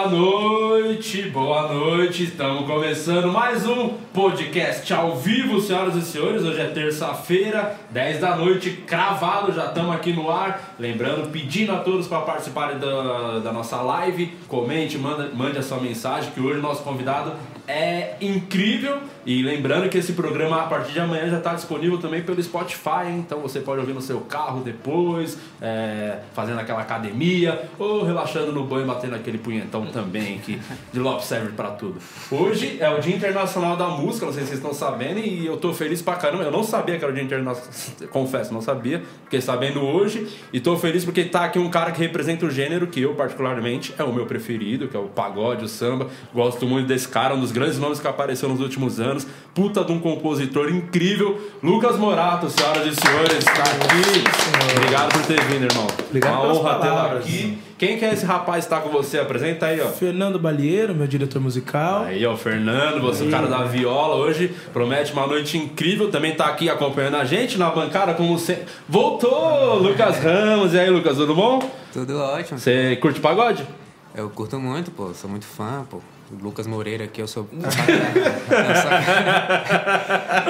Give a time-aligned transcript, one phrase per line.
[0.00, 2.24] Boa noite, boa noite.
[2.24, 6.42] Estamos começando mais um podcast ao vivo, senhoras e senhores.
[6.42, 10.74] Hoje é terça-feira, 10 da noite, cravado, já estamos aqui no ar.
[10.78, 14.34] Lembrando, pedindo a todos para participarem da, da nossa live.
[14.48, 17.34] Comente, manda, mande a sua mensagem, que hoje nosso convidado
[17.68, 19.00] é incrível.
[19.24, 23.06] E lembrando que esse programa a partir de amanhã já está disponível também pelo Spotify,
[23.06, 23.18] hein?
[23.18, 28.64] então você pode ouvir no seu carro depois, é, fazendo aquela academia ou relaxando no
[28.64, 30.58] banho, batendo aquele punhetão também, que
[30.92, 32.00] de Lopes serve para tudo.
[32.30, 35.56] Hoje é o Dia Internacional da Música, não sei se vocês estão sabendo, e eu
[35.58, 36.44] tô feliz pra caramba.
[36.44, 37.60] Eu não sabia que era o Dia Internacional,
[38.10, 42.00] confesso, não sabia, fiquei sabendo hoje, e tô feliz porque tá aqui um cara que
[42.00, 45.68] representa o gênero que eu, particularmente, é o meu preferido, que é o pagode, o
[45.68, 46.08] samba.
[46.32, 49.09] Gosto muito desse cara, um dos grandes nomes que apareceu nos últimos anos.
[49.54, 51.38] Puta de um compositor incrível.
[51.62, 54.76] Lucas Morato, senhoras e senhores, tá aqui.
[54.76, 55.86] Obrigado por ter vindo, irmão.
[56.08, 57.58] Obrigado Uma honra tê-lo aqui.
[57.80, 59.18] Quem que é esse rapaz que tá com você?
[59.18, 59.86] Apresenta aí, ó.
[59.86, 62.02] Fernando Balieiro, meu diretor musical.
[62.02, 66.34] Aí, ó, Fernando, você é o cara da viola hoje, promete uma noite incrível, também
[66.34, 68.66] tá aqui acompanhando a gente na bancada, como sempre.
[68.86, 71.58] Voltou, Lucas Ramos, e aí, Lucas, tudo bom?
[71.90, 72.58] Tudo ótimo.
[72.58, 73.66] Você curte pagode?
[74.14, 75.14] Eu curto muito, pô.
[75.14, 76.00] Sou muito fã, pô.
[76.30, 77.48] O Lucas Moreira aqui, eu sou.
[77.52, 78.90] Eu sou...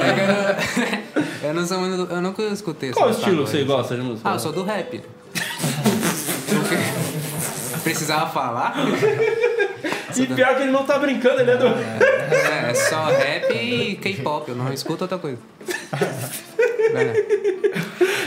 [0.03, 0.35] É que eu, não...
[1.49, 2.13] eu não sou muito.
[2.13, 4.29] Eu nunca escutei Qual estilo você gosta de música?
[4.29, 5.03] Ah, eu sou do rap.
[7.83, 8.75] Precisava falar?
[10.17, 11.67] E pior que ele não tá brincando, ele é do.
[11.69, 15.39] É, é só rap e K-pop, eu não escuto outra coisa.
[16.95, 17.41] É.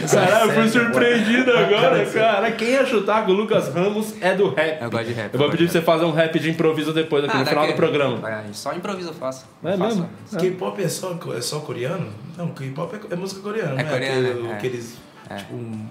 [0.13, 2.51] Caralho, eu fui surpreendido agora, cara.
[2.51, 4.81] Quem ia chutar que o Lucas Ramos é do rap?
[4.83, 5.33] Eu gosto de rap.
[5.33, 7.63] Eu vou pedir pra você fazer um rap de improviso depois, aqui Ah, no final
[7.63, 8.19] do daqui- programa.
[8.51, 9.45] Só improviso eu faço.
[9.63, 9.79] É Faço.
[10.01, 10.09] mesmo?
[10.39, 12.07] K-pop é só, é só coreano?
[12.37, 14.53] Não, K-pop é, é música coreana, É não coreana, Aquele- é.
[14.53, 14.97] Aqueles.
[15.29, 15.35] É.
[15.35, 15.85] Tipo um.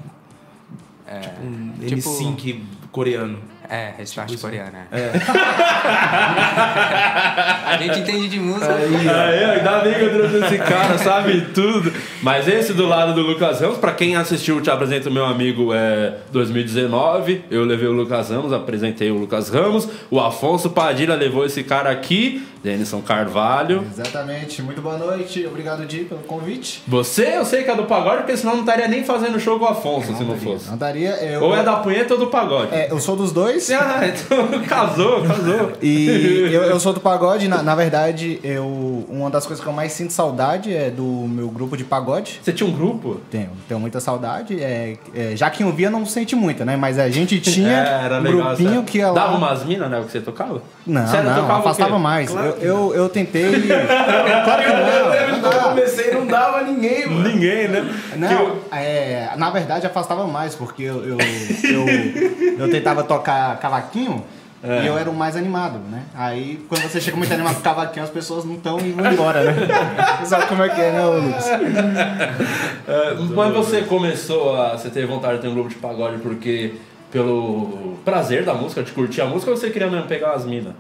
[1.07, 3.39] É, Tipo um Tipo- N5 coreano.
[3.73, 4.47] É restart Tipo isso.
[4.47, 4.77] coreano.
[4.91, 5.11] É.
[7.65, 8.75] A gente entende de música.
[8.75, 11.93] Aí, ainda bem que eu trouxe esse cara, sabe tudo.
[12.23, 16.15] Mas esse do lado do Lucas Ramos, pra quem assistiu, te apresento meu amigo é
[16.33, 17.45] 2019.
[17.51, 19.89] Eu levei o Lucas Ramos, apresentei o Lucas Ramos.
[20.11, 23.85] O Afonso Padilha levou esse cara aqui, Denison Carvalho.
[23.91, 24.63] Exatamente.
[24.63, 25.45] Muito boa noite.
[25.47, 26.83] Obrigado, Di, pelo convite.
[26.87, 29.65] Você, eu sei que é do pagode, porque senão não estaria nem fazendo show com
[29.65, 30.69] o Afonso, se não fosse.
[30.71, 31.11] Não daria.
[31.25, 32.75] Eu, Ou é da punheta ou do pagode.
[32.75, 33.62] É, eu sou dos dois.
[33.71, 35.73] Ah, então casou, casou.
[35.83, 37.49] E eu, eu sou do pagode.
[37.49, 41.49] Na, na verdade, eu uma das coisas que eu mais sinto saudade é do meu
[41.49, 42.41] grupo de pagode.
[42.43, 43.21] Você tinha um grupo?
[43.31, 44.61] Tenho, tenho muita saudade.
[44.63, 46.77] É, é, já que eu via, não sente muita, né?
[46.77, 48.47] Mas a gente tinha É, era um legal.
[48.49, 48.87] grupinho sabe?
[48.87, 49.15] que ia lá.
[49.15, 50.63] Dava umas minas, né, o que você tocava?
[50.87, 52.31] Não, Você não, tocava afastava mais.
[52.31, 53.51] Claro eu, eu, eu tentei.
[54.45, 55.41] claro que não.
[55.41, 57.29] quando eu comecei não dava ninguém, mano.
[57.29, 57.95] Ninguém, né?
[58.17, 61.19] Não, eu- é, na verdade afastava mais, porque eu, eu,
[61.65, 61.87] eu,
[62.59, 64.25] eu tentava tocar cavaquinho
[64.63, 64.83] É.
[64.83, 66.03] e eu era o mais animado, né?
[66.15, 69.43] Aí quando você chega muito animado com cavaquinho, as pessoas não estão e vão embora,
[69.45, 69.53] né?
[70.25, 71.47] Sabe como é que é, né, Lucas?
[71.47, 74.71] É, mas você começou a.
[74.77, 76.75] Você teve vontade de ter um grupo de pagode porque.
[77.11, 80.73] Pelo prazer da música, de curtir a música, ou você queria mesmo pegar as minas?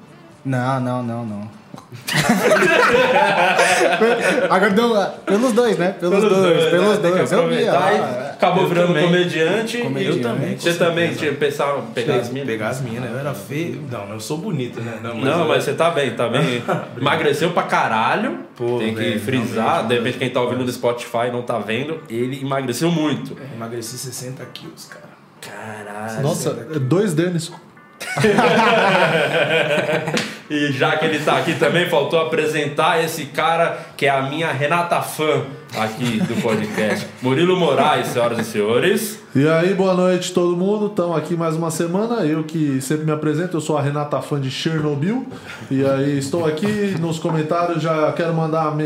[0.43, 1.49] Não, não, não, não.
[4.50, 4.94] Agora deu,
[5.27, 5.94] pelos dois, né?
[5.99, 7.10] Pelos, dois, pelos né?
[7.10, 7.33] Dois.
[7.33, 7.72] Eu via.
[7.72, 9.05] lá, acabou virando também.
[9.06, 9.78] comediante.
[9.78, 10.19] Comediante.
[10.19, 10.59] Eu também.
[10.59, 12.47] Você também tinha pensado em pegar as minas?
[12.49, 13.11] Pegar as minas.
[13.11, 13.82] Eu era feio.
[13.91, 14.99] Não, eu sou bonito, né?
[15.03, 16.62] Não, Não, eu- mas você tá bem, tá bem.
[16.99, 18.38] Emagreceu pra caralho.
[18.56, 19.87] Pô, Tem que velho, frisar.
[19.87, 23.37] De repente, quem tá ouvindo no Spotify e não tá vendo, ele emagreceu muito.
[23.55, 25.12] Emagreci 60 quilos, cara.
[25.41, 26.22] Caralho.
[26.22, 27.55] Nossa, é dois Denison.
[30.52, 34.52] E já que ele tá aqui também, faltou apresentar esse cara que é a minha
[34.52, 35.42] Renata fã
[35.78, 37.06] aqui do podcast.
[37.22, 39.22] Murilo Moraes, senhoras e senhores.
[39.34, 40.88] E aí, boa noite todo mundo.
[40.88, 42.16] Estamos aqui mais uma semana.
[42.26, 45.26] Eu que sempre me apresento, eu sou a Renata fã de Chernobyl.
[45.70, 47.82] E aí, estou aqui nos comentários.
[47.82, 48.76] Já quero mandar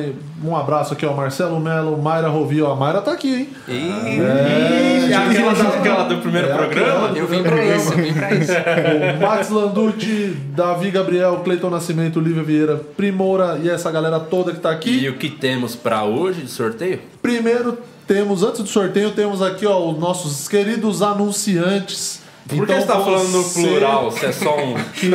[0.44, 2.70] um abraço aqui ao Marcelo Melo, Mayra Rovio.
[2.70, 3.48] A Mayra tá aqui, hein?
[3.66, 7.10] E E aquela, da- aquela do primeiro É, programa?
[7.18, 8.52] eu vim pra isso, eu vim pra isso.
[9.16, 14.60] O Max Landucci, Davi Gabriel, Cleiton Nascimento, Lívia Vieira, Primora e essa galera toda que
[14.60, 14.98] tá aqui.
[15.04, 17.00] E o que temos pra hoje de sorteio?
[17.22, 22.20] Primeiro temos, antes do sorteio, temos aqui ó, os nossos queridos anunciantes.
[22.48, 24.10] Por que você tá falando no plural?
[24.10, 24.74] Você é só um.
[24.94, 25.10] que-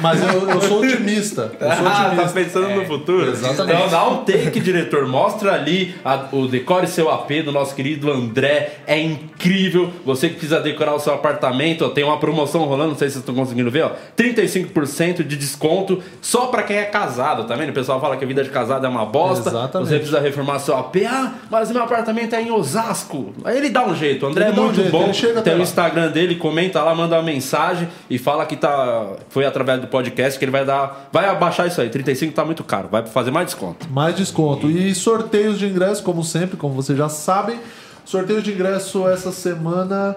[0.00, 1.52] Mas eu, eu sou otimista.
[1.60, 3.30] Eu sou Ah, tá pensando no futuro?
[3.30, 3.76] exatamente.
[3.76, 5.06] Então dá um take, diretor.
[5.06, 8.74] Mostra ali a- o Decore Seu AP do nosso querido André.
[8.86, 9.90] É incrível.
[10.04, 13.14] Você que precisa decorar o seu apartamento, ó, tem uma promoção rolando, não sei se
[13.14, 13.90] vocês estão conseguindo ver, ó.
[14.16, 17.70] 35% de desconto só pra quem é casado, tá vendo?
[17.70, 19.48] O pessoal fala que a vida de casado é uma bosta.
[19.50, 19.88] Exatamente.
[19.88, 20.96] Você precisa reformar seu AP.
[21.06, 23.32] Ah, mas meu apartamento é em Osasco.
[23.44, 24.26] Aí ele dá um jeito.
[24.26, 25.10] O André Ele é dá um muito jeito, bom.
[25.42, 25.62] tem o.
[25.68, 29.86] Instagram dele, comenta comenta lá, manda uma mensagem e fala que tá, foi através do
[29.86, 31.08] podcast que ele vai dar.
[31.12, 31.88] Vai abaixar isso aí.
[31.88, 33.88] 35 tá muito caro, vai fazer mais desconto.
[33.90, 34.70] Mais desconto.
[34.70, 37.58] E sorteios de ingresso, como sempre, como vocês já sabem.
[38.04, 40.16] Sorteio de ingresso essa semana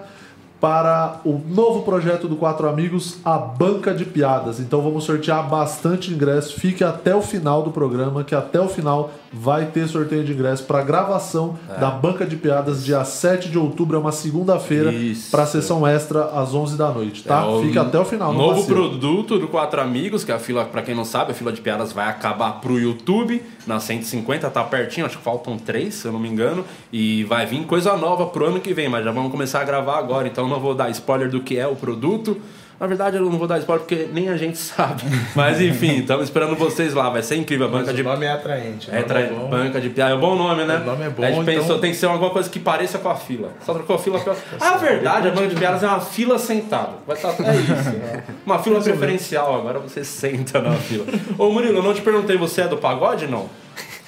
[0.62, 4.60] para o novo projeto do Quatro Amigos, a Banca de Piadas.
[4.60, 6.60] Então vamos sortear bastante ingresso.
[6.60, 10.62] Fique até o final do programa, que até o final vai ter sorteio de ingresso
[10.62, 14.92] para gravação da Banca de Piadas, dia 7 de outubro, é uma segunda-feira,
[15.32, 17.44] para sessão extra às 11 da noite, tá?
[17.44, 18.32] É, Fique até o final.
[18.32, 18.88] Novo vacila.
[18.88, 21.60] produto do Quatro Amigos, que é a fila, pra quem não sabe, a fila de
[21.60, 26.12] piadas vai acabar pro YouTube na 150, tá pertinho, acho que faltam três, se eu
[26.12, 26.64] não me engano.
[26.92, 29.98] E vai vir coisa nova pro ano que vem, mas já vamos começar a gravar
[29.98, 32.40] agora, então não vou dar spoiler do que é o produto.
[32.80, 35.02] Na verdade, eu não vou dar spoiler porque nem a gente sabe.
[35.36, 37.66] Mas enfim, estamos esperando vocês lá, vai ser incrível.
[37.68, 38.90] A Mas banca o de nome é atraente.
[38.90, 39.20] o é, tra...
[39.20, 39.48] é bom.
[39.48, 40.12] banca de piada.
[40.12, 40.78] É um bom nome, né?
[40.78, 42.98] O nome é bom, A gente pensou, então- tem que ser alguma coisa que pareça
[42.98, 43.52] com a fila.
[43.64, 44.36] Só trocou a fila pela.
[44.60, 46.94] Ah, verdade, a banca de piadas é uma fila sentada.
[47.06, 48.32] Vai estar é isso.
[48.44, 51.06] Uma fila preferencial, agora você senta na fila.
[51.38, 53.48] Ô Murilo, eu não te perguntei, você é do pagode não?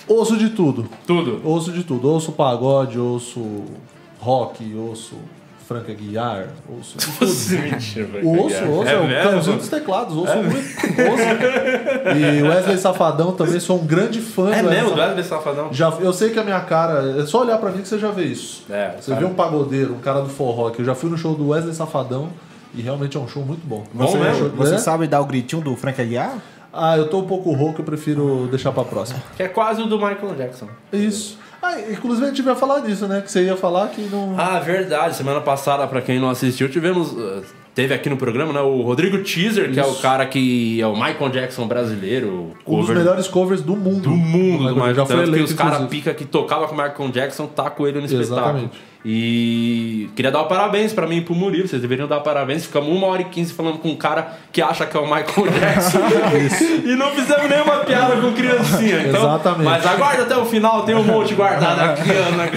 [0.08, 0.88] Ouço de tudo.
[1.06, 1.40] Tudo.
[1.44, 2.10] Ouço de tudo.
[2.10, 3.64] Ouço pagode, ouço
[4.18, 5.14] rock, ouço
[5.66, 6.96] Franca Guiar, ouço.
[7.20, 8.08] Você mentira.
[8.22, 9.30] Ouço, ouço, é, o mesmo?
[9.30, 10.56] cãozinho dos teclados, ouço muito.
[10.56, 12.18] Ouço.
[12.18, 15.06] E Wesley Safadão também, sou um grande fã É do Wesley mesmo, do Safadão.
[15.06, 15.68] Wesley Safadão?
[15.72, 18.10] Já, eu sei que a minha cara, é só olhar pra mim que você já
[18.10, 18.64] vê isso.
[18.70, 19.20] É, Você cara.
[19.24, 21.74] vê um pagodeiro, um cara do forró, que eu já fui no show do Wesley
[21.74, 22.28] Safadão
[22.74, 23.84] e realmente é um show muito bom.
[23.92, 24.48] Bom Você, mesmo?
[24.50, 24.78] Você né?
[24.78, 26.36] sabe dar o gritinho do Frank Aguiar?
[26.72, 29.22] Ah, eu tô um pouco rouco, eu prefiro deixar pra próxima.
[29.36, 30.66] Que é quase o do Michael Jackson.
[30.92, 31.38] Isso.
[31.64, 33.20] Ah, inclusive a gente vai falar disso, né?
[33.20, 34.34] Que você ia falar que não.
[34.38, 35.16] Ah, verdade.
[35.16, 37.12] Semana passada, pra quem não assistiu, tivemos.
[37.12, 37.42] uh,
[37.74, 38.60] Teve aqui no programa, né?
[38.60, 40.00] O Rodrigo Teaser, que é o Isso.
[40.00, 42.28] cara que é o Michael Jackson brasileiro.
[42.30, 44.02] um dos cover melhores covers do mundo.
[44.02, 46.74] do mundo do Michael Já foi Tanto que eleito, os caras pica que tocava com
[46.74, 48.36] o Michael Jackson tá com ele no espetáculo.
[48.38, 48.80] Exatamente.
[49.04, 51.68] E queria dar o parabéns pra mim e pro Murilo.
[51.68, 52.64] Vocês deveriam dar parabéns.
[52.64, 55.50] Ficamos uma hora e quinze falando com um cara que acha que é o Michael
[55.60, 55.98] Jackson.
[56.84, 59.02] e não fizemos nenhuma piada com criancinha.
[59.02, 59.64] Então, Exatamente.
[59.64, 62.50] Mas aguarda até o final, tem um monte guardado aqui, Ana.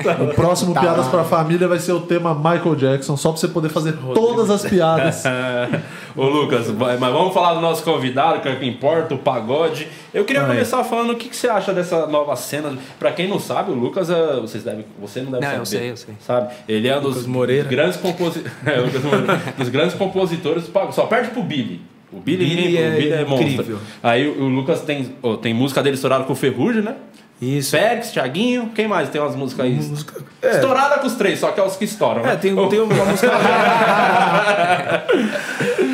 [0.00, 3.38] Então, O próximo Tá Piadas pra Família vai ser o tema Michael Jackson, só pra
[3.40, 5.22] você poder fazer todas as piadas.
[6.16, 9.86] Ô Lucas, mas vamos falar do nosso convidado, que é o que importa, o pagode.
[10.12, 10.48] Eu queria Aí.
[10.48, 12.76] começar falando o que, que você acha dessa nova cena.
[12.98, 15.60] Pra quem não sabe, o Lucas, é, vocês devem, você não deve Não, saber.
[15.60, 16.14] eu sei, eu sei.
[16.20, 16.54] Sabe?
[16.68, 17.68] Ele é um dos Moreira.
[17.68, 18.52] grandes compositores.
[18.66, 19.40] é, Lucas Moreira.
[19.56, 20.64] dos grandes compositores.
[20.92, 21.80] Só perde pro Billy.
[22.10, 23.48] O Billy, Billy é o Billy é monstro.
[23.48, 23.78] incrível.
[24.02, 26.94] Aí o, o Lucas tem, ó, tem música dele estourada com o Ferrugem, né?
[27.40, 27.70] Isso.
[27.70, 29.74] Félix, Thiaguinho, quem mais tem umas músicas aí?
[29.74, 30.50] Música- é.
[30.52, 32.20] Estourada com os três, só que é os que estouram.
[32.22, 32.36] É, né?
[32.36, 33.28] tem, tem uma música.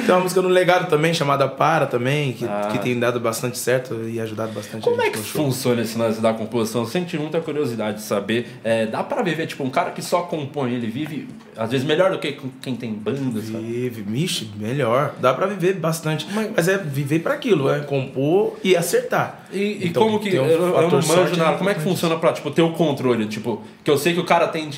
[0.07, 2.69] tem uma música no legado também, chamada Para também, que, Ah.
[2.71, 5.97] que tem dado bastante certo e ajudado bastante Como a é gente que funciona esse
[5.99, 6.83] lance da composição?
[6.83, 8.47] Eu senti muita curiosidade de saber.
[8.63, 12.11] É, dá pra viver, tipo, um cara que só compõe, ele vive, às vezes, melhor
[12.11, 13.59] do que quem tem banda, sabe?
[13.63, 15.15] Vive, mixe, melhor.
[15.21, 16.27] Dá pra viver bastante.
[16.57, 19.47] Mas, é viver pra aquilo, é compor e acertar.
[19.53, 20.31] E, e Então, como que.
[20.39, 21.57] um eu, não manjo nada.
[21.57, 23.27] Como é que funciona pra, tipo, ter o controle?
[23.27, 24.71] Tipo, que eu sei que o cara tem.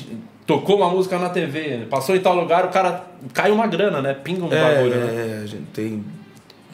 [0.45, 4.13] Tocou uma música na TV, passou em tal lugar, o cara cai uma grana, né?
[4.13, 5.37] Pinga um É, bagulho, né?
[5.39, 6.05] é, a gente tem,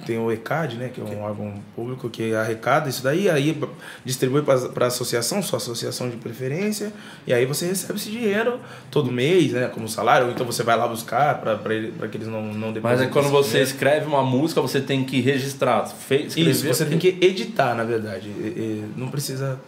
[0.06, 0.90] tem o ECAD, né?
[0.94, 3.58] Que é um órgão público que arrecada isso daí, aí
[4.06, 6.92] distribui para a associação, sua associação de preferência,
[7.26, 8.60] e aí você recebe esse dinheiro
[8.92, 9.68] todo mês, né?
[9.74, 13.08] Como salário, ou então você vai lá buscar para que eles não, não Mas é
[13.08, 13.70] quando você dinheiro.
[13.70, 15.86] escreve uma música, você tem que registrar.
[15.88, 18.28] Fe- escrever- Isso, você tem que editar, na verdade.
[18.30, 19.60] E- e não precisa.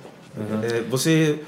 [0.63, 1.39] é, você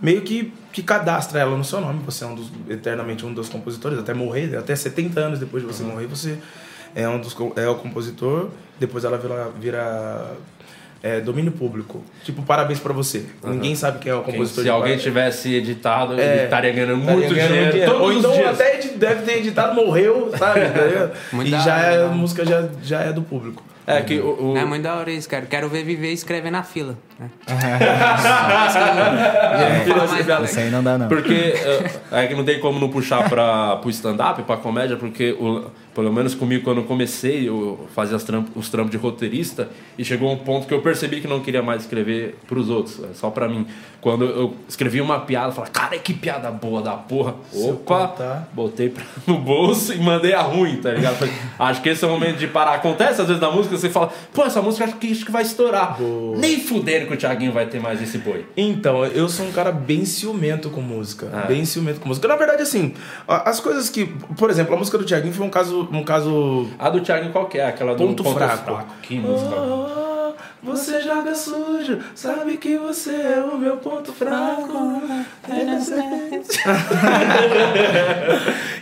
[0.00, 2.00] meio que, que cadastra ela no seu nome.
[2.04, 5.72] Você é um dos, eternamente um dos compositores, até morrer, até 70 anos depois de
[5.72, 6.36] você morrer, você
[6.96, 8.48] é um dos é o compositor.
[8.80, 10.32] Depois ela vira, vira
[11.02, 12.02] é, domínio público.
[12.24, 13.24] Tipo, parabéns pra você.
[13.44, 14.58] Ninguém sabe quem é o Quem- compositor.
[14.58, 15.02] se de alguém parabéns.
[15.02, 17.92] tivesse editado, ele É, estaria ganhando Estaria muito ganhando dinheiro.
[17.92, 18.48] Todos Ou os então dias.
[18.60, 20.60] até deve ter editado, morreu, sabe?
[21.44, 22.08] E já hora, é, a hora.
[22.08, 23.62] música já, já é do público.
[23.88, 25.46] É que o, o- É muito da hora isso, cara.
[25.46, 26.98] Quero ver viver e escrever na fila.
[27.20, 27.30] Né?
[29.84, 31.08] De- Isso aí não dá, não.
[31.08, 31.90] Porque é,
[32.24, 36.12] é que não tem como não puxar para o stand-up, para comédia, porque o- pelo
[36.12, 40.36] menos comigo quando eu comecei, eu fazia tramp- os trampos de roteirista e chegou um
[40.36, 43.48] ponto que eu percebi que não queria mais escrever para os outros, é só para
[43.48, 43.66] mim.
[44.02, 47.34] Quando eu escrevi uma piada, eu falava, cara, que piada boa da porra.
[47.70, 51.16] Opa, botei pra- no bolso e mandei a ruim, tá ligado?
[51.58, 52.74] Acho que esse é o momento de parar.
[52.74, 55.42] Acontece às vezes na música, você fala, pô, essa música acho que, acho que vai
[55.42, 55.96] estourar.
[56.36, 58.44] Nem fudendo que o Thiaguinho vai ter mais esse boi.
[58.56, 61.30] Então, eu sou um cara bem ciumento com música.
[61.32, 61.46] Ah.
[61.46, 62.28] Bem ciumento com música.
[62.28, 62.92] Na verdade, assim,
[63.26, 64.04] as coisas que.
[64.36, 65.85] Por exemplo, a música do Thiaguinho foi um caso.
[65.92, 67.66] Um caso A do Thiaguinho qual que é?
[67.66, 68.84] Aquela do Ponto fraco.
[69.02, 69.54] Que música.
[69.56, 75.00] Ah, Você joga sujo, sabe que você é o meu ponto fraco.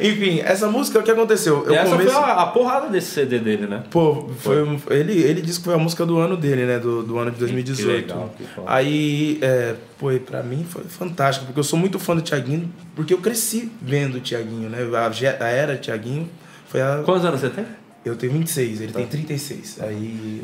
[0.01, 1.65] Enfim, essa música, o que aconteceu?
[1.71, 3.83] E essa comecei- foi a, a porrada desse CD dele, né?
[3.91, 6.79] Pô, foi, um- ele, ele disse que foi a música do ano dele, né?
[6.79, 8.07] Do, do ano de 2018.
[8.07, 8.45] Que legal, que.
[8.67, 13.15] Aí, é, pô, pra mim foi fantástico, porque eu sou muito fã do Thiaguinho, porque
[13.15, 14.79] eu cresci vendo o Thiaguinho, né?
[14.95, 16.29] A, a era Thiaguinho
[16.75, 17.03] foi a.
[17.05, 17.65] Quantos anos você tem?
[18.05, 18.99] Eu tenho 26, ele Tá.
[18.99, 19.79] tem 36.
[19.81, 20.43] Aí,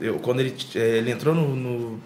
[0.00, 1.98] eu, eu- quando ele, é, ele entrou no, no-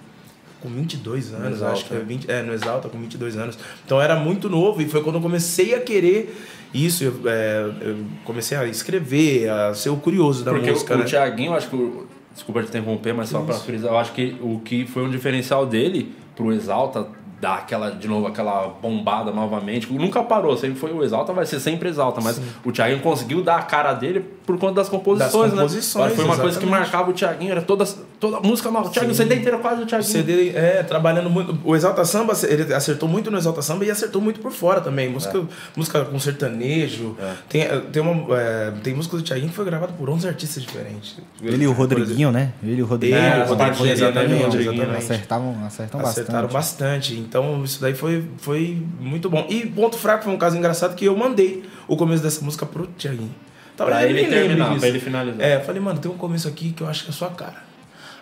[0.61, 2.05] com 22 anos, Exalta, acho que é, né?
[2.07, 3.59] 20, é, no Exalta, com 22 anos.
[3.85, 6.35] Então era muito novo e foi quando eu comecei a querer
[6.73, 7.05] isso.
[7.05, 11.05] Eu, é, eu comecei a escrever, a ser o curioso da Porque música, o, né?
[11.05, 11.77] o Thiaguinho, acho que.
[11.77, 15.11] o- Desculpa te interromper, mas só pra frisar, eu acho que o que foi um
[15.11, 17.07] diferencial dele pro Exalta
[17.43, 19.93] dar aquela, de novo, aquela bombada novamente.
[19.93, 23.57] Nunca parou, sempre foi o Exalta, vai ser sempre Exalta, mas o Thiaguinho conseguiu dar
[23.57, 26.15] a cara dele por conta das composições, Das composições, né?
[26.15, 26.91] Foi uma coisa que exatamente.
[26.93, 27.85] marcava o Thiaguinho, era toda,
[28.23, 28.87] toda música nova.
[28.89, 30.13] O Thiaguinho, o CD inteiro quase do O Thiaguinho.
[30.13, 31.59] CD, é, trabalhando muito.
[31.65, 35.09] O Exalta Samba, ele acertou muito no Exalta Samba e acertou muito por fora também.
[35.11, 35.43] Música, É.
[35.75, 37.17] música com sertanejo.
[37.49, 41.17] Tem, tem, uma, é, tem música do Thiaguinho que foi gravada por 11 artistas diferentes.
[41.43, 42.53] Ele e o Rodriguinho, né?
[42.63, 43.19] Ele e o Rodriguinho.
[43.21, 44.97] Ele, É, o Rodriguinho, né, exatamente, exatamente.
[44.99, 46.53] Acertavam, acertam Acertaram bastante.
[46.53, 47.15] bastante.
[47.19, 49.45] Então, isso daí foi, foi muito bom.
[49.51, 52.87] E ponto fraco foi um caso engraçado que eu mandei o começo dessa música pro
[52.87, 53.35] Thiaguinho.
[53.77, 55.41] Pra ele lembro terminar, pra ele finalizar.
[55.41, 57.31] É, eu falei, mano, tem um começo aqui que eu acho que é a sua
[57.31, 57.72] cara.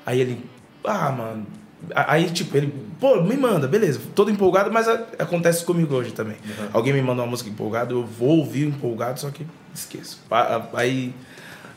[0.06, 0.44] Aí ele,
[0.84, 1.46] ah, mano.
[1.94, 4.00] Aí, tipo, ele, pô, me manda, beleza.
[4.14, 6.36] Todo empolgado, mas a- acontece comigo hoje também.
[6.72, 10.20] Alguém me manda uma música empolgada, eu vou ouvir empolgado, só que esqueço.
[10.74, 11.14] Aí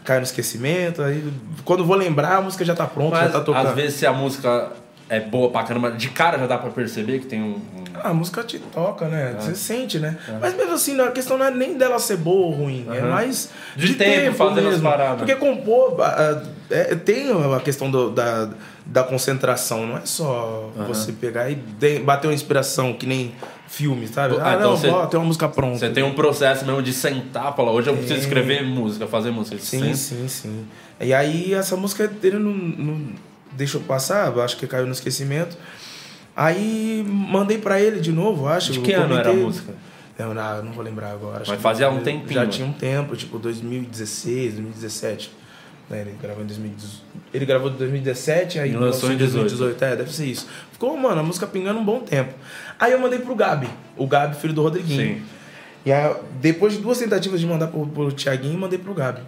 [0.03, 1.31] cai no esquecimento, aí
[1.63, 3.67] quando vou lembrar, a música já tá pronta, Mas já tá tocando.
[3.69, 4.73] às vezes se a música
[5.09, 7.55] é boa pra caramba, de cara já dá pra perceber que tem um.
[7.55, 9.35] um- Ah, a música te toca, né?
[9.37, 9.41] É.
[9.41, 10.17] Você sente, né?
[10.41, 13.09] Mas mesmo assim, a questão não é nem dela ser boa ou ruim, é Aham.
[13.11, 14.89] mais De de, tempo, tempo, fazendo as mesmo.
[14.89, 15.17] paradas.
[15.19, 18.49] Porque compor ah, ah, é, tem a questão do- da,
[18.85, 21.55] da concentração, não é só você pegar e
[22.03, 23.33] bater uma inspiração que nem
[23.67, 24.35] filme, sabe?
[24.37, 25.77] Ah, Ah, então não, ó, tem uma música pronta.
[25.79, 29.57] Você tem um processo mesmo de sentar, falar, hoje eu preciso escrever música, fazer música.
[29.59, 30.65] Sim, senta- sim, sim.
[30.99, 32.97] E aí essa música ele não, não
[33.55, 35.57] deixou passar, acho que caiu no esquecimento.
[36.35, 38.71] Aí mandei pra ele de novo, acho.
[38.71, 39.73] De que ano era a música?
[40.17, 41.43] Eu não, eu não vou lembrar agora.
[41.47, 45.31] Mas fazia um tempinho, Já tinha um tempo, tipo 2016, 2017.
[45.89, 47.03] Né, ele gravou em 2018.
[47.33, 49.83] Ele gravou em 2017, aí lançou em 18.
[49.83, 50.47] É, deve ser isso.
[50.71, 52.33] Ficou, mano, a música pingando um bom tempo.
[52.79, 55.15] Aí eu mandei pro Gabi, o Gabi, filho do Rodriguinho.
[55.17, 55.23] Sim.
[55.85, 59.21] E aí, depois de duas tentativas de mandar pro, pro Thiaguinho, mandei pro Gabi.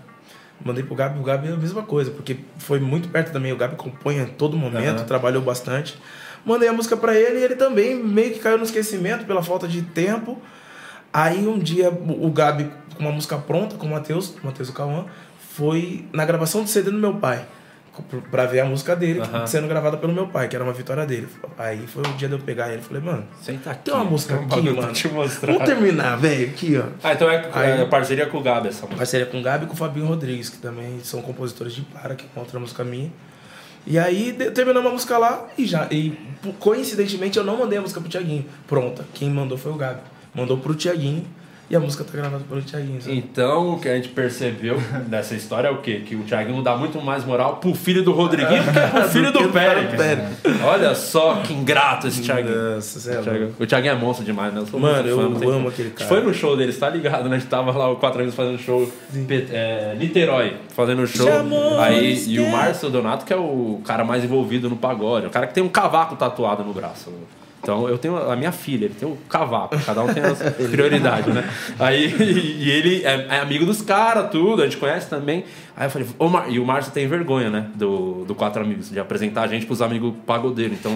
[0.64, 3.52] Mandei pro Gabi, o Gabi é a mesma coisa, porque foi muito perto também.
[3.52, 5.06] O Gabi compõe a todo momento, Aham.
[5.06, 5.98] trabalhou bastante.
[6.46, 9.68] Mandei a música pra ele e ele também meio que caiu no esquecimento pela falta
[9.68, 10.42] de tempo.
[11.12, 14.72] Aí um dia o Gabi, com uma música pronta, com o Matheus, o Matheus e
[14.72, 15.06] Cauã,
[15.56, 17.46] foi na gravação do CD do meu pai.
[18.32, 19.46] Pra ver a música dele Aham.
[19.48, 21.28] sendo gravada pelo meu pai, que era uma vitória dele.
[21.58, 23.86] Aí foi o dia de eu pegar ele e falei, mano, Senta aqui.
[23.86, 24.94] tem uma música aqui, pra mano.
[24.94, 25.54] te mostrar.
[25.54, 26.84] Vamos terminar, velho, aqui, ó.
[27.04, 28.98] Ah, então é, Aí- é parceria com o Gabi essa música.
[28.98, 32.16] Parceria com o Gabi e com o Fabinho Rodrigues, que também são compositores de Para,
[32.16, 33.12] que contra a música minha.
[33.88, 35.88] E aí terminamos a música lá e já.
[35.92, 36.18] E
[36.60, 38.46] coincidentemente eu não mandei a música pro Tiaguinho.
[38.68, 39.06] Pronta.
[39.14, 40.00] Quem mandou foi o Gabi.
[40.34, 41.25] Mandou pro Tiaguinho
[41.70, 43.02] e a música tá gravada pelo Tiaguinho.
[43.02, 43.18] sabe?
[43.18, 46.02] Então, o que a gente percebeu dessa história é o quê?
[46.06, 49.32] Que o Thiaguinho dá muito mais moral pro filho do Rodriguinho do que pro filho
[49.32, 49.96] do Do Pérez.
[49.96, 50.28] Pérez.
[50.64, 52.76] Olha só que ingrato esse Thiaguinho.
[52.76, 53.24] Nossa, é O.
[53.24, 54.64] Thiaguinho- O Thiaguinho é monstro demais, né?
[54.72, 56.08] Eu Mano, eu fã, tem amo aquele cara.
[56.10, 57.36] foi no show deles, tá ligado, né?
[57.36, 58.88] A gente tava lá, o Quatro Amigos fazendo show
[59.52, 61.28] é, Niterói, fazendo show.
[61.28, 62.50] Chamou, Aí, e o.
[62.50, 65.70] Márcio Donato, que é o cara mais envolvido no pagode, o cara que tem um
[65.70, 67.12] cavaco tatuado no braço.
[67.66, 70.38] Então eu tenho a minha filha, ele tem o cavaco, cada um tem as
[70.70, 71.50] prioridades, né?
[71.80, 72.14] Aí
[72.60, 75.44] e ele é, é amigo dos caras, tudo, a gente conhece também.
[75.78, 76.46] Aí eu falei, Ô, Mar...
[76.48, 77.66] e o Márcio tem vergonha, né?
[77.76, 80.78] Do, do Quatro Amigos, de apresentar a gente pros amigos pagodeiros.
[80.80, 80.96] Então,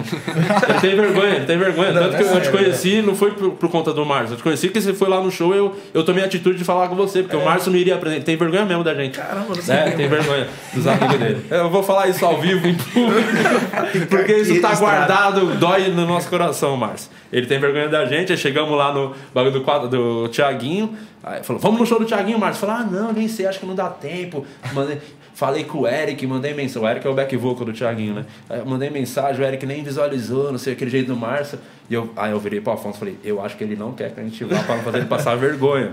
[0.68, 1.92] ele tem vergonha, ele tem vergonha.
[1.92, 4.32] Não, Tanto que é eu te conheci, não foi por, por conta do Márcio.
[4.34, 6.64] Eu te conheci que você foi lá no show eu, eu tomei a atitude de
[6.64, 8.24] falar com você, porque o Márcio não iria apresentar.
[8.24, 9.18] Tem vergonha mesmo da gente.
[9.18, 11.46] Caramba, não É, tem vergonha dos amigos dele.
[11.50, 13.28] Eu vou falar isso ao vivo, em público,
[14.08, 17.10] porque isso tá guardado, dói no nosso coração, Márcio.
[17.32, 21.42] Ele tem vergonha da gente, aí chegamos lá no bagulho do, quadro, do Thiaguinho, aí
[21.42, 22.66] falou, vamos no show do Thiaguinho, Márcio.
[22.66, 24.44] Falou, ah, não, nem sei, acho que não dá tempo.
[24.72, 24.98] Mandei,
[25.34, 26.86] falei com o Eric, mandei mensagem.
[26.86, 28.26] O Eric é o back vocal do Thiaguinho, né?
[28.48, 31.58] Aí mandei mensagem, o Eric nem visualizou, não sei, aquele jeito do Márcio.
[31.88, 34.12] E eu, aí eu virei pro Afonso e falei, eu acho que ele não quer
[34.12, 35.92] que a gente vá pra não fazer ele passar vergonha.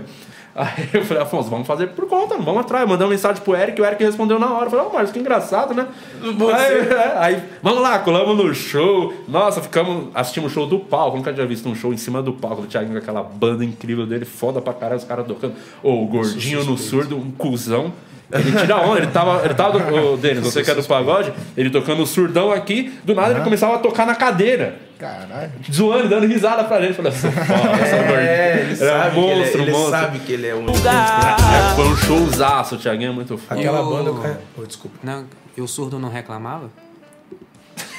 [0.58, 2.88] Aí eu falei, Afonso, vamos fazer por conta, não vamos atrás.
[2.88, 4.66] Mandei uma mensagem pro Eric, o Eric respondeu na hora.
[4.66, 5.86] Eu falei, ó, Márcio, que engraçado, né?
[6.20, 9.14] Aí, é, aí, vamos lá, colamos no show.
[9.28, 11.16] Nossa, ficamos, assistimos o show do palco.
[11.16, 14.04] Nunca tinha visto um show em cima do palco do Thiaguinho com aquela banda incrível
[14.04, 15.54] dele, foda pra caralho, os caras tocando.
[15.80, 17.92] Ô, o gordinho no surdo, um cuzão.
[18.30, 19.44] Ele tira onda, ele tava.
[19.44, 22.92] Ele tava do, o Denis, você que é do pagode, ele tocando o surdão aqui,
[23.04, 24.76] do nada ele começava a tocar na cadeira.
[24.98, 25.52] Caralho.
[25.72, 26.94] Zoando, dando risada pra gente.
[26.94, 29.90] Falei assim, "Foda, essa É, ele Ele é sabe que monstro, ele, é- ele monstro.
[29.90, 30.66] sabe que ele é um...
[30.68, 33.60] É, foi um showzaço, o Thiaguinho é muito foda.
[33.60, 34.10] Aquela banda...
[34.58, 34.96] Oh, desculpa.
[35.02, 35.24] Não,
[35.56, 36.68] e o surdo não reclamava?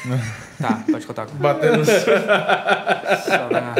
[0.60, 1.28] tá, pode contar.
[1.34, 1.84] Batendo...
[1.86, 3.76] Só pra-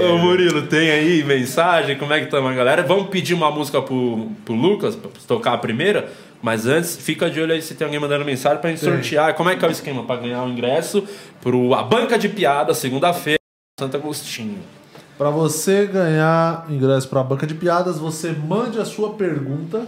[0.00, 1.96] Ô Murilo, tem aí mensagem?
[1.96, 2.82] Como é que tá a galera?
[2.82, 6.08] Vamos pedir uma música pro, pro Lucas, pra tocar a primeira.
[6.42, 9.34] Mas antes, fica de olho aí se tem alguém mandando mensagem pra gente sortear.
[9.34, 10.04] Como é que é o esquema?
[10.04, 11.06] Pra ganhar o ingresso
[11.40, 13.38] pro A Banca de Piada, segunda-feira,
[13.78, 14.58] Santo Agostinho.
[15.18, 19.82] Para você ganhar ingresso para a banca de piadas, você mande a sua pergunta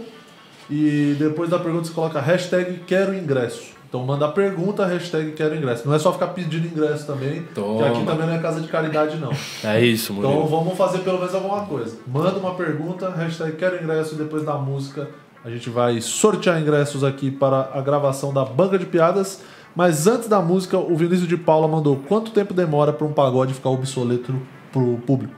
[0.69, 3.72] e depois da pergunta você coloca hashtag quero ingresso.
[3.93, 5.87] Então manda a pergunta, hashtag quero ingresso.
[5.87, 7.77] Não é só ficar pedindo ingresso também, Toma.
[7.77, 9.31] que aqui também não é casa de caridade não.
[9.63, 10.47] É isso, Então Murilo.
[10.47, 11.95] vamos fazer pelo menos alguma coisa.
[12.07, 15.07] Manda uma pergunta, hashtag quero ingresso e depois da música
[15.45, 19.41] a gente vai sortear ingressos aqui para a gravação da banca de piadas.
[19.75, 23.53] Mas antes da música, o Vinícius de Paula mandou quanto tempo demora para um pagode
[23.53, 24.33] ficar obsoleto
[24.71, 25.35] pro público?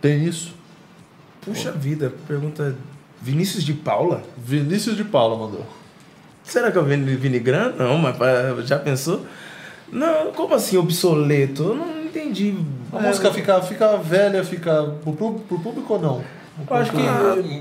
[0.00, 0.56] Tem isso?
[1.40, 2.74] Puxa vida, pergunta...
[3.20, 4.24] Vinícius de Paula?
[4.36, 5.64] Vinícius de Paula mandou.
[6.44, 7.72] Será que é o Vini, Vini Gran?
[7.78, 8.16] Não, mas
[8.66, 9.24] já pensou?
[9.90, 11.62] Não, como assim obsoleto?
[11.64, 12.54] Eu não entendi.
[12.92, 16.24] A É, música fica, fica velha, fica pro, pro público ou não?
[16.68, 16.98] Eu acho que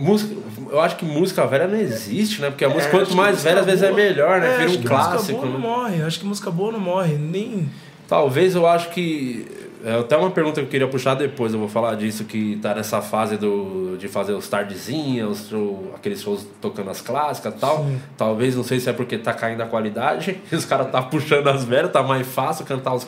[0.01, 0.35] música,
[0.69, 2.49] eu acho que música velha não existe, né?
[2.49, 4.53] Porque a música É, quanto acho que mais música velha, às vezes é melhor, né?
[4.53, 5.15] É, Vira um clássico.
[5.17, 5.59] Música boa não né?
[5.67, 6.03] morre.
[6.03, 7.13] Acho que música boa não morre.
[7.15, 7.69] Nem.
[8.07, 9.47] Talvez eu acho que.
[9.83, 12.75] É até uma pergunta que eu queria puxar depois, eu vou falar disso, que tá
[12.75, 17.57] nessa fase do, de fazer os tardezinhas, os show- aqueles shows tocando as clássicas e
[17.57, 17.87] tal.
[18.17, 21.47] Talvez, não sei se é porque tá caindo a qualidade, e os caras tá puxando
[21.47, 23.07] as velhas, tá mais fácil cantar os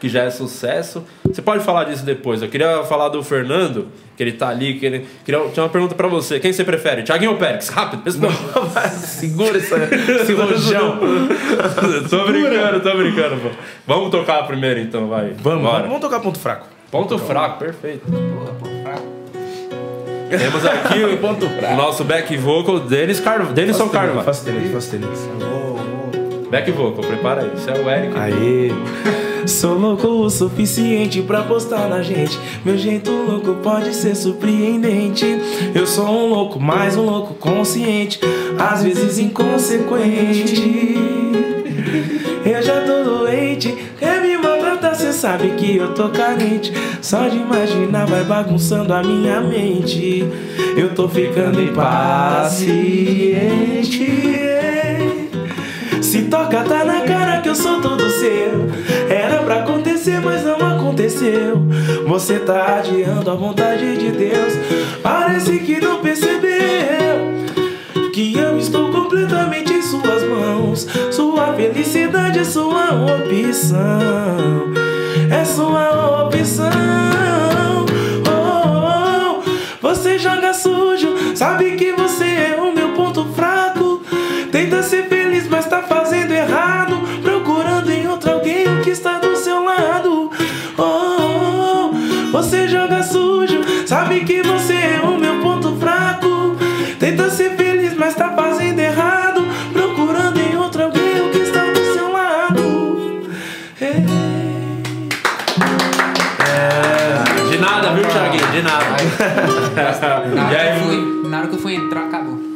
[0.00, 1.04] que já é sucesso.
[1.24, 2.42] Você pode falar disso depois.
[2.42, 5.06] Eu queria falar do Fernando, que ele tá ali, que ele.
[5.24, 6.40] Queria, tinha uma pergunta pra você.
[6.40, 7.02] Quem você prefere?
[7.02, 7.68] Thiaguinho ou Pérez?
[7.68, 8.02] Rápido.
[8.90, 10.98] Segura essa, esse rojão.
[12.08, 13.48] tô brincando, tô brincando, pô.
[13.86, 15.34] Vamos tocar primeiro então, vai.
[15.38, 15.82] Vamos, Bora.
[15.84, 16.66] vamos tocar ponto fraco.
[16.90, 18.04] Ponto fraco, perfeito.
[18.10, 19.06] Porra, pô, fraco.
[20.28, 23.54] Temos aqui o, Ponto o nosso back vocal, Denis Carvalho.
[23.54, 24.24] Denison Carvalho.
[24.44, 25.12] Tenente, faço tenente.
[25.38, 26.50] Vou, vou.
[26.50, 27.52] Back vocal, prepara aí.
[27.54, 28.18] Esse é o Eric.
[28.18, 28.70] Aê!
[29.46, 32.38] Sou louco o suficiente pra postar na gente.
[32.64, 35.24] Meu jeito louco pode ser surpreendente.
[35.74, 38.20] Eu sou um louco, mais um louco consciente,
[38.58, 40.60] às vezes inconsequente.
[42.44, 44.20] Eu já tô doente, quer
[45.10, 46.72] me maltratar, cê sabe que eu tô carente.
[47.02, 50.24] Só de imaginar vai bagunçando a minha mente.
[50.76, 52.60] Eu tô ficando impaciente.
[56.00, 58.68] Se toca, tá na cara que eu sou todo seu.
[59.08, 61.66] Era pra acontecer, mas não aconteceu.
[62.06, 64.54] Você tá adiando a vontade de Deus.
[65.02, 66.40] Parece que não percebeu
[68.12, 70.86] que eu estou completamente em suas mãos.
[71.10, 74.89] Sua felicidade é sua opção.
[75.30, 76.66] É sua opção.
[78.26, 79.50] Oh, oh, oh.
[79.80, 81.92] Você joga sujo, sabe que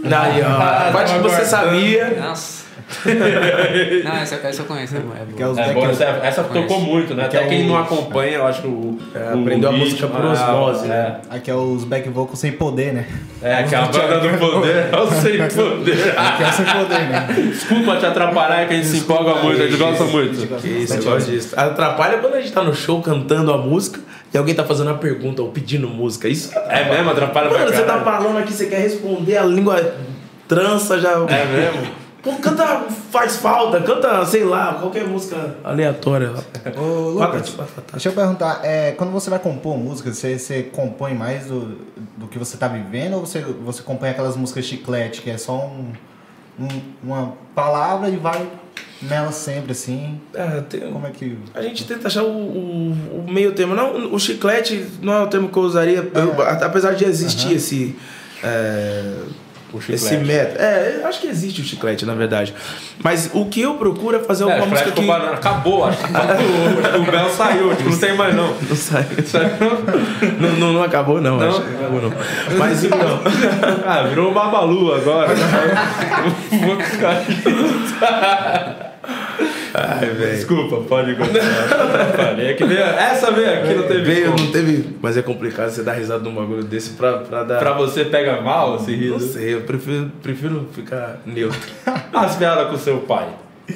[0.09, 0.47] Daí, ó.
[0.47, 2.17] A parte que você sabia.
[2.21, 2.65] Nossa.
[4.05, 5.03] Não, essa, essa eu conheço, né?
[5.21, 7.29] É Que é os É, bom, essa, essa tocou muito, né?
[7.29, 8.99] Que Até é quem o- não acompanha, eu acho que o.
[9.15, 11.17] É, o aprendeu a música por ah, osmose, né?
[11.31, 13.07] Aqui é os back vocals sem poder, né?
[13.43, 14.89] É, que é a banda do poder.
[14.93, 16.19] Eu sei poder.
[16.19, 17.27] Aqui é sem poder, né?
[17.51, 20.61] Desculpa te atrapalhar, é que a gente se empolga muito, a gente gosta muito.
[20.61, 21.55] Que isso, eu gosto disso.
[21.59, 24.01] Atrapalha quando a gente tá no show cantando a música
[24.35, 26.29] e alguém tá fazendo a pergunta ou pedindo música.
[26.29, 29.95] Isso É mesmo, atrapalha pra Mano, você tá falando aqui, você quer responder, a língua
[30.49, 31.13] trança já.
[31.13, 32.05] É mesmo?
[32.23, 36.33] Pô, canta Faz Falta, canta, sei lá, qualquer música aleatória.
[36.77, 37.55] Ô, Lucas,
[37.93, 41.79] deixa eu perguntar, é, quando você vai compor música, você, você compõe mais do,
[42.17, 45.67] do que você tá vivendo ou você, você compõe aquelas músicas chiclete, que é só
[45.67, 45.93] um,
[46.59, 48.49] um- uma palavra e vai
[49.03, 50.21] nela sempre assim?
[50.33, 51.37] É, tem- Como é que.
[51.55, 53.75] A gente tenta achar o, o, o meio termo.
[53.75, 57.53] Não, o chiclete não é o termo que eu usaria, eu- a- apesar de existir
[57.55, 57.97] esse.
[58.43, 59.15] é,
[59.75, 60.05] O chiclete.
[60.05, 60.61] esse método.
[60.63, 62.55] É, acho que existe o chiclete, na verdade.
[63.03, 65.11] Mas o que eu procuro é fazer É, alguma o música que.
[65.11, 66.05] Acabou, acho que
[66.99, 68.55] o, o Bel saiu, tipo, não tem mais não.
[68.55, 69.05] Não sai.
[70.41, 71.39] não, não, não acabou, não.
[71.39, 71.49] Não?
[71.49, 72.13] Acho que acabou, não.
[72.57, 73.21] Mas então.
[73.87, 75.35] Ah, virou o Babalu agora.
[79.75, 80.37] Ai, velho.
[80.37, 81.45] Desculpa, pode continuar.
[82.39, 84.45] É que veio, essa veio aqui, não teve Veio, como.
[84.45, 84.97] não teve.
[85.01, 87.59] Mas é complicado você dar risada num bagulho desse pra, pra dar.
[87.59, 89.33] Pra você pega mal esse Não riso?
[89.33, 91.59] sei, eu prefiro, prefiro ficar neutro.
[92.13, 93.29] As piadas com seu pai.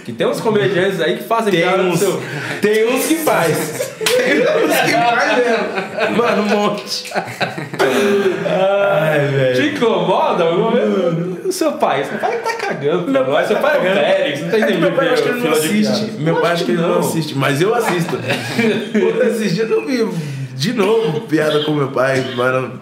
[0.05, 2.23] Que tem uns comediantes aí que fazem Tem piada com uns, seu...
[2.61, 3.97] tem uns que faz.
[3.99, 6.17] Tem uns que faz mesmo.
[6.19, 7.11] Mano, um monte.
[8.47, 9.55] Ai, velho.
[9.55, 10.45] Te incomoda?
[10.45, 11.08] alguma vez?
[11.49, 13.49] O seu pai, seu pai tá cagando pra nós.
[13.49, 14.81] Seu pai é Félix, não tá entendendo.
[14.81, 16.13] meu pai acho que ele não assiste.
[16.19, 18.19] Meu pai acho que ele não assiste, mas eu assisto.
[19.27, 20.07] Esses dias eu vi
[20.55, 22.79] de novo piada com meu pai, mano.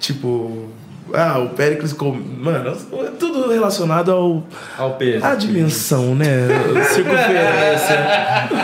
[0.00, 0.70] Tipo,
[1.12, 2.10] ah, o Péricles com.
[2.12, 4.42] Mano, é tudo relacionado ao.
[4.76, 5.24] Ao peso.
[5.24, 6.48] A dimensão, né?
[6.92, 7.94] Circunferência.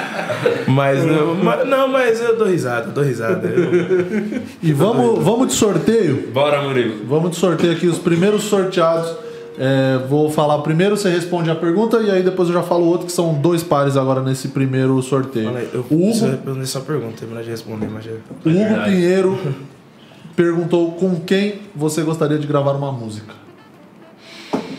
[0.70, 3.46] mas, não, mas não, mas eu dou risada, dou risada.
[3.48, 6.28] Eu- E vamos, vamos de sorteio.
[6.32, 7.04] Bora, Murilo.
[7.06, 9.14] Vamos de sorteio aqui, os primeiros sorteados.
[9.58, 13.04] É, vou falar primeiro, você responde a pergunta e aí depois eu já falo outro,
[13.06, 15.50] que são dois pares agora nesse primeiro sorteio.
[15.50, 18.10] Olha, eu o preciso Hugo, responder essa pergunta, terminar de responder, mas já.
[18.12, 18.90] Hugo verdade.
[18.90, 19.38] Pinheiro
[20.34, 23.34] perguntou com quem você gostaria de gravar uma música.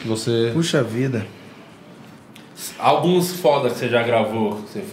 [0.06, 0.50] Você.
[0.54, 1.28] Puxa vida.
[2.80, 4.84] Alguns foda que você já gravou, que você.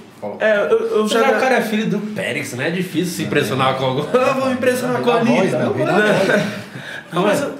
[0.40, 2.68] É, eu, eu Já o cara é filho do Périx, né?
[2.68, 4.02] É difícil se impressionar com algum.
[4.12, 5.58] Ah, vou me impressionar com a Anitta.
[5.58, 6.46] né?
[7.12, 7.52] Não, mas, eu-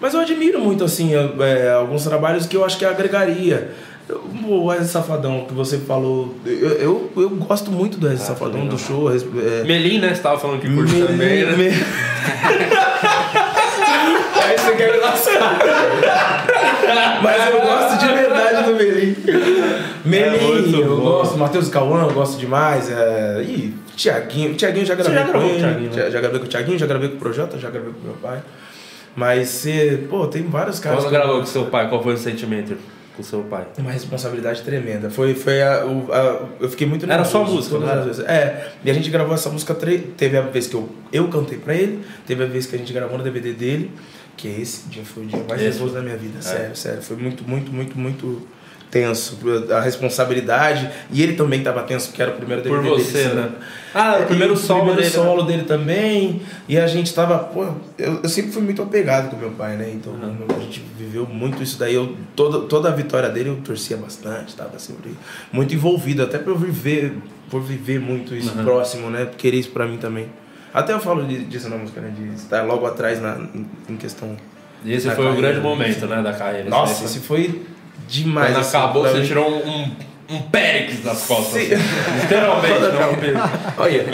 [0.00, 3.70] mas eu admiro muito, assim, é, alguns trabalhos que eu acho que agregaria.
[4.08, 8.66] Eu- O Wesley Safadão, que você falou, eu, eu, eu gosto muito do Wesley Safadão,
[8.66, 9.10] do show.
[9.12, 10.14] É, Melim, né?
[10.14, 11.56] Você tava falando que curte também, né?
[11.56, 11.72] me-
[14.44, 15.58] Aí você quer me lascar.
[17.22, 19.16] Mas eu gosto de verdade do Melim.
[20.04, 21.02] Melim, É eu bom.
[21.02, 21.36] gosto.
[21.38, 22.90] Matheus Cauã, eu gosto demais.
[22.90, 23.42] É...
[23.42, 24.54] Ih, Tiaguinho.
[24.54, 25.58] Tiaguinho já gravei já com ele.
[25.58, 26.10] Thiaguinho, né?
[26.10, 28.14] já, gravei com o Tiaguinho, já gravei com o Projota, já gravei com o meu
[28.14, 28.40] pai.
[29.14, 31.00] Mas, você, pô, tem vários caras.
[31.02, 32.76] Quando gravou com seu pai, qual foi o sentimento
[33.16, 33.64] com seu pai?
[33.78, 35.08] Uma responsabilidade tremenda.
[35.08, 38.24] Foi, foi a, a- Eu fiquei muito Era só nervoso música, todas não as vezes.
[38.26, 39.74] É, e a gente gravou essa música.
[39.74, 42.92] Teve a vez que eu, eu cantei pra ele, teve a vez que a gente
[42.92, 43.90] gravou no DVD dele,
[44.36, 46.38] que esse dia foi o dia mais nervoso da minha vida.
[46.38, 46.42] É.
[46.42, 47.02] Sério, sério.
[47.02, 48.46] Foi muito, muito, muito, muito
[48.90, 49.38] tenso.
[49.74, 50.88] A responsabilidade.
[51.10, 53.34] E ele também tava tenso, porque era o primeiro Por DVD você, dele.
[53.34, 53.50] né?
[53.94, 55.22] Ah, o primeiro E solo primeiro dele, né?
[55.24, 56.42] solo dele também.
[56.68, 57.64] E a gente tava, pô,
[57.98, 59.90] eu, eu sempre fui muito apegado com meu pai, né?
[59.92, 60.12] Então
[60.56, 61.94] a gente viveu muito isso daí.
[61.94, 65.10] Eu, toda, toda a vitória dele eu torcia bastante, tava sempre
[65.52, 67.16] muito envolvido, até por viver,
[67.50, 68.64] por viver muito isso Uhum.
[68.64, 69.28] próximo, né?
[69.36, 70.28] Querer isso pra mim também.
[70.76, 72.12] Até eu falo de- disso na música, né?
[72.16, 73.36] De estar logo atrás na,
[73.88, 74.36] em- questão.
[74.84, 76.68] E esse foi o carreira, grande momento, né, da carreira.
[76.68, 77.62] Nossa, Esse esse foi
[78.06, 78.48] demais.
[78.52, 79.26] Quando assim, acabou, você mim.
[79.26, 79.90] tirou um, um,
[80.36, 81.62] um Périx das costas.
[81.62, 81.74] Sim.
[81.74, 81.82] assim.
[82.22, 83.38] Literalmente, não peso.
[83.78, 84.04] Olha.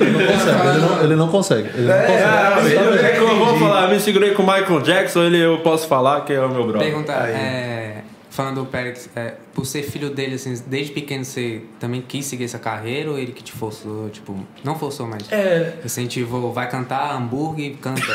[0.00, 0.68] Ele não consegue.
[0.68, 1.68] Ele não, ele não consegue.
[1.74, 2.24] Ele não É, consegue.
[2.24, 5.86] ah, Eu, eu eu vou falar, me segurei com o Michael Jackson, ele eu posso
[5.88, 6.88] falar que é o meu brother.
[6.88, 7.32] Pergunta, Aí.
[7.32, 8.02] é,
[8.32, 12.44] falando do Pérez, é, por ser filho dele, assim, desde pequeno você também quis seguir
[12.44, 17.14] essa carreira ou ele que te forçou, tipo, não forçou, mas É, incentivou, vai cantar
[17.14, 18.00] hambúrguer, canta.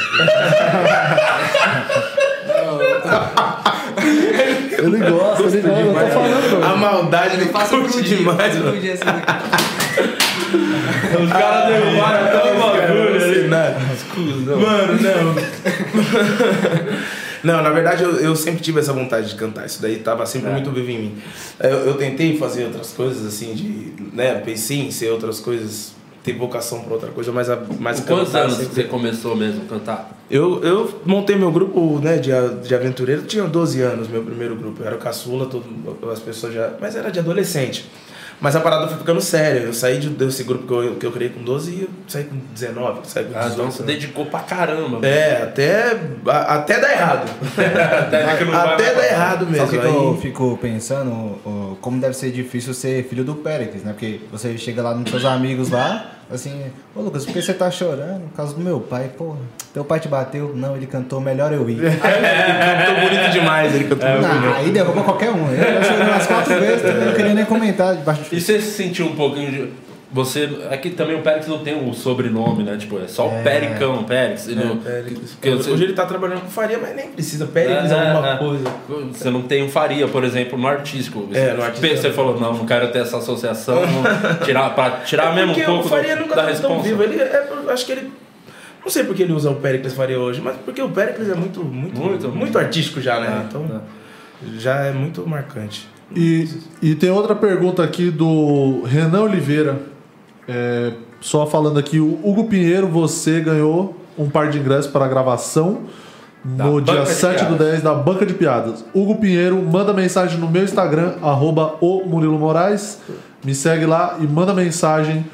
[4.77, 5.79] Ele gosta, ele gosta.
[5.79, 8.79] Eu tô falando, a maldade ele Faça curte demais, mano.
[8.79, 9.03] dia, assim,
[11.23, 13.47] Os caras derrubaram até o bagulho ali.
[14.55, 15.35] Mano, não.
[17.43, 19.65] Não, na verdade eu, eu sempre tive essa vontade de cantar.
[19.65, 20.53] Isso daí tava sempre É.
[20.53, 21.17] muito vivo em mim.
[21.59, 23.93] Eu, eu tentei fazer outras coisas, assim, de.
[24.15, 25.91] né, pensei em ser outras coisas,
[26.23, 29.65] ter vocação pra outra coisa, mas a Com quantos anos sempre- você começou mesmo a
[29.69, 30.17] cantar?
[30.29, 32.31] Eu, eu montei meu grupo né, de,
[32.67, 34.81] de aventureiro, tinha 12 anos, meu primeiro grupo.
[34.81, 35.63] Eu era o caçula, todo,
[36.11, 36.71] as pessoas já.
[36.81, 37.85] Mas era de adolescente.
[38.39, 39.59] Mas a parada foi ficando séria.
[39.61, 42.23] Eu saí de, desse grupo que eu, que eu criei com 12 e eu saí
[42.25, 43.53] com 19, saí com Ah, 18.
[43.53, 45.05] então você dedicou pra caramba.
[45.07, 45.97] É, até,
[46.27, 47.29] a- até dar errado.
[47.57, 47.65] Até
[48.53, 49.65] até dar errado Sabe mesmo.
[49.65, 51.77] o que que eu Aí, fico pensando?
[51.81, 53.93] Como deve ser difícil ser filho do Péricles, né?
[53.93, 57.69] Porque você chega lá nos seus amigos lá, assim, ô Lucas, por que você tá
[57.71, 58.21] chorando?
[58.29, 59.37] Por causa do meu pai, porra.
[59.73, 60.53] Teu pai te bateu?
[60.55, 61.79] Não, ele cantou melhor eu ir.
[61.83, 64.55] ele cantou bonito demais, ele cantou muito Não, bonito.
[64.57, 65.51] aí derruba qualquer um.
[65.51, 68.71] Eu chorei umas quatro vezes, eu não queria nem comentar debaixo do E você se
[68.71, 69.86] sentiu um pouquinho de.
[70.09, 70.49] Você.
[70.71, 72.77] Aqui também o Périx não tem o sobrenome, né?
[72.77, 74.47] Tipo, é só o Pericão, Périx.
[74.47, 74.77] É, não-
[75.41, 77.45] que você- Hoje ele tá trabalhando com Faria, mas nem precisa.
[77.45, 78.37] Péricles É, é, alguma é.
[78.37, 78.71] coisa.
[79.13, 81.27] Você não tem um Faria, por exemplo, no artístico.
[81.33, 81.97] É, no artístico.
[81.97, 85.65] Você falou, não, não quero ter essa associação, não- tirar, pra tirar mesmo um Porque
[85.69, 87.03] pouco o Faria do- nunca da tá tão vivo.
[87.03, 88.09] Ele, é, acho que ele.
[88.81, 91.59] Não sei porque ele usa o Pericles Faria hoje, mas porque o Pericles é muito,
[91.61, 92.57] muito, Muito, muito, muito.
[92.57, 93.41] artístico já, né?
[93.41, 93.65] É, então
[94.45, 94.57] é.
[94.57, 95.85] já é muito marcante.
[96.15, 96.47] E,
[96.81, 99.77] e tem outra pergunta aqui do Renan Oliveira.
[100.47, 105.07] É, só falando aqui, o Hugo Pinheiro, você ganhou um par de ingressos para a
[105.07, 105.79] gravação
[106.43, 107.67] no Da dia Banca de 7 do Piadas.
[107.67, 108.85] 10 da Banca de Piadas.
[108.93, 112.99] Hugo Pinheiro, manda mensagem no meu Instagram, arroba o Murilo Moraes.
[113.43, 115.25] Me segue lá e manda mensagem,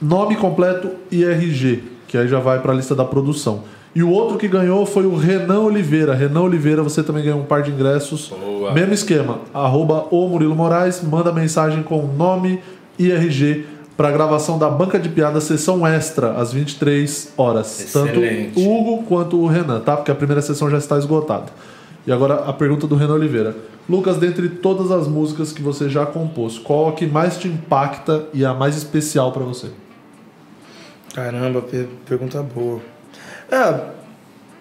[0.00, 3.62] nome completo e RG, que aí já vai para a lista da produção.
[3.94, 6.14] E o outro que ganhou foi o Renan Oliveira.
[6.14, 8.28] Renan Oliveira, você também ganhou um par de ingressos.
[8.28, 8.72] Boa.
[8.72, 12.60] Mesmo esquema, arroba o Murilo Moraes, manda mensagem com nome
[12.98, 13.64] e RG
[13.96, 17.80] para gravação da Banca de Piadas, sessão extra, às 23 horas.
[17.80, 18.54] Excelente.
[18.54, 19.96] Tanto o Hugo quanto o Renan, tá?
[19.96, 21.46] Porque a primeira sessão já está esgotada.
[22.06, 23.56] E agora a pergunta do Renan Oliveira.
[23.88, 28.24] Lucas, dentre todas as músicas que você já compôs, qual a que mais te impacta
[28.32, 29.68] e a mais especial para você?
[31.14, 32.80] Caramba, per- pergunta boa.
[33.50, 33.80] É,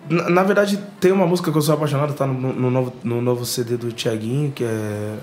[0.10, 3.22] na, na verdade, tem uma música que eu sou apaixonado, tá no, no novo, no
[3.22, 5.14] novo CD do Thiaguinho, que é.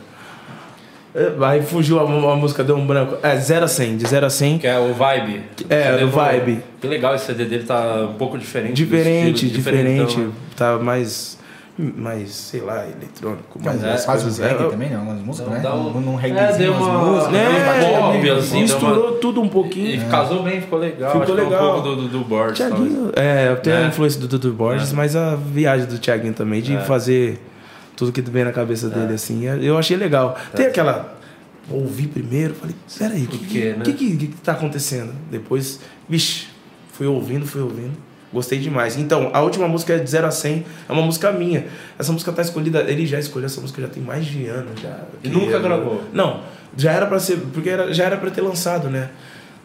[1.15, 3.17] É, Aí fugiu a, a música, deu um branco.
[3.23, 4.59] É, 0 a 100, de 0 a 100.
[4.59, 5.43] Que é o Vibe.
[5.69, 6.63] É, o Vibe.
[6.81, 8.75] Que legal esse CD dele, tá um pouco diferente.
[8.75, 10.19] Diferente, estilo, diferente.
[10.19, 10.31] né?
[10.57, 11.39] Tá mais.
[11.79, 13.59] Mais, sei lá, eletrônico.
[13.65, 14.39] Mais é, as Faz coisas.
[14.39, 14.97] reggae é, também, né?
[14.97, 15.63] Algumas músicas, Dá- né?
[15.63, 17.29] dá um- Num, num É, reggaezinho, deu umas uma- músicas.
[17.31, 19.95] uma É, pop, assim, misturou tudo um pouquinho.
[19.95, 21.19] E casou bem, ficou legal.
[21.19, 21.63] Ficou é legal.
[21.71, 22.81] um pouco do, do, do Borges, talvez.
[22.83, 23.85] Thiaguinho, é, eu tenho Né?
[23.85, 26.81] a influência do Dudu Borges, mas a viagem do Thiaguinho também, de É.
[26.81, 27.41] fazer
[28.01, 30.39] tudo que vem na cabeça dele, assim, eu achei legal.
[30.57, 31.19] Tem aquela.
[31.71, 33.85] Ouvi primeiro, falei, peraí, o que, que, né?
[33.85, 35.13] que, que, que tá acontecendo?
[35.31, 36.47] Depois, vixe,
[36.95, 37.93] fui ouvindo, fui ouvindo.
[38.33, 38.97] Gostei demais.
[38.97, 41.67] Então, a última música é de 0 a 100, é uma música minha.
[41.99, 45.01] Essa música tá escolhida, ele já escolheu essa música já tem mais de anos já.
[45.23, 46.03] E nunca eu- gravou?
[46.13, 46.43] Não,
[46.77, 49.11] já era pra ser, porque era, já era pra ter lançado, né?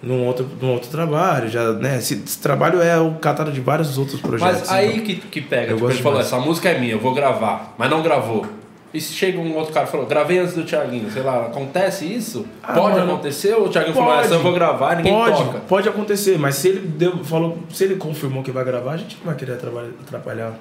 [0.05, 1.97] Num outro, num outro trabalho, já, né?
[1.97, 4.59] Esse, esse trabalho é o catado de vários outros projetos.
[4.59, 5.05] Mas aí então.
[5.05, 5.71] que, que pega.
[5.71, 7.73] Eu Tipo, ele falou, essa música é minha, eu vou gravar.
[7.77, 8.45] Mas não gravou.
[8.93, 12.05] E se chega um outro cara e falou, gravei antes do Thiaguinho, sei lá, acontece
[12.05, 12.45] isso?
[12.63, 13.53] Ah, pode mano, acontecer?
[13.53, 14.25] Ou o Thiaguinho falou, pode.
[14.25, 15.59] essa eu vou gravar ninguém pode, toca?
[15.67, 19.17] Pode acontecer, mas se ele deu, falou, se ele confirmou que vai gravar, a gente
[19.17, 20.53] não vai querer atrapalhar.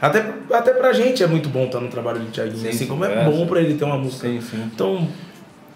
[0.00, 3.04] Até, até pra gente é muito bom estar no trabalho do Thiaguinho, Sim, assim como
[3.04, 3.46] é, é bom sim.
[3.46, 4.26] pra ele ter uma música.
[4.26, 4.70] Sim, sim.
[4.74, 5.06] Então,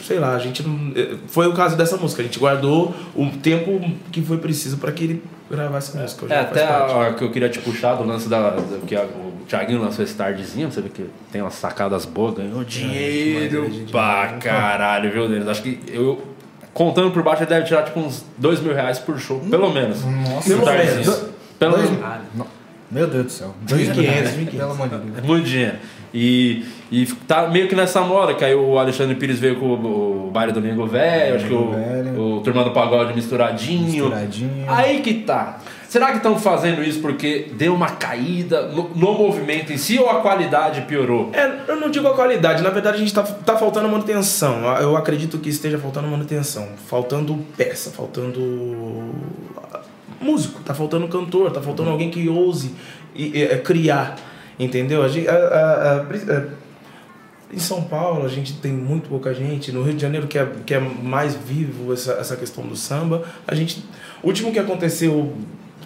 [0.00, 0.92] sei lá, a gente não.
[0.94, 3.80] eh, Foi o caso dessa música, a gente guardou o tempo
[4.12, 6.24] que foi preciso pra que ele gravasse música.
[6.24, 8.50] hoje É, já faz até a, a que eu queria te puxar do lance da.
[8.50, 12.34] da- que a- o Thiaguinho lançou esse tardezinho, você vê que tem umas sacadas boas,
[12.34, 15.46] ganhou dinheiro demais, pra caralho, viu, deles?
[15.48, 16.20] Acho que eu.
[16.74, 20.04] Contando por baixo, ele deve tirar tipo uns dois mil reais por show, pelo menos.
[20.04, 21.22] Nossa, Pelo menos.
[21.58, 22.06] Pelo Dois- menos.
[22.34, 22.46] Não.
[22.90, 23.54] Meu Deus do céu.
[23.66, 25.18] 2.500, Pelo amor de Deus.
[25.18, 25.76] É muito dinheiro.
[26.18, 30.28] E, e tá meio que nessa moda, que aí o Alexandre Pires veio com o,
[30.28, 32.18] o baile do Domingo Velho, acho que o, Velho.
[32.18, 33.84] o Turma do Pagode misturadinho.
[33.84, 34.64] Misturadinho.
[34.66, 35.58] Aí que tá.
[35.86, 40.08] Será que estão fazendo isso porque deu uma caída no, no movimento em si ou
[40.08, 41.30] a qualidade piorou?
[41.34, 44.64] É, eu não digo a qualidade, na verdade a gente tá, tá faltando manutenção.
[44.80, 46.66] Eu acredito que esteja faltando manutenção.
[46.86, 48.40] Faltando peça, faltando
[50.18, 52.74] músico, tá faltando cantor, tá faltando alguém que ouse
[53.14, 54.16] e, e, é, criar.
[54.58, 55.02] Entendeu?
[55.02, 56.44] A gente, a- a- a-
[57.52, 59.70] em São Paulo a gente tem muito pouca gente.
[59.70, 63.24] No Rio de Janeiro, que é, que é mais vivo essa, essa questão do samba,
[63.46, 63.84] a gente.
[64.22, 65.32] O último que aconteceu.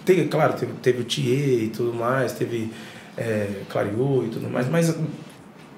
[0.03, 2.71] Teve, claro, teve, teve o Thier e tudo mais, teve
[3.15, 4.95] é, Clareou e tudo mais, mas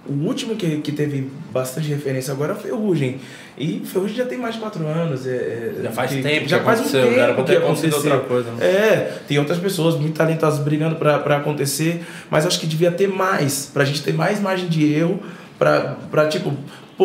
[0.08, 3.20] o último que, que teve bastante referência agora foi o Ferrugem.
[3.58, 5.26] E Ferrugem já tem mais de quatro anos.
[5.26, 7.58] É, é, Já faz que- tempo já que faz um aconteceu, tempo cara, pra ter
[7.58, 8.12] acontecido aconteceu.
[8.14, 8.66] outra coisa, né?
[8.66, 13.08] É, tem outras pessoas muito talentosas brigando pra pra acontecer, mas acho que devia ter
[13.08, 15.20] mais, pra gente ter mais margem de erro,
[15.58, 16.54] pra, pra tipo,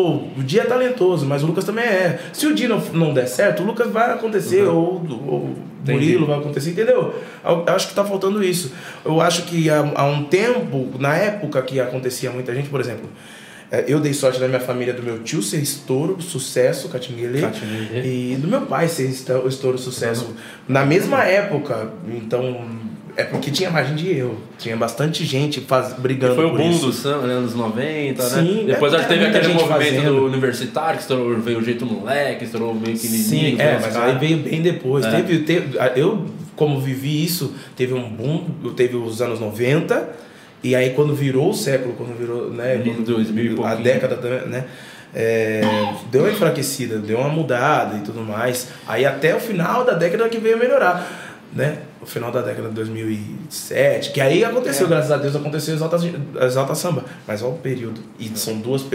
[0.01, 2.19] pô, o Dia é talentoso, mas o Lucas também é.
[2.31, 5.55] Se o Dia não, não der certo, o Lucas vai acontecer, ou, ou o.
[5.93, 7.13] Murilo vai acontecer, entendeu?
[7.43, 8.71] Eu eu acho que tá faltando isso.
[9.05, 13.09] Eu acho que há, há um tempo, na época que acontecia muita gente, por exemplo,
[13.71, 17.39] é, eu dei sorte da minha família, do meu tio ser estouro, sucesso, Catinguele,
[18.05, 20.35] e do meu pai ser esto- estouro, sucesso.
[20.67, 22.65] Na mesma época, então,
[23.19, 24.37] é porque tinha margem de erro.
[24.57, 26.85] Tinha bastante gente faz, brigando Foi o boom isso.
[26.87, 28.73] do samba, né, anos 90, Sim, né?
[28.73, 30.15] Depois é, teve muita aquele movimento fazendo.
[30.15, 33.93] do universitário, que estourou, veio o jeito moleque, estourou meio que Sim, é, né, mas
[33.93, 34.11] cara?
[34.13, 35.05] aí veio bem depois.
[35.05, 35.11] É.
[35.11, 40.09] Teve, teve, eu, como vivi isso, teve um boom, teve os anos 90,
[40.63, 42.73] e aí quando virou o século, quando virou, né?
[42.73, 44.65] Ali quando- 2000 e a década também, né?
[45.13, 45.61] é,
[46.11, 48.67] deu uma enfraquecida, deu uma mudada e tudo mais.
[48.87, 51.79] Aí até o final da década que veio melhorar, né?
[52.01, 54.89] O final da década de 2007, que aí aconteceu, É.
[54.89, 55.97] graças a Deus, aconteceu o Exalta,
[56.45, 57.03] Exalta Samba.
[57.27, 57.99] Mas olha o período.
[58.19, 58.85] E são duas,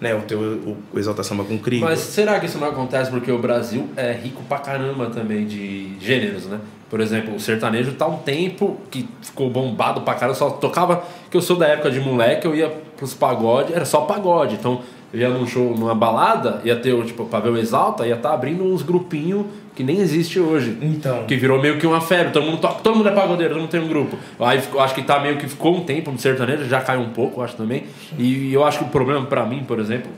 [0.00, 0.14] né?
[0.14, 1.84] O teu o, o Exalta Samba com Crigo.
[1.84, 5.96] Mas será que isso não acontece porque o Brasil é rico pra caramba também de
[6.00, 6.60] gêneros, né?
[6.88, 11.02] Por exemplo, o sertanejo tá um tempo que ficou bombado pra caramba, só tocava.
[11.30, 14.54] Que eu sou da época de moleque, eu ia pros pagode, era só pagode.
[14.54, 14.80] Então
[15.12, 18.30] eu ia num show, numa balada, ia ter, tipo, pra ver o Exalta, ia estar
[18.30, 20.76] tá abrindo uns grupinhos que nem existe hoje.
[20.80, 21.24] Então.
[21.24, 23.70] Que virou meio que uma febre, todo mundo, toca, todo mundo é pagodeiro, todo mundo
[23.70, 24.16] tem um grupo.
[24.40, 27.10] Aí ficou- acho que tá meio que ficou um tempo no sertanejo, já caiu um
[27.10, 27.84] pouco, acho também.
[28.18, 30.10] E eu acho que o problema pra mim, por exemplo,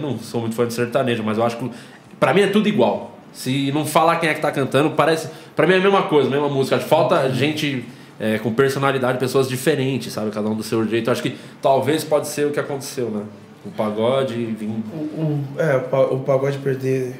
[0.00, 1.70] não sou muito fã de sertanejo, mas eu acho que
[2.18, 3.18] pra mim é tudo igual.
[3.32, 5.28] Se não falar quem é que tá cantando, parece.
[5.56, 6.78] Pra mim é a mesma coisa, a mesma música.
[6.78, 7.84] Falta gente
[8.20, 10.30] é, com personalidade, pessoas diferentes, sabe?
[10.30, 11.08] Cada um do seu jeito.
[11.08, 13.22] Eu acho que talvez pode ser o que aconteceu, né?
[13.66, 14.68] O pagode vir.
[14.68, 15.76] O, o- é,
[16.12, 17.14] o pagode perder.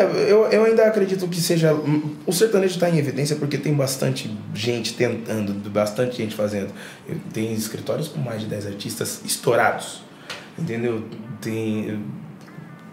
[0.00, 1.72] É, eu, eu ainda acredito que seja.
[2.26, 6.72] O sertanejo está em evidência porque tem bastante gente tentando, bastante gente fazendo.
[7.32, 10.02] Tem escritórios com mais de 10 artistas estourados.
[10.58, 11.04] Entendeu?
[11.40, 12.02] Tem.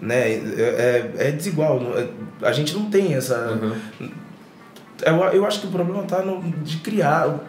[0.02, 1.80] Né, é, é- é desigual.
[1.98, 2.08] é-
[2.46, 3.36] A gente não tem essa.
[5.04, 7.40] Eu, eu acho que o problema tá no, de criar.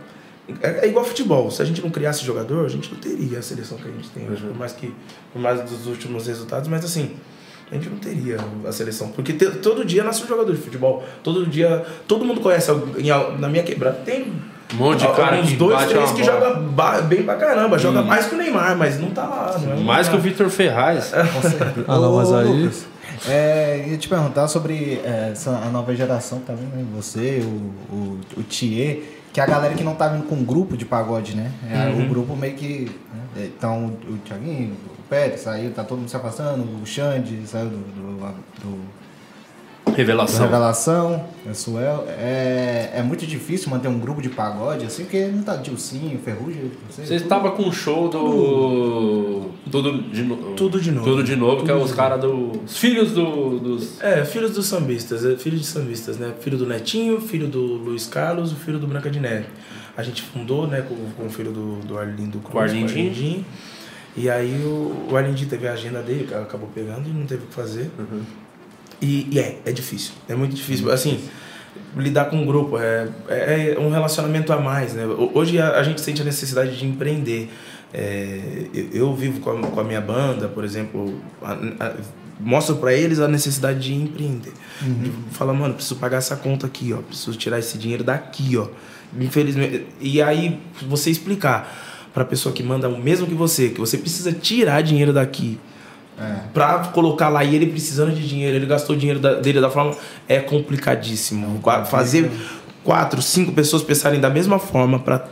[0.60, 1.50] É, é igual futebol.
[1.50, 4.08] Se a gente não criasse jogador, a gente não teria a seleção que a gente
[4.10, 4.42] tem hoje.
[4.42, 4.92] Por mais que.
[5.32, 7.16] Por mais dos últimos resultados, mas assim.
[7.72, 8.36] A gente não teria
[8.68, 9.08] a seleção.
[9.08, 11.02] Porque te- todo dia nasce um jogador de futebol.
[11.24, 11.84] Todo dia.
[12.06, 12.70] Todo mundo conhece.
[12.70, 13.04] alguém-
[13.38, 14.32] Na minha quebrada tem.
[14.74, 17.78] Um monte de cara uns que dois, bate três que joga ba- bem pra caramba.
[17.78, 19.58] Joga mais que o Neymar, mas não tá lá.
[19.58, 20.18] Não é Mais que o.
[20.20, 21.12] Vitor Ferraz.
[21.14, 22.70] Ah, não, mas Ô, aí-
[23.28, 26.72] é, ia te perguntar sobre é, essa, a nova geração, tá vendo?
[26.76, 26.84] aí?
[26.96, 29.00] Você, o, o, o Thier,
[29.32, 31.50] que é a galera que não tá vindo com um grupo de pagode, né?
[31.70, 32.04] É, Uhum.
[32.06, 32.90] O grupo meio que.
[33.36, 33.46] né?
[33.56, 37.76] Então, o Thiaguinho, o Pérez saiu, tá todo mundo se afastando, o Xande saiu do,
[37.76, 40.46] do, do Revelação.
[40.46, 42.06] Revelação, é Suel.
[42.08, 46.62] É, é muito difícil manter um grupo de pagode assim, porque não tá Dilcinho, Ferrugem,
[46.62, 47.04] não sei.
[47.04, 49.50] Você estava com um show do.
[49.70, 50.36] Tudo de, no...
[50.54, 51.04] Tudo de novo.
[51.04, 52.62] Tudo de novo, que é Tudo os caras dos.
[52.64, 54.00] Os filhos do, dos.
[54.00, 56.32] É, filhos dos sambistas, é, filho de sambistas, né?
[56.40, 59.48] Filho do Netinho, filho do Luiz Carlos, o filho do Branca de Neve.
[59.94, 63.44] A gente fundou, né, com, com o filho do, do Arlindo Cruz, Com o Arlindinho.
[64.16, 67.44] E aí o, o Arlindinho teve a agenda dele, que acabou pegando e não teve
[67.44, 67.90] o que fazer.
[69.00, 70.12] E, e é, é difícil.
[70.28, 70.90] É muito difícil.
[70.92, 71.20] Assim,
[71.96, 75.06] lidar com um grupo é, é, é um relacionamento a mais, né?
[75.06, 77.50] Ho- Hoje a, a gente sente a necessidade de empreender.
[77.92, 81.94] É, eu, eu vivo com a, com a minha banda, por exemplo, a- a-
[82.38, 84.52] mostro para eles a necessidade de empreender.
[84.80, 88.66] De falar, mano, preciso pagar essa conta aqui, ó, preciso tirar esse dinheiro daqui, ó.
[89.18, 93.96] Infelizmente, e aí você explicar para pessoa que manda o mesmo que você, que você
[93.98, 95.58] precisa tirar dinheiro daqui
[96.54, 99.96] pra colocar lá e ele precisando de dinheiro, ele gastou dinheiro da- dele da forma.
[100.28, 101.58] É complicadíssimo.
[101.60, 102.30] Qua- Fazer
[102.84, 105.26] quatro, cinco pessoas pensarem da mesma forma para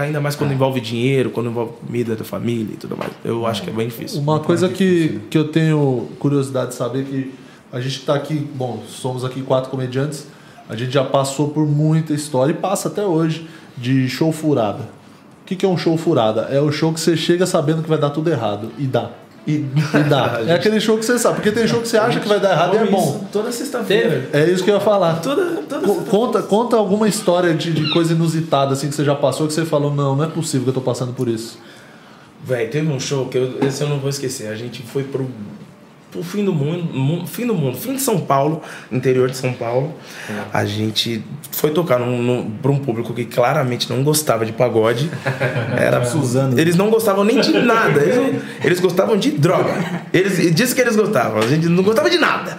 [0.00, 3.10] Ainda mais quando envolve dinheiro, quando envolve comida da família e tudo mais.
[3.24, 4.20] Eu acho que é bem difícil.
[4.20, 7.34] Uma coisa que, que eu tenho curiosidade de saber que
[7.72, 10.28] a gente está aqui, bom, somos aqui quatro comediantes,
[10.68, 14.88] a gente já passou por muita história e passa até hoje de show furada.
[15.48, 16.42] O que, que é um show furada?
[16.50, 19.12] É o show que você chega sabendo que vai dar tudo errado e dá.
[19.46, 20.42] E, E dá.
[20.46, 22.50] É aquele show que você sabe, porque tem show que você acha que vai dar
[22.50, 23.26] errado e é bom.
[23.32, 24.28] Toda sexta-feira.
[24.30, 25.22] É isso que eu ia falar.
[25.22, 29.46] Toda, toda Conta, conta alguma história de, de coisa inusitada assim que você já passou
[29.46, 31.58] que você falou, não, não é possível que eu tô passando por isso.
[32.44, 34.48] Véi, teve um show que eu, esse eu não vou esquecer.
[34.48, 35.30] A gente foi pro,
[36.10, 39.52] pro fim do mundo, mu- fim do mundo, fim de São Paulo, interior de São
[39.52, 39.94] Paulo.
[40.52, 45.10] A gente foi tocar num, num, pra um público que claramente não gostava de pagode.
[45.76, 46.58] Era Suzano.
[46.58, 48.00] Eles não gostavam nem de nada.
[48.00, 49.74] Eles, eles gostavam de droga.
[50.12, 51.38] Eles disse que eles gostavam.
[51.40, 52.56] A gente não gostava de nada.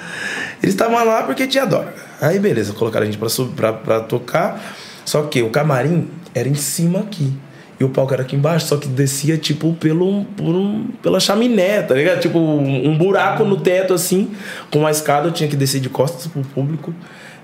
[0.62, 1.94] Eles estavam lá porque tinha droga.
[2.22, 4.62] Aí beleza, colocaram a gente pra, pra, pra tocar.
[5.06, 7.34] Só que o camarim era em cima aqui.
[7.80, 11.82] E o palco era aqui embaixo, só que descia, tipo, pelo, por um, pela chaminé,
[11.82, 12.20] tá ligado?
[12.20, 14.32] Tipo, um, buraco no teto, assim,
[14.70, 16.94] com uma escada, eu tinha que descer de costas pro público.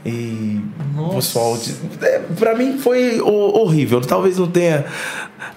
[0.05, 0.61] E
[0.97, 1.57] o pessoal.
[2.01, 3.99] É, pra mim foi ho- horrível.
[4.01, 4.85] Talvez não tenha.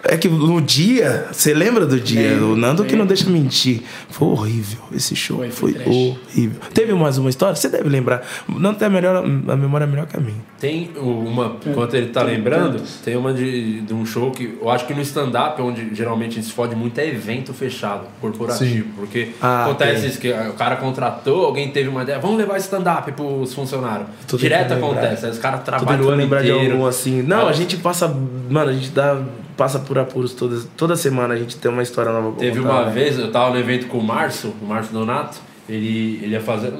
[0.05, 2.43] É que no dia, você lembra do dia?
[2.43, 3.83] o Nando que não deixa mentir.
[4.11, 5.39] Foi horrível esse show.
[5.39, 6.61] Foi, Foi, foi horrível.
[6.73, 7.55] Teve mais uma história?
[7.55, 8.23] Você deve lembrar.
[8.49, 10.37] O Nando tem a, melhor, a memória melhor que a minha.
[10.59, 14.87] Tem uma, enquanto ele tá lembrando, tem uma de, de um show que eu acho
[14.87, 18.89] que no stand-up, onde geralmente a gente se fode muito, é evento fechado, corporativo.
[18.97, 20.11] Porque Ah, acontece tem.
[20.11, 24.09] isso, que o cara contratou, alguém teve uma ideia, vamos levar stand-up pros funcionários.
[24.38, 26.72] Tô Direto acontece, aí os caras trabalham o ano lembrar de inteiro.
[26.74, 27.22] algum assim.
[27.22, 28.09] Não, Ah, a gente passa.
[28.51, 29.20] Mano, a gente dá,
[29.57, 31.34] passa por apuros todas, toda semana.
[31.34, 32.93] A gente tem uma história nova pra Teve contar, uma né?
[32.93, 35.39] vez, eu tava no evento com o Márcio, o Márcio Donato,
[35.69, 36.73] Ele, ele ia fazer.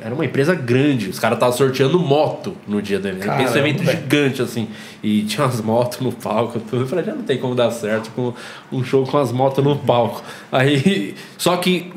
[0.00, 1.10] Era uma empresa grande.
[1.10, 3.22] Os caras estavam sorteando moto no dia do evento.
[3.22, 3.98] Pensa um Caramba, evento velho.
[3.98, 4.68] gigante, assim.
[5.02, 6.58] E tinha umas motos no palco.
[6.58, 6.82] Tudo.
[6.82, 8.32] Eu falei, já não tem como dar certo com
[8.72, 10.22] um show com as motos no palco.
[10.50, 11.14] Aí.
[11.36, 11.92] Só que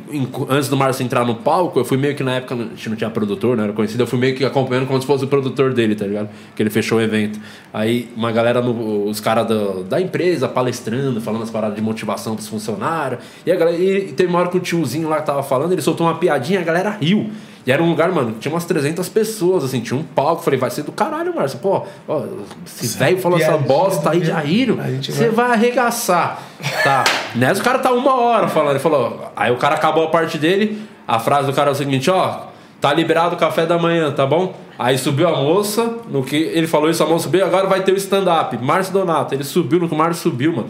[0.49, 2.95] antes do Márcio entrar no palco, eu fui meio que na época a gente não
[2.97, 4.03] tinha produtor, não era conhecido.
[4.03, 6.29] Eu fui meio que acompanhando como se fosse o produtor dele, tá ligado?
[6.55, 7.39] Que ele fechou o evento.
[7.73, 12.35] Aí uma galera, no- os caras da, da empresa palestrando, falando as paradas de motivação
[12.35, 13.21] pros funcionários.
[13.45, 13.77] E a galera.
[13.77, 16.59] E teve uma hora que o tiozinho lá que tava falando, ele soltou uma piadinha,
[16.59, 17.29] a galera riu.
[17.65, 20.43] E era um lugar, mano, tinha umas 300 pessoas, assim, tinha um palco.
[20.43, 21.59] Falei, vai ser do caralho, Márcio.
[21.59, 22.23] Pô, ó,
[22.65, 26.39] esse velho falou essa bosta aí de Jairo, A gente você vai arregaçar.
[26.83, 27.05] Tá.
[27.35, 28.71] Nessa o cara tá uma hora falando.
[28.71, 30.81] Ele falou, aí o cara acabou a parte dele.
[31.07, 32.47] A frase do cara é o seguinte, ó.
[32.81, 34.53] Tá liberado o café da manhã, tá bom?
[34.77, 37.93] Aí subiu a moça, no que ele falou isso, a moça subiu, agora vai ter
[37.93, 38.57] o stand-up.
[38.57, 40.67] Márcio Donato, ele subiu, no que o Márcio subiu, mano.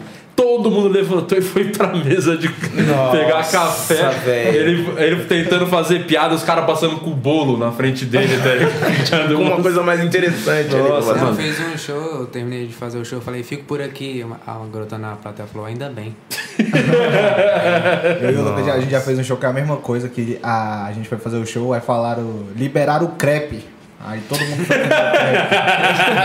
[0.56, 4.48] Todo mundo levantou e foi pra mesa de pegar café.
[4.54, 8.54] Ele, ele tentando fazer piada, os caras passando com o bolo na frente dele, tá
[8.54, 9.34] ligado?
[9.36, 10.88] Com uma coisa mais interessante ali.
[10.88, 11.36] Nossa, Não, mano.
[11.36, 14.22] fez um show, eu terminei de fazer o show, falei, fico por aqui.
[14.24, 16.14] Uma- A garota na plateia falou, ainda bem.
[18.22, 20.08] Eu e o Lucas, a gente já fez um show que é a mesma coisa,
[20.08, 23.64] que a, a gente foi fazer o show, aí falaram, liberaram o crepe.
[24.06, 24.76] Aí todo mundo foi.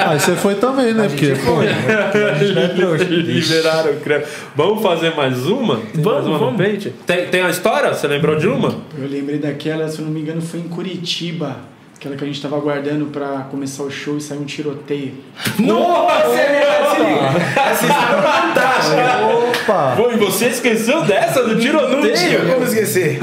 [0.08, 1.06] Aí você foi também, né?
[1.06, 1.76] A Porque, foi, né?
[2.14, 2.44] É.
[3.08, 4.26] Liberaram o creme.
[4.54, 5.78] Vamos fazer mais uma?
[5.78, 6.58] Tem Vamos, mais uma vamos.
[6.62, 6.94] pente?
[7.08, 7.94] Tem, tem a história?
[7.94, 8.76] Você lembrou de uma?
[8.98, 11.56] Eu lembrei daquela, se eu não me engano, foi em Curitiba.
[11.96, 15.14] Aquela que a gente tava aguardando pra começar o show e saiu um tiroteio.
[15.60, 17.62] Nossa, liga.
[17.70, 19.26] Essa história é fantástica.
[19.28, 19.94] opa!
[19.98, 22.54] Pô, e você esqueceu dessa do Não tinha tiroteio?
[22.54, 23.20] como esquecer.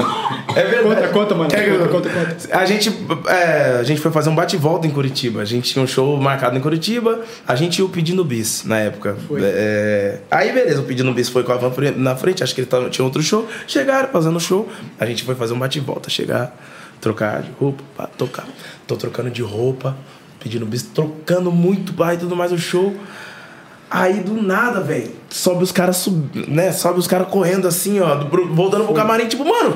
[0.57, 0.83] É verdade.
[0.83, 1.49] Conta, conta, mano.
[1.51, 2.57] Conta, conta, conta.
[2.57, 2.91] A gente,
[3.27, 5.41] é, a gente foi fazer um bate-volta em Curitiba.
[5.41, 7.21] A gente tinha um show marcado em Curitiba.
[7.47, 9.15] A gente ia o Pedindo Bis na época.
[9.27, 9.41] Foi.
[9.43, 12.43] É, aí, beleza, o Pedindo Bis foi com a van na frente.
[12.43, 13.47] Acho que ele tava, tinha outro show.
[13.67, 14.67] Chegaram fazendo o show.
[14.99, 16.09] A gente foi fazer um bate-volta.
[16.09, 16.55] Chegar,
[16.99, 18.47] trocar de roupa, pá, tocar.
[18.87, 19.95] Tô trocando de roupa,
[20.39, 22.95] pedindo bis, trocando muito pai e tudo mais o show.
[23.89, 26.07] Aí do nada, velho, sobe os caras,
[26.47, 26.73] né?
[26.73, 28.17] Sobe os caras correndo assim, ó,
[28.51, 29.75] voltando pro camarim, tipo, mano,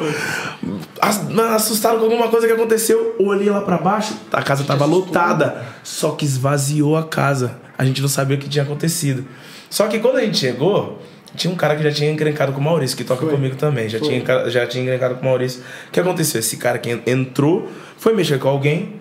[1.01, 1.21] as-
[1.55, 3.15] assustaram com alguma coisa que aconteceu.
[3.19, 7.57] Olhei lá pra baixo, a casa tava lotada, só que esvaziou a casa.
[7.77, 9.25] A gente não sabia o que tinha acontecido.
[9.69, 11.01] Só que quando a gente chegou,
[11.35, 13.31] tinha um cara que já tinha encrencado com o Maurício, que toca Foi.
[13.33, 13.87] comigo também.
[13.87, 15.61] Já tinha, enca- já tinha encrencado com o Maurício.
[15.87, 16.39] O que aconteceu?
[16.39, 18.99] Esse cara que en- entrou, foi mexer com alguém.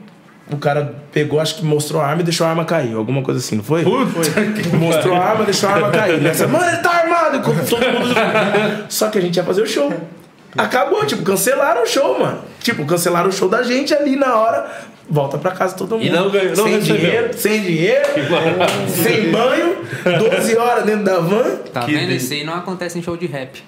[0.53, 2.95] O cara pegou, acho que mostrou a arma e deixou a arma cair.
[2.95, 3.85] Alguma coisa assim, não foi?
[3.85, 6.21] Mostrou a arma, deixou a arma cair.
[6.21, 7.41] Nessa, mano, ele tá armado!
[7.41, 8.15] Como todo mundo...
[8.89, 9.93] Só que a gente ia fazer o show.
[10.59, 12.41] Acabou, tipo, cancelaram o show, mano.
[12.61, 14.67] Tipo, cancelaram o show da gente ali na hora.
[15.09, 16.05] Volta pra casa todo mundo.
[16.05, 16.97] E não ganhou- não sem recebeu.
[16.97, 18.05] dinheiro, sem dinheiro,
[18.89, 19.77] sem banho,
[20.19, 21.57] 12 horas dentro da van.
[21.73, 22.13] Tá Que vendo?
[22.13, 23.63] Isso aí não acontece em show de rap.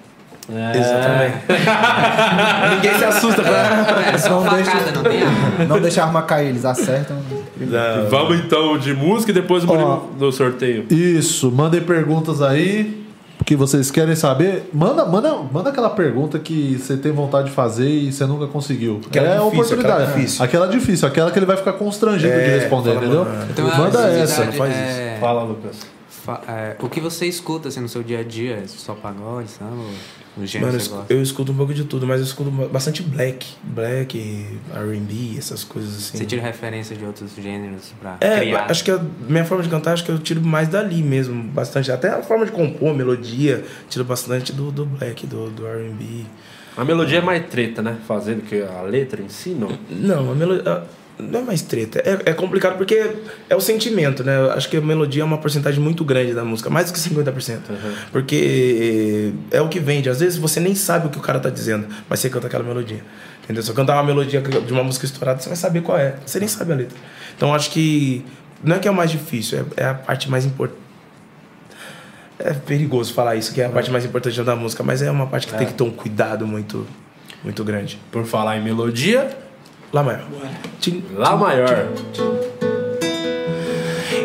[0.48, 1.36] Exatamente.
[2.74, 5.64] Ninguém se assusta com É só Não deixa- facada, não tem arma.
[5.68, 7.16] Não deixa a arma cair, eles acertam.
[7.60, 8.10] Não.
[8.10, 10.02] Vamos então de música e depois Ó.
[10.18, 10.86] do sorteio.
[10.90, 13.00] Isso, mandem perguntas aí
[13.44, 14.68] que vocês querem saber.
[14.72, 19.00] Manda, manda, manda aquela pergunta que você tem vontade de fazer e você nunca conseguiu.
[19.06, 20.02] Aquela é a difícil, oportunidade.
[20.02, 20.44] aquela difícil.
[20.44, 23.26] Aquela difícil, aquela que ele vai ficar constrangido É, de responder, fala, entendeu?
[23.50, 24.44] Então, manda essa.
[24.52, 25.76] faz é- Fala, Lucas.
[26.48, 28.60] É, o que você escuta assim, no seu dia a dia?
[28.62, 29.72] É Só pagode, sabe?
[30.36, 33.46] O gênero Mano, eu eu escuto um pouco de tudo, mas eu escuto bastante black.
[33.62, 36.18] Black, RB, essas coisas assim.
[36.18, 38.70] Você tira referência de outros gêneros pra É, criar?
[38.70, 38.98] acho que a
[39.28, 41.92] minha forma de cantar, acho que eu tiro mais dali mesmo, bastante.
[41.92, 46.24] Até a forma de compor, melodia, tiro bastante do, do black, do, do R&B.
[46.76, 47.98] A melodia é mais treta, né?
[48.08, 49.68] Fazendo que a letra em si, não.
[49.90, 50.84] Não, a melodia
[51.18, 51.98] não é mais treta.
[52.00, 53.14] É, é complicado porque
[53.48, 54.36] é o sentimento, né?
[54.36, 57.00] Eu acho que a melodia é uma porcentagem muito grande da música, mais do que
[57.00, 57.58] 50%.
[58.10, 60.08] Porque é o que vende.
[60.08, 62.64] Às vezes você nem sabe o que o cara tá dizendo, mas você canta aquela
[62.64, 63.02] melodia.
[63.44, 63.62] Entendeu?
[63.62, 66.16] Se eu cantar uma melodia de uma música estourada, você vai saber qual é.
[66.24, 66.96] Você nem sabe a letra.
[67.36, 68.24] Então acho que
[68.62, 70.80] não é que é o mais difícil, é, é a parte mais importante.
[72.38, 75.26] É perigoso falar isso, que é a parte mais importante da música, mas é uma
[75.26, 76.86] parte que tem que ter um cuidado muito,
[77.44, 78.00] muito grande.
[78.10, 79.30] Por falar em melodia,
[79.92, 80.24] Lá maior.
[81.14, 81.88] Lá maior.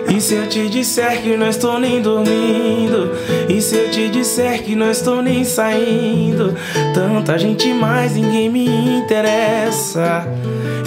[0.10, 3.12] E se eu te disser que não estou nem dormindo?
[3.50, 6.56] E se eu te disser que não estou nem saindo?
[6.94, 8.66] Tanta gente mais, ninguém me
[9.00, 10.26] interessa.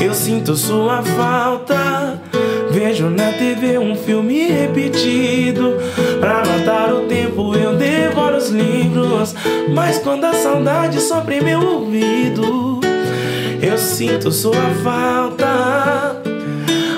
[0.02, 2.18] Eu sinto sua falta.
[2.70, 5.76] Vejo na TV um filme repetido.
[6.18, 9.34] Pra matar o tempo eu devoro os livros.
[9.74, 12.79] Mas quando a saudade sopra em meu ouvido,
[13.62, 16.16] eu sinto sua falta.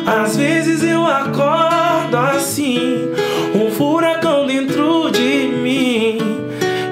[0.06, 3.08] Às vezes eu acordo assim,
[3.54, 6.18] um furacão dentro de mim.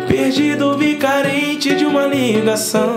[0.08, 2.96] Perdido, vi carente de uma ligação,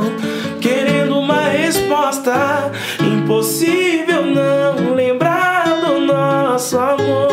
[0.60, 2.72] querendo uma resposta.
[3.00, 7.30] Impossível não lembrar do nosso amor,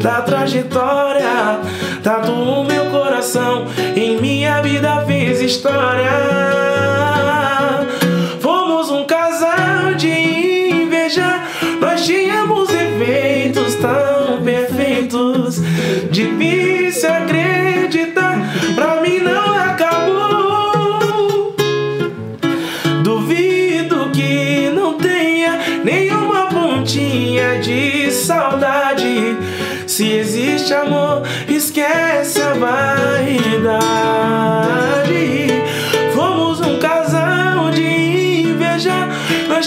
[0.00, 1.60] da trajetória,
[2.02, 3.66] tatuou meu coração.
[3.96, 6.89] Em minha vida fez história.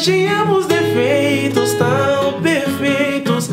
[0.03, 3.49] Tínhamos defeitos tão perfeitos.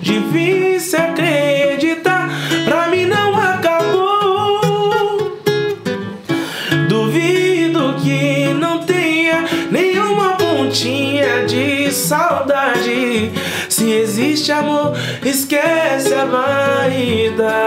[0.00, 2.30] Difícil acreditar,
[2.64, 4.60] pra mim não acabou.
[6.88, 13.32] Duvido que não tenha nenhuma pontinha de saudade.
[13.68, 17.58] Se existe amor, esquece a vaidade.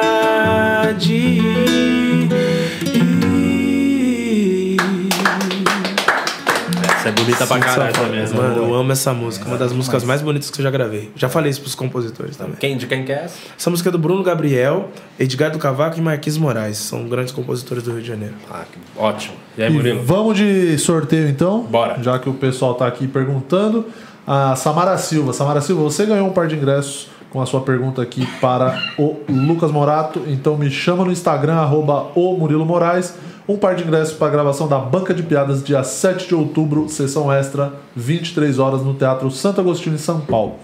[7.24, 8.20] Bonita pra caralho também.
[8.22, 8.30] né?
[8.34, 11.12] Mano, eu amo essa música, uma das músicas mais bonitas que eu já gravei.
[11.16, 12.56] Já falei isso pros compositores também.
[12.60, 13.36] Quem, de quem que é essa?
[13.58, 16.78] Essa música é do Bruno Gabriel, Edgar do Cavaco e Marquinhos Moraes.
[16.78, 18.34] São grandes compositores do Rio de Janeiro.
[18.50, 19.36] Ah, que ótimo.
[19.58, 20.04] E aí, E Murilo?
[20.04, 21.62] vamos de sorteio então?
[21.64, 21.98] Bora.
[22.02, 23.86] Já que o pessoal tá aqui perguntando.
[24.26, 25.34] A Samara Silva.
[25.34, 29.18] Samara Silva, você ganhou um par de ingressos com a sua pergunta aqui para o
[29.28, 30.22] Lucas Morato.
[30.28, 33.16] Então me chama no Instagram, arroba o Murilo Moraes.
[33.52, 36.88] Um par de ingressos para a gravação da Banca de Piadas, dia 7 de outubro,
[36.88, 40.56] sessão extra, 23 horas, no Teatro Santo Agostinho, em São Paulo.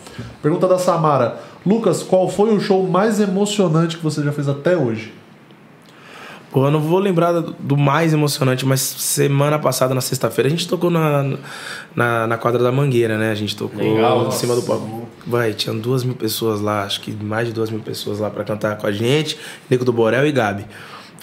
[0.42, 1.38] Pergunta da Samara.
[1.66, 5.14] Lucas, qual foi o show mais emocionante que você já fez até hoje?
[6.50, 10.66] Pô, eu não vou lembrar do- mais emocionante, mas semana passada, na sexta-feira, a gente
[10.68, 11.36] tocou na,
[11.94, 13.32] na, na quadra da Mangueira, né?
[13.32, 14.28] A gente tocou Legal.
[14.28, 15.08] em cima do palco.
[15.26, 18.46] Vai, tinha duas mil pessoas lá, acho que mais de duas mil pessoas lá pra
[18.46, 19.38] cantar com a gente,
[19.70, 20.66] Nego do Borel e Gabi.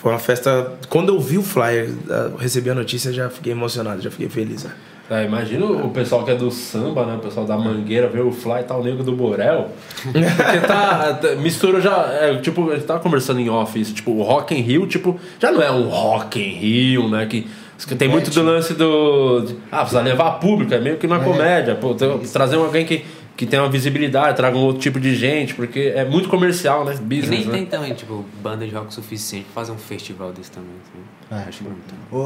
[0.04, 0.70] Foi uma festa.
[0.90, 1.88] Quando eu vi o flyer,
[2.30, 4.64] eu recebi a notícia, já fiquei emocionado, já fiquei feliz.
[4.64, 4.70] né?
[5.10, 7.14] É, imagina o pessoal que é do samba, né?
[7.16, 9.68] O pessoal da Mangueira, vê o Fly e tá o Nego do Borel.
[10.02, 10.20] Porque
[10.66, 11.14] tá...
[11.14, 12.06] tá- Mistura já...
[12.20, 13.94] É, tipo, a gente tava conversando em off isso.
[13.94, 15.18] Tipo, o Rock in Rio, tipo...
[15.40, 17.24] Já não é um Rock in Rio, né?
[17.26, 17.46] Que...
[17.86, 19.40] que Tem muito do lance do...
[19.40, 21.74] de, Ah, precisa levar público, é meio que uma comédia.
[21.74, 23.04] Pô, tem- trazer alguém que,
[23.36, 26.94] que tem uma visibilidade, traga um outro tipo de gente, porque é muito comercial, né?
[26.94, 27.52] E Business, nem né?
[27.52, 30.70] tem também, tipo, banda de rock suficiente pra fazer um festival desse também.
[30.82, 31.42] Assim.
[31.44, 31.48] É.
[31.48, 31.98] Acho que não tem.
[32.12, 32.16] O,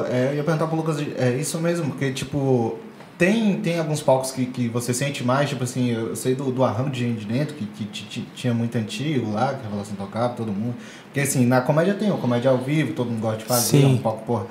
[0.00, 2.78] o- é, eu ia perguntar pro Lucas, é isso mesmo, porque, tipo,
[3.18, 6.62] tem, tem alguns palcos que, que você sente mais, tipo assim, eu sei do, do
[6.62, 9.68] arranjo de gente de dentro, que, que ti- ti- tinha muito antigo lá, que a
[9.68, 10.74] Revelação tocava, todo mundo.
[11.06, 13.94] Porque, assim, na comédia tem o comédia ao vivo, todo mundo gosta de fazer, Sim.
[13.94, 14.46] um palco, porra.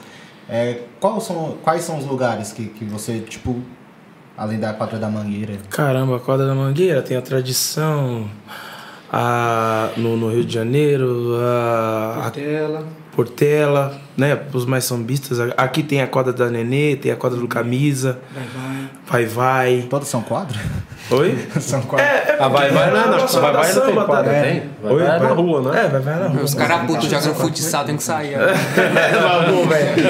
[0.50, 3.58] É, quais, são, quais são os lugares que, que você, tipo,
[4.42, 5.54] além da Quadra da Mangueira?
[5.70, 8.28] Caramba, a quadra da Mangueira tem a tradição.
[9.14, 12.88] A, no, no Rio de Janeiro, a, a Tela.
[13.16, 14.38] Portela, né?
[14.54, 15.38] Os mais sambistas.
[15.58, 19.26] Aqui tem a quadra da Nenê, tem a quadra do Camisa, Vai, vai.
[19.26, 19.88] Vai Vai.
[19.90, 20.58] Todos são quadros?
[21.10, 21.38] Oi?
[21.60, 22.08] são quadros.
[22.10, 24.42] É, A Vai Vai não é relação Vai Vai não tem quadra, tá?
[24.42, 24.64] tem?
[24.82, 25.86] Vai Oi, Vai é na vai- rua, né?
[25.86, 26.42] É, vai vai na rua.
[26.44, 28.36] Os caras putos jogando futsal tem que sair.
[28.36, 28.40] ó.
[29.22, 30.08] Na rua, velho.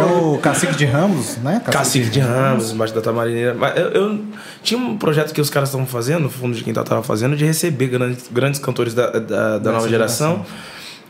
[0.00, 1.60] É o Cacique de Ramos, né?
[1.70, 3.54] Cacique de Ramos, embaixo da Tamarineira.
[3.54, 4.20] Mas eu, eu-
[4.62, 7.44] tinha um projeto que os caras estavam fazendo, o Fundo de Quintal estava fazendo, de
[7.44, 10.44] receber grandes, grandes cantores da, da, da nova geração,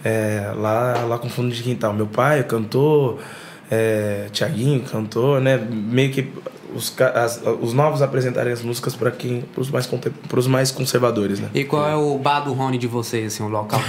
[0.05, 1.93] é, lá, lá com Fundo de Quintal.
[1.93, 3.21] Meu pai cantou,
[3.71, 5.57] é, Tiaguinho cantou, né?
[5.57, 6.33] Meio que
[6.75, 9.89] os, as- os novos apresentarem as músicas para quem, para os mais,
[10.29, 11.49] pros mais conservadores, né?
[11.55, 13.81] E qual é o bar do Rony de vocês, assim, o local?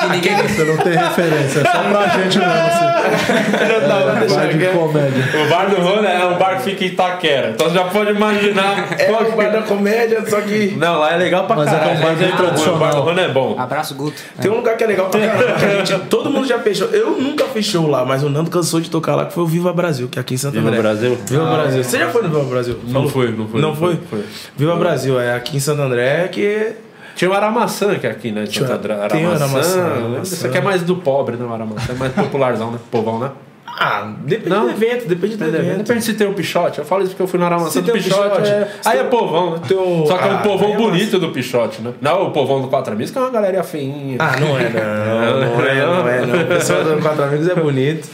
[0.00, 0.36] que ninguém...
[0.48, 4.34] Você não tem referência, é só pra gente mesmo, assim.
[4.34, 5.24] Vai de comédia.
[5.44, 7.50] O bar do Rony é um bar que fica em Itaquera.
[7.50, 8.88] Então você já pode imaginar.
[8.98, 10.74] É o bar da comédia, só que.
[10.76, 11.98] Não, lá é legal pra Mas é que é caralho.
[11.98, 12.16] um bar né?
[12.64, 13.56] bem O bar do Rony é bom.
[13.58, 14.20] Abraço, Guto.
[14.40, 15.26] Tem um lugar que é legal pra que
[15.64, 16.88] a gente- todo mundo já fechou.
[16.88, 19.72] Eu nunca fechou lá, mas o Nando cansou de tocar lá, que foi o Viva
[19.72, 20.80] Brasil, que é aqui em Santo Viva André.
[20.80, 21.18] Brasil?
[21.44, 21.84] Viva Brasil.
[21.84, 22.78] Você já foi no Viva Brasil?
[22.84, 23.08] Não Falou?
[23.08, 23.60] foi, não foi.
[23.60, 23.98] Não foi?
[24.10, 24.24] foi.
[24.56, 26.72] Viva Brasil, é aqui em Santo André que.
[27.14, 28.44] Tinha o Aramaçã, que é aqui, né?
[28.46, 28.94] Tinha- André.
[29.08, 30.34] tem o Aramaçã, Aramaçã.
[30.34, 31.44] Isso aqui é mais do pobre, né?
[31.44, 32.78] O Aramaçã é mais popularzão, né?
[32.92, 33.30] Povão, né?
[33.80, 34.64] Ah, depende Não.
[34.64, 35.78] do evento, depende do evento.
[35.78, 36.80] Depende se tem o Pichote.
[36.80, 38.20] Eu falo isso porque eu fui no Aramaçã Se do Pichote.
[38.40, 39.60] Pichote, é- Aí é povão, né?
[39.68, 41.92] tem o- Só que é um Ah, povão é bonito do Pichote, né?
[42.00, 44.16] Não o povão do Quatro Amigos, que é uma galera feinha.
[44.18, 44.78] Ah, não é, não.
[45.58, 46.42] Não é, não é, não.
[46.42, 48.08] O pessoal do Quatro Amigos é bonito.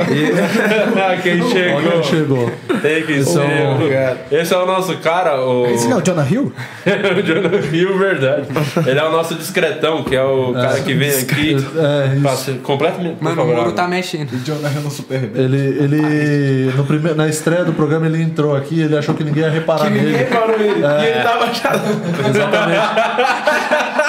[0.00, 1.92] Ah, quem Olha chegou.
[1.92, 2.52] quem chegou.
[2.80, 3.66] Tem que ser.
[3.74, 4.18] obrigado.
[4.30, 5.66] Esse é o nosso cara, o.
[5.66, 6.52] Esse não é o Jonah Hill?
[7.18, 8.46] o Jonah Hill, verdade.
[8.86, 11.56] Ele é o nosso discretão, que é o cara que vem aqui.
[11.76, 13.16] É, ser completamente.
[13.22, 14.32] Mano, o muro tá mexendo.
[14.32, 15.56] O Jonah Hill no Super Rebelde.
[15.56, 17.14] Ele, ele no prime...
[17.14, 20.12] na estreia do programa, ele entrou aqui, ele achou que ninguém ia reparar Que ninguém
[20.12, 20.24] nele.
[20.24, 20.80] parou ele.
[20.80, 21.72] E ele tava já.
[22.28, 22.80] Exatamente.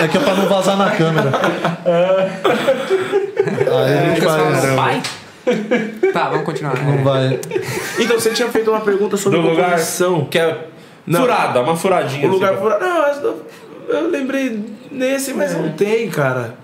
[0.03, 1.31] É que é pra não vazar na câmera.
[3.71, 4.75] Aí a gente faz.
[4.75, 5.01] pai?
[6.13, 6.75] Tá, vamos continuar.
[6.83, 7.39] Não vai.
[7.99, 10.25] Então, você tinha feito uma pergunta sobre Do lugar composição.
[10.25, 10.67] que é
[11.07, 11.21] Não.
[11.21, 12.27] furada, uma furadinha.
[12.27, 12.79] O lugar assim, fora.
[12.79, 13.45] Não, eu,
[13.89, 14.59] eu lembrei
[14.91, 16.55] nesse, mas não tem, cara.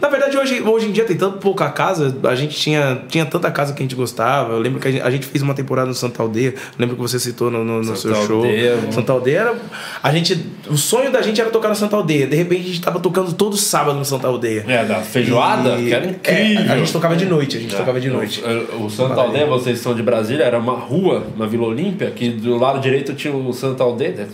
[0.00, 3.50] Na verdade, hoje, hoje em dia tem tão pouca casa, a gente tinha, tinha tanta
[3.50, 4.52] casa que a gente gostava.
[4.54, 7.02] Eu lembro que a gente, a gente fez uma temporada no Santa Aldeia, lembro que
[7.02, 8.36] você citou no, no, no seu show.
[8.44, 8.78] Aldeia.
[8.90, 9.54] Santa Aldeia era.
[10.02, 12.26] A gente, o sonho da gente era tocar na Santa Aldeia.
[12.26, 14.64] De repente a gente tava tocando todo sábado no Santa Aldeia.
[14.66, 16.72] É, da feijoada, E- que era é, incrível.
[16.72, 17.78] a gente tocava de noite, a gente É.
[17.78, 18.42] tocava de noite.
[18.78, 22.28] O, o Santa Aldeia, vocês são de Brasília, era uma rua na Vila Olímpia, que
[22.30, 24.28] do lado direito tinha o Santa Aldeia,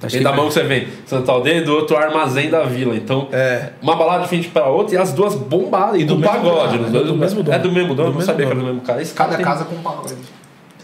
[0.00, 2.94] depende da mão que você vem, Santa Aldeia e do outro armazém da vila.
[2.96, 3.70] Então, É.
[3.82, 6.00] uma balada de frente para outra e as duas bombadas.
[6.00, 6.78] E do, do mesmo pagode.
[6.78, 7.56] dono, nos do mesmo dono.
[7.56, 8.66] É do mesmo dono, Do não mesmo sabia que era dono.
[8.68, 9.02] do mesmo cara.
[9.02, 10.14] Esse cara Cada tem- casa com um pagode.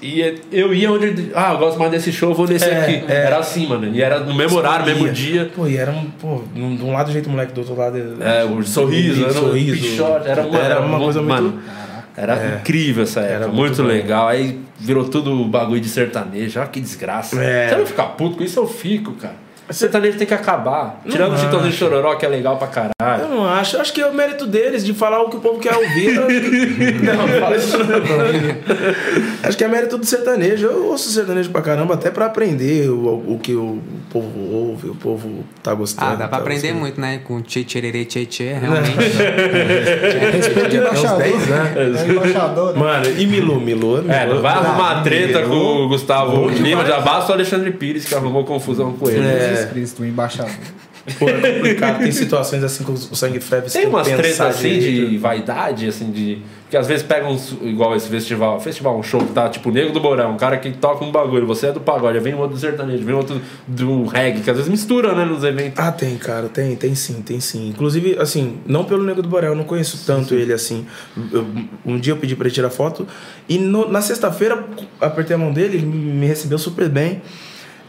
[0.02, 1.30] E eu ia onde.
[1.34, 3.04] Ah, eu gosto mais desse show, eu vou nesse É, aqui.
[3.10, 3.14] é.
[3.26, 3.86] Era assim, mano.
[3.94, 5.50] E era no mesmo horário, mesmo dia.
[5.54, 6.04] Pô, e era um.
[6.20, 7.96] Pô, de um lado jeito moleque, do outro lado.
[8.20, 9.80] É, o sorriso, era um sorriso.
[9.80, 11.84] pichote, era uma, Era uma coisa mano, muito-
[12.16, 12.58] Era É.
[12.60, 14.28] incrível essa época, Era muito, muito legal.
[14.28, 17.40] Aí virou tudo bagulho de sertanejo, olha que desgraça.
[17.42, 17.70] É.
[17.70, 19.34] Você não ficar puto com isso, eu fico, cara.
[19.70, 21.00] Sertanejo tem que acabar.
[21.08, 21.38] Tirando o.
[21.38, 23.22] Chitãozinho de Chororó, que é legal pra caralho.
[23.22, 23.76] Eu não acho.
[23.76, 26.14] Eu acho que é o mérito deles de falar o que o povo quer ouvir.
[27.02, 27.84] não, não fala isso não.
[29.44, 30.66] Acho que é mérito do sertanejo.
[30.66, 33.78] Eu ouço sertanejo pra caramba, até pra aprender o, o que o
[34.10, 36.12] povo ouve, o povo tá gostando.
[36.12, 36.80] Ah, dá pra tá aprender gostando.
[36.80, 37.20] muito, né?
[37.24, 38.90] Com tchê tchê tchê tchê, realmente.
[40.32, 41.18] Respeito tem uns embaixador.
[41.18, 42.00] 10 anos.
[42.00, 42.76] É embaixador.
[42.76, 44.12] Mano, e Milu, Milu, Milu.
[44.12, 48.14] É, não vai arrumar treta com o Gustavo Lima, já basta o Alexandre Pires que
[48.14, 49.26] arrumou confusão com ele.
[49.26, 49.53] É.
[49.54, 50.50] Jesus Cristo, o embaixador.
[51.18, 51.98] Pô, é complicado.
[51.98, 53.68] Tem situações assim que o sangue ferve.
[53.68, 56.38] você Tem umas que tretas assim de vaidade, assim, de.
[56.62, 58.58] Porque às vezes pegam uns, igual esse festival.
[58.58, 61.46] Festival, um show que tá tipo Nego do Borão, um cara que toca um bagulho,
[61.46, 63.38] você é do pagode, vem um outro do sertanejo, vem outro
[63.68, 65.78] do reggae, que às vezes mistura, né, nos eventos.
[65.78, 67.68] Ah, tem, cara, tem, tem sim, tem sim.
[67.68, 70.86] Inclusive, assim, não pelo Nego do Borel, eu não conheço tanto ele assim.
[71.30, 71.46] Eu-
[71.84, 73.06] um dia eu pedi pra ele tirar foto
[73.46, 74.64] e no- na sexta-feira
[74.98, 77.20] apertei a mão dele, ele me recebeu super bem.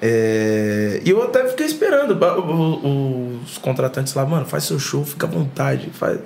[0.07, 2.15] É, e eu até fiquei esperando.
[2.39, 5.89] o- o- Os contratantes lá, mano, faz seu show, fica à vontade.
[5.93, 6.19] Faz.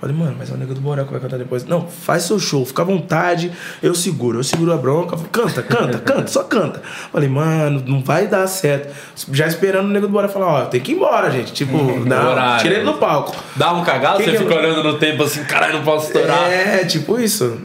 [0.00, 1.64] Falei, mano, mas é o Nego do que vai cantar depois.
[1.64, 3.52] Não, faz seu show, fica à vontade,
[3.82, 4.38] eu seguro.
[4.40, 6.82] Eu seguro a bronca, canta, canta, canta, só canta.
[7.12, 8.92] Falei, mano, não vai dar certo.
[9.32, 11.52] Já esperando o Nego do Borel falar, ó, tem que ir embora, gente.
[11.52, 13.34] Tipo, não, tira ele do palco.
[13.56, 16.50] Dá um cagado, você que fica eu- olhando no tempo assim, caralho, não posso estourar.
[16.50, 17.58] É, tipo isso.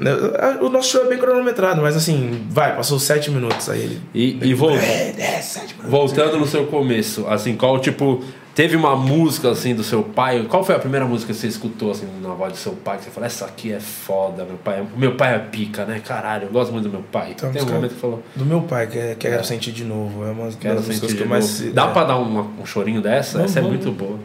[0.61, 4.01] O nosso show é bem cronometrado, mas assim, vai, passou sete minutos aí ele.
[4.13, 5.89] E, e É, é, sete minutos.
[5.89, 8.23] voltando no seu começo, assim, qual tipo.
[8.55, 10.45] Teve uma música assim do seu pai?
[10.49, 12.97] Qual foi a primeira música que você escutou assim na voz do seu pai?
[12.97, 14.79] Que você falou, essa aqui é foda, meu pai.
[14.81, 16.01] é- Meu pai é pica, né?
[16.05, 17.31] Caralho, eu gosto muito do meu pai.
[17.35, 20.25] Então, Tem um momento que falou, Do meu pai, que é Quero Sentir de Novo.
[20.25, 21.61] É uma quero das músicas que de eu mais.
[21.61, 21.73] novo.
[21.73, 21.93] Dá é.
[21.93, 23.41] pra dar uma- um chorinho dessa?
[23.41, 24.19] Essa é Vamos, muito boa.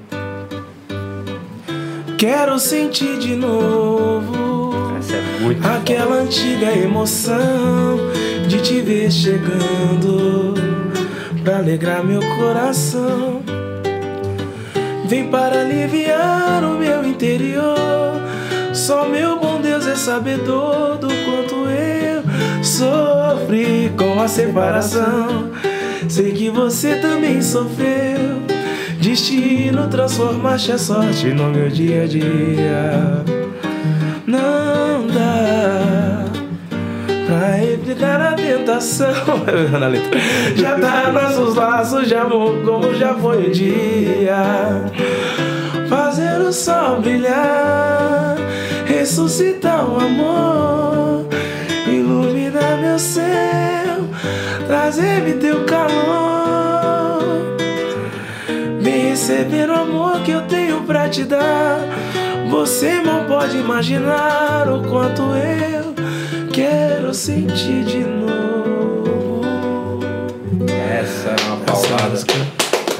[2.18, 7.98] Quero sentir de novo Essa é muito aquela antiga emoção
[8.48, 10.54] de te ver chegando
[11.44, 13.42] pra alegrar meu coração.
[15.06, 18.20] Vem para aliviar o meu interior.
[18.72, 22.22] Só meu bom Deus é sabedor do quanto eu
[22.62, 25.50] sofri com a separação.
[26.08, 28.42] Sei que você também sofreu.
[29.00, 33.24] Destino transformaste a sorte no meu dia a dia.
[34.26, 35.93] Não dá
[37.26, 39.14] pra evitar a tentação.
[39.78, 40.20] Na letra.
[40.56, 44.84] Já tá nossos laços amor, como já foi o dia.
[45.88, 48.36] Fazer o sol brilhar,
[48.86, 51.26] ressuscitar o amor,
[51.86, 54.04] iluminar meu céu,
[54.66, 57.22] trazer-me teu calor.
[58.80, 61.80] Vem receber o amor que eu tenho pra te dar.
[62.50, 65.93] Você não pode imaginar o quanto eu
[66.54, 69.40] quero sentir de novo.
[70.70, 72.08] Essa é uma paulada.
[72.10, 72.32] música-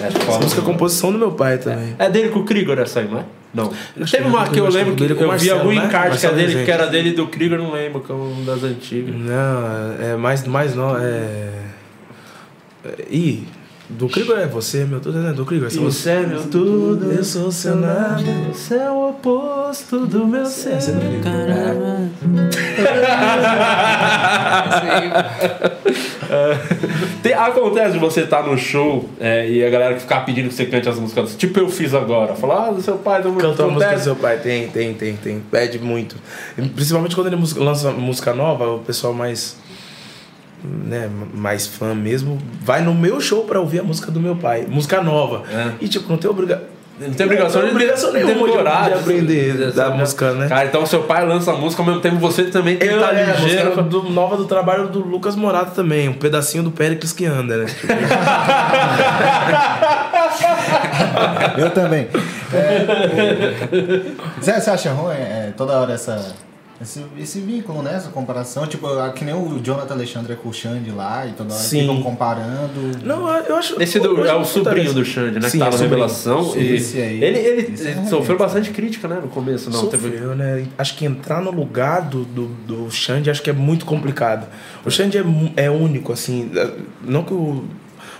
[0.02, 1.94] É Essa música é composição do meu pai também.
[1.98, 3.24] É dele com o Krigor essa aí, não é?
[3.54, 3.72] Não.
[4.10, 5.76] Teve uma é que eu lembro que é eu vi algum né?
[5.86, 8.44] encarte que é Marcelo dele, que era dele do Krigor, não lembro, que é um
[8.44, 9.14] das antigas.
[9.14, 11.48] Não, é mais, mais não, é.
[12.84, 13.46] é- Ih,
[13.88, 15.32] do Krigor é você, meu tudo, né?
[15.32, 15.66] Do Krigor.
[15.66, 16.10] essa música.
[16.10, 18.22] é meu tudo, Eu sou seu nada.
[18.52, 20.74] Você é o oposto do meu ser.
[20.74, 21.22] É do Krigor.
[21.22, 22.10] Caramba.
[27.22, 30.66] Tem- acontece de você estar no show é, e a galera ficar pedindo que você
[30.66, 31.36] cante as músicas.
[31.36, 32.34] Tipo eu fiz agora.
[32.34, 34.94] Falar, ah, do seu pai, do meu Cantou a música do seu pai, tem, tem,
[34.94, 35.40] tem, tem.
[35.50, 36.16] Pede muito.
[36.74, 39.56] Principalmente quando ele lança música nova, o pessoal mais.
[40.66, 44.64] Né, mais fã mesmo, vai no meu show pra ouvir a música do meu pai,
[44.66, 45.42] música nova.
[45.52, 45.72] É.
[45.80, 46.64] E tipo, não tem obrigação.
[46.98, 48.52] Não tem obrigação, Não tem obrigação de nenhuma de-
[48.88, 50.48] de aprender da música, né?
[50.48, 53.00] Cara, então seu pai lança a música, ao mesmo tempo você também tem que Eu,
[53.00, 53.64] estar é, a ligeiro.
[53.64, 57.56] música do, nova do trabalho do Lucas Morato também, um pedacinho do Péricles que anda,
[57.58, 57.66] né?
[61.58, 62.08] Eu também.
[62.52, 62.84] É,
[64.42, 66.32] Zé, você acha ruim é, toda hora essa,
[66.80, 67.94] esse, esse vínculo, né?
[67.94, 68.66] Essa comparação?
[68.66, 71.80] Tipo, que nem o Jonathan Alexandre é com o Xande lá e toda hora Sim.
[71.82, 72.98] ficam comparando.
[73.04, 73.80] Não, eu acho.
[73.80, 75.48] Esse do- é o sobrinho do Xande, né?
[75.48, 76.44] Sim, que tá é na revelação.
[76.52, 77.22] Sim, e esse aí.
[77.22, 79.18] ele ele, Esse é ele um sofreu bastante crítica, né?
[79.22, 79.86] No começo, não.
[79.86, 80.10] Teve...
[80.10, 80.66] Sofreu, né?
[80.76, 84.46] Acho que entrar no lugar do, do, do Xande acho que é muito complicado.
[84.84, 85.24] O Xande é,
[85.56, 86.50] é único, assim.
[86.56, 86.70] é-
[87.02, 87.64] Não que o,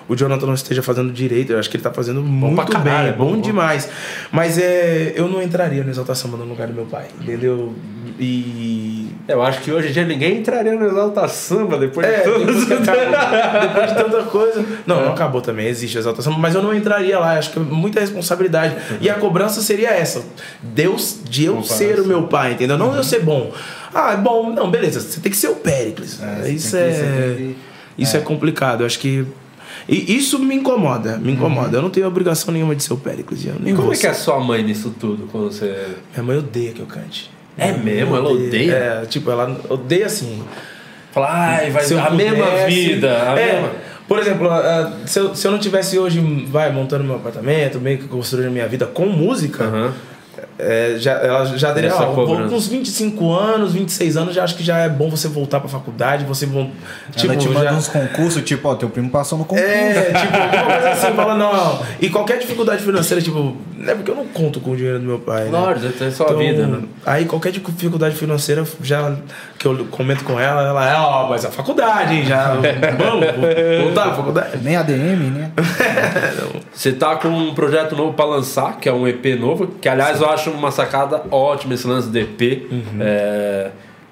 [0.09, 2.85] o Jonathan não esteja fazendo direito, eu acho que ele tá fazendo muito pra caralho,
[2.85, 3.41] bem, é é bom, bom, bom.
[3.41, 3.89] demais.
[4.31, 7.75] Mas é, eu não entraria no Exalta Samba no lugar do meu pai, entendeu?
[8.19, 9.11] E.
[9.27, 12.45] Eu acho que hoje em dia ninguém entraria no Exalta Samba depois É, de tudo
[12.47, 14.65] depois, depois de tanta coisa.
[14.87, 17.63] Não, não acabou também, existe a exaltação, mas eu não entraria lá, acho que é
[17.63, 18.77] muita responsabilidade.
[19.01, 20.23] E a cobrança seria essa:
[20.63, 22.77] Deus, de eu ser o meu pai, entendeu?
[22.77, 23.53] Não eu ser bom.
[23.95, 26.21] Ah, bom, não, beleza, você tem que ser o Péricles.
[26.21, 27.55] É, isso é,
[27.97, 28.21] isso é.
[28.21, 29.25] complicado, eu acho que.
[29.89, 31.77] E isso me incomoda, me incomoda.
[31.77, 33.45] Eu não tenho obrigação nenhuma de ser o Péricles.
[33.45, 35.29] Eu E como é que é a sua mãe nisso tudo?
[35.31, 35.97] Quando você.
[36.13, 37.31] Minha mãe odeia que eu cante.
[37.57, 38.17] É mesmo?
[38.17, 38.73] Ela odeia?
[38.73, 40.43] É, tipo, ela odeia assim.
[41.13, 43.31] Fala, ai, vai Se a mesma vida.
[43.31, 43.71] A é, mesma...
[44.09, 44.49] Por exemplo,
[45.07, 46.21] se, eu, se eu não tivesse hoje,
[46.51, 49.95] vai, montando meu apartamento, meio que construindo minha vida com música, Aham.
[50.59, 52.49] É, já, ela já Essa ó, cobrança.
[52.49, 55.69] com uns 25 anos, 26 anos, já acho que já é bom você voltar pra
[55.69, 56.71] faculdade, você vão.
[57.23, 59.69] Ela te manda já- uns concursos, tipo, ó, teu primo passou no concurso.
[59.69, 61.81] é, tipo, alguma coisa assim, fala, não.
[62.01, 65.05] E qualquer dificuldade financeira, tipo, não é porque eu não conto com o dinheiro do
[65.07, 65.45] meu pai.
[65.45, 65.51] Né?
[65.51, 66.79] Lógico, tem sua Então, vida, né?
[67.05, 69.15] Aí qualquer dificuldade financeira, já
[69.59, 72.55] que eu comento com ela, ela é, ó, mas a faculdade, hein, já.
[72.99, 73.27] Vamos,
[73.85, 74.59] voltar à faculdade.
[74.63, 75.51] Nem ADM, né?
[76.73, 80.21] Você tá com um projeto novo pra lançar, que é um EP novo, que aliás
[80.21, 82.71] eu acho uma sacada ótima esse lance de EP.
[82.71, 82.99] Uhum.
[83.01, 83.71] É,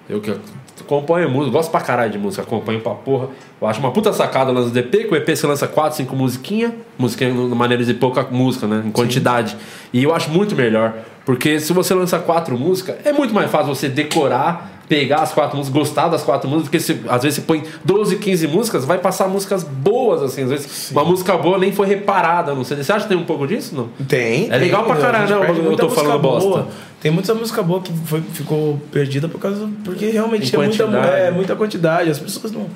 [0.08, 0.34] eu que
[0.80, 3.28] acompanho música, gosto pra caralho de música, acompanho pra porra.
[3.60, 5.96] Eu acho uma puta sacada o lance do EP, que o EP você lança 4,
[5.98, 8.82] 5 musiquinhas, musiquinha na maneira de pouca música, né?
[8.84, 9.56] Em quantidade.
[9.92, 13.74] E eu acho muito melhor, porque se você lança quatro músicas, é muito mais fácil
[13.74, 14.81] você decorar.
[14.92, 18.16] Pegar as quatro músicas, gostar das quatro músicas, porque se, às vezes você põe 12,
[18.16, 20.42] 15 músicas, vai passar músicas boas, assim.
[20.42, 22.76] Às vezes uma música boa nem foi reparada, não sei.
[22.76, 23.74] Você acha que tem um pouco disso?
[23.74, 23.88] Não?
[24.06, 24.50] Tem.
[24.50, 26.48] É legal pra tem, caralho, não, eu tô falando bosta.
[26.48, 26.68] boa.
[27.00, 29.68] Tem muita música boa que foi, ficou perdida por causa.
[29.84, 32.10] Porque realmente Em é muita, é muita quantidade.
[32.10, 32.66] As pessoas não.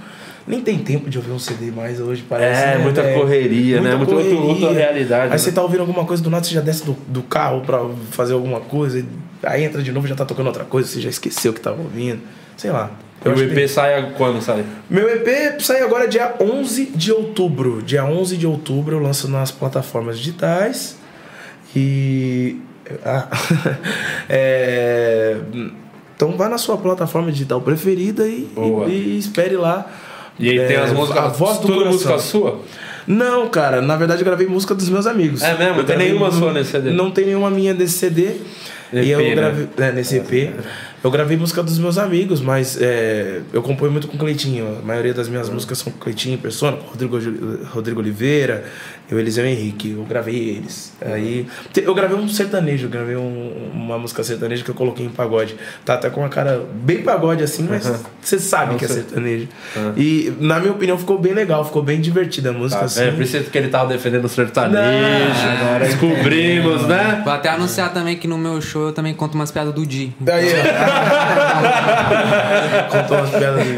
[0.47, 2.63] Nem tem tempo de ouvir um CD mais hoje, parece.
[2.63, 3.97] É, né, muita correria, né?
[3.97, 5.39] Muito- muito- outra realidade, Aí né?
[5.39, 7.81] você tá ouvindo alguma coisa, do nada você já desce do, do carro pra
[8.13, 9.01] fazer alguma coisa.
[9.01, 9.05] e
[9.43, 11.83] Aí entra de novo já tá tocando outra coisa, você já esqueceu o que tava
[11.83, 12.21] ouvindo.
[12.57, 12.91] Sei lá.
[13.25, 14.65] E Eu o EP que sai quando sai?
[14.89, 17.83] Meu EP sai agora dia 11 de outubro.
[17.83, 20.97] Dia 11 de outubro eu lanço nas plataformas digitais.
[21.75, 22.57] E.
[23.05, 23.27] Ah,
[24.29, 25.37] é,
[26.15, 28.49] então vai na sua plataforma digital preferida e,
[28.89, 29.91] e- e espere lá.
[30.39, 31.23] E aí tem É, as músicas.
[31.25, 31.93] A voz do tudo coração.
[31.93, 32.61] música sua?
[33.07, 35.43] Não, cara, na verdade eu gravei música dos meus amigos.
[35.43, 35.81] É mesmo?
[35.81, 36.91] Eu Tem nenhuma sua nesse CD?
[36.91, 38.33] Não tem nenhuma minha desse CD.
[38.93, 39.35] EP, e eu né?
[39.35, 40.51] gravei é, nesse EP.
[41.03, 44.79] Eu gravei música dos meus amigos, mas é, eu componho muito com Cleitinho.
[44.83, 47.17] A maioria das minhas músicas são com Cleitinho, Persona, Rodrigo,
[47.71, 48.65] Rodrigo Oliveira,
[49.11, 49.93] eu, Eliseu Henrique.
[49.93, 50.93] Eu gravei eles.
[51.05, 51.47] Aí,
[51.77, 55.57] eu gravei um sertanejo, eu gravei um- uma música sertaneja que eu coloquei em pagode.
[55.85, 57.91] Tá até com uma cara bem pagode assim, mas
[58.21, 58.97] você sabe Não que é sei.
[58.99, 59.49] sertanejo.
[59.97, 62.81] E, na minha opinião, ficou bem legal, ficou bem divertida a música.
[62.81, 63.03] Tá, assim.
[63.05, 64.83] É, por isso que ele tava defendendo o sertanejo.
[64.83, 67.21] Não, agora descobrimos, né?
[67.25, 70.13] Vou até anunciar também que no meu show eu também conto umas piadas do Di.
[70.21, 70.47] Daí,
[72.91, 73.77] Contou umas piadas do vídeo.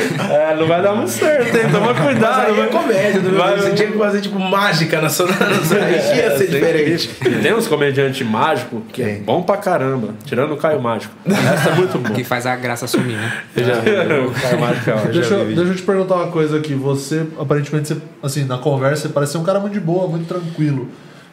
[0.50, 1.64] É, não vai dar muito certo, hein?
[1.72, 2.40] Toma Mas cuidado.
[2.46, 3.56] aí é vai- comédia, do Vai-.
[3.56, 5.26] Você tinha que fazer tipo mágica na sua.
[5.30, 7.08] Na sua aí ia ser diferente.
[7.42, 10.14] Tem uns comediantes mágicos que é bom pra caramba.
[10.24, 11.12] Tirando o Caio Mágico.
[11.26, 12.14] Essa é muito bom.
[12.14, 13.32] Que faz a graça sumir, né?
[14.26, 15.12] o Caio Mágico é ótimo.
[15.12, 16.74] Deixa, eu- deixa eu te perguntar uma coisa aqui.
[16.74, 20.26] Você, aparentemente, você, assim, na conversa, você parece ser um cara muito de boa, muito
[20.26, 20.88] tranquilo.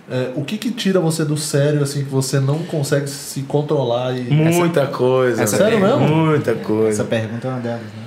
[0.09, 4.13] É, o que que tira você do sério, assim, que você não consegue se controlar
[4.13, 4.21] e...
[4.33, 5.43] Muita coisa.
[5.43, 5.99] essa Sério mesmo?
[5.99, 7.01] Muita coisa.
[7.01, 8.06] Essa pergunta é uma delas, né?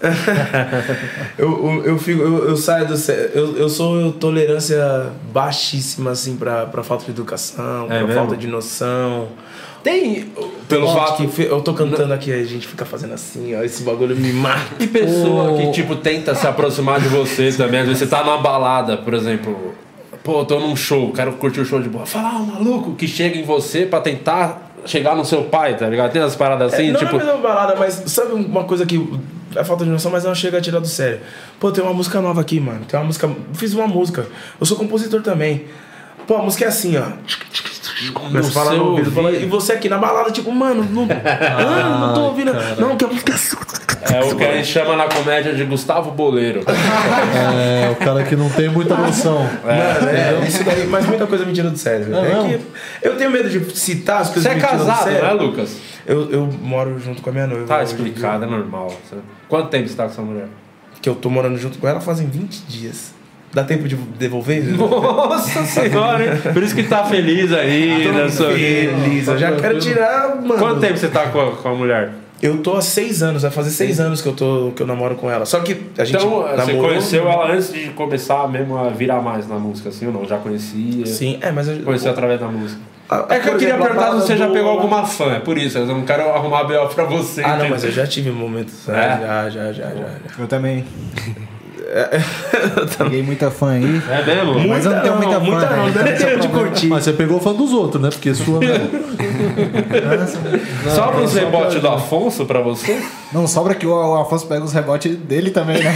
[1.36, 2.94] Eu, eu, eu, fico, eu, eu saio do
[3.34, 8.14] eu, eu sou tolerância baixíssima, assim, pra, pra falta de educação, pra mesmo?
[8.14, 9.28] falta de noção.
[9.82, 10.32] Tem,
[10.68, 13.82] pelo Ó, fato que eu tô cantando aqui, a gente fica fazendo assim, ó, esse
[13.84, 14.60] bagulho me mata.
[14.80, 17.80] E pessoa que, tipo, tenta se aproximar de você também.
[17.80, 19.74] Às vezes você tá numa balada, por exemplo.
[20.24, 22.04] Pô, tô num show, quero curtir o show de boa.
[22.04, 25.88] Fala, ah, um maluco que chega em você pra tentar chegar no seu pai, tá
[25.88, 26.12] ligado?
[26.12, 27.16] Tem as paradas assim, É, não tipo.
[27.16, 28.98] é a mesma balada, mas sabe uma coisa que
[29.56, 31.20] é falta de noção, mas não chega a tirar do sério.
[31.60, 32.80] Pô, tem uma música nova aqui, mano.
[32.86, 33.28] Tem uma música.
[33.54, 34.26] Fiz uma música.
[34.60, 35.64] Eu sou compositor também.
[36.26, 37.04] pô, a música é assim, ó.
[38.14, 39.10] Começa a falar no ouvido.
[39.10, 39.44] fala- ouvido.
[39.44, 42.52] E você aqui na balada, tipo, mano, não, ah, não tô ouvindo.
[42.78, 43.56] Não, que a música é assim.
[44.10, 46.62] É o que a gente chama na comédia de Gustavo Boleiro.
[46.66, 49.38] É, o cara que não tem muita noção.
[49.64, 52.14] Mano, é, isso daí, mas muita coisa me tira do sério.
[52.14, 52.18] É
[52.54, 55.22] É, que eu tenho medo de citar as coisas Você é casado, sério.
[55.22, 55.76] não é, Lucas?
[56.08, 57.66] Eu, eu moro junto com a minha noiva.
[57.66, 58.90] Tá explicado, é normal.
[59.46, 60.48] Quanto tempo você tá com sua mulher?
[61.02, 63.14] Que eu tô morando junto com ela fazem 20 dias.
[63.52, 64.64] Dá tempo de devolver?
[64.74, 66.52] Nossa senhora, hein?
[66.52, 68.92] Por isso que tá feliz aí na sua vida.
[68.96, 70.58] Feliz, eu já quero tirar, mano.
[70.58, 72.10] Quanto tempo você tá com a, com a mulher?
[72.40, 75.14] Eu tô há seis anos, vai fazer seis anos que eu, tô, que eu namoro
[75.16, 75.44] com ela.
[75.44, 76.88] Só que a gente Então, você namorou...
[76.88, 80.24] conheceu ela antes de começar mesmo a virar mais na música, assim ou não?
[80.24, 81.04] Já conhecia?
[81.04, 81.68] Sim, é, mas...
[81.68, 82.80] Eu, Conheceu através da música.
[83.28, 85.56] É que eu queria exemplo, a perguntar se você já pegou alguma fã, é por
[85.56, 86.88] isso, eu não quero arrumar B.O.
[86.88, 87.42] pra você.
[87.42, 88.86] Ah, não, mas eu já tive momentos.
[88.86, 88.98] né?
[88.98, 89.26] É?
[89.26, 90.18] Já, já, já, já, já.
[90.38, 90.84] Eu também.
[92.98, 94.02] Peguei muita fã aí.
[94.10, 94.68] É mesmo?
[94.68, 95.76] Mas eu não tenho muita fã, muita né?
[95.76, 96.86] não, deve esse é ter o de curtir.
[96.86, 98.10] Mas você pegou fã dos outros, né?
[98.10, 98.60] Porque sua.
[100.94, 103.02] Só pros rebotes do Afonso pra você?
[103.32, 105.92] Não sobra que o o Afonso pega os rebotes dele também, né?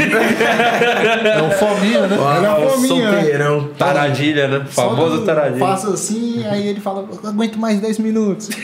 [1.37, 2.17] É o Fominha, né?
[2.37, 3.11] Ele é fominha, né?
[3.13, 3.69] solteirão.
[3.79, 4.65] Taradilha, né?
[4.69, 5.59] Famoso Só taradilha.
[5.59, 8.49] Faço assim, aí ele fala, "Eu aguento mais 10 minutos.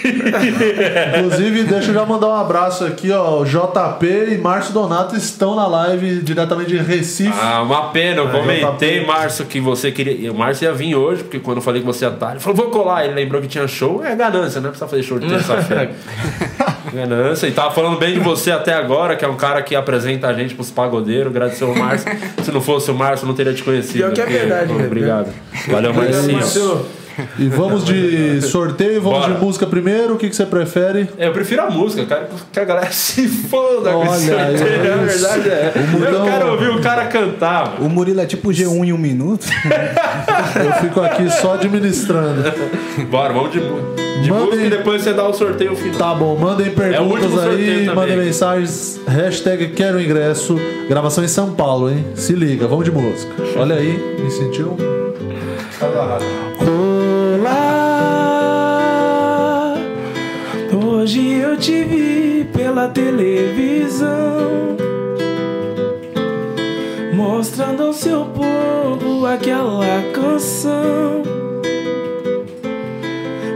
[1.18, 3.40] Inclusive, deixa eu já mandar um abraço aqui, ó.
[3.40, 7.17] O JP e Márcio Donato estão na live diretamente de Recife.
[7.26, 9.04] Ah, uma pena, eu Ah, comentei.
[9.04, 10.30] Márcio, que você queria.
[10.30, 12.56] O Márcio ia vir hoje, porque quando eu falei que você ia estar, ele falou,
[12.56, 13.04] vou colar.
[13.04, 14.68] Ele lembrou que tinha show, é ganância, né?
[14.68, 15.90] Precisa fazer show de terça-feira.
[16.92, 17.46] ganância.
[17.46, 20.32] E tava falando bem de você até agora, que é um cara que apresenta a
[20.32, 21.28] gente pros pagodeiros.
[21.28, 22.10] Agradeceu o Márcio.
[22.42, 23.98] Se não fosse o Márcio, eu não teria te conhecido.
[23.98, 24.86] Pior que é porque- verdade, né?
[24.86, 25.28] Obrigado.
[25.68, 26.32] Valeu, Marcinho.
[26.34, 26.86] Márcio.
[27.38, 29.34] E vamos de sorteio, vamos Bora.
[29.34, 30.14] de música primeiro.
[30.14, 31.08] O que, que você prefere?
[31.18, 34.64] Eu prefiro a música, cara, que a galera se foda com Olha A isso.
[34.64, 35.72] verdade é.
[35.76, 37.72] Eu Murilo- quero ouvir o cara cantar.
[37.72, 37.86] mano.
[37.86, 39.46] O Murilo é tipo G1 em um minuto.
[40.64, 42.42] Eu fico aqui só administrando.
[43.10, 43.80] Bora, vamos de, mu-
[44.22, 45.98] de Mandem- música e depois você dá o sorteio final.
[45.98, 47.94] Tá bom, mandem É o último perguntas sorteio aí, também.
[47.94, 49.00] mandem mensagens.
[49.06, 50.58] Hashtag quero ingresso.
[50.88, 52.04] Gravação em São Paulo, hein?
[52.14, 53.32] Se liga, vamos de música.
[53.56, 54.76] Olha aí, me sentiu?
[61.08, 64.76] Hoje eu te vi pela televisão,
[67.14, 71.22] mostrando ao seu povo aquela canção,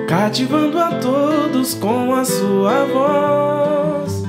[0.09, 4.23] cativando a todos com a sua voz.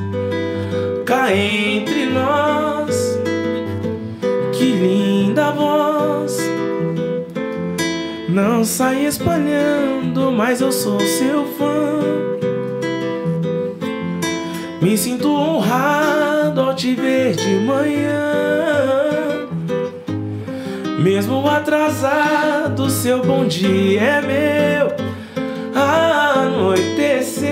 [1.05, 3.17] Cá entre nós,
[4.51, 6.38] que linda voz.
[8.28, 11.93] Não sai espalhando, mas eu sou seu fã.
[14.84, 19.48] Me sinto honrado ao te ver de manhã.
[21.00, 24.94] Mesmo atrasado, seu bom dia é meu.
[25.74, 27.48] Anoiteceu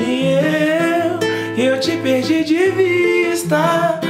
[0.00, 0.38] e
[1.58, 4.00] eu, eu te perdi de vista.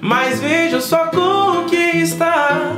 [0.00, 2.76] Mas vejo só conquistar.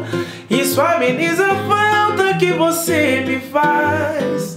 [0.48, 4.55] Isso ameniza a falta que você me faz.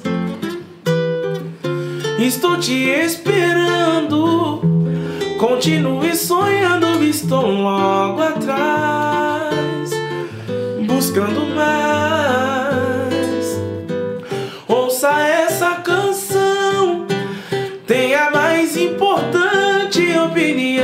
[2.21, 4.61] Estou te esperando.
[5.39, 9.89] Continue sonhando, estou logo atrás.
[10.85, 12.77] Buscando mais.
[14.67, 17.07] Ouça essa canção.
[17.87, 20.83] Tem a mais importante opinião.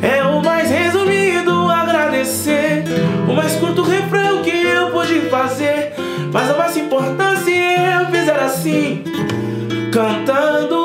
[0.00, 2.84] É o mais resumido agradecer.
[3.28, 5.87] O mais curto refrão que eu pude fazer.
[6.32, 9.04] Mas a mais importância eu fizer assim,
[9.92, 10.78] cantando.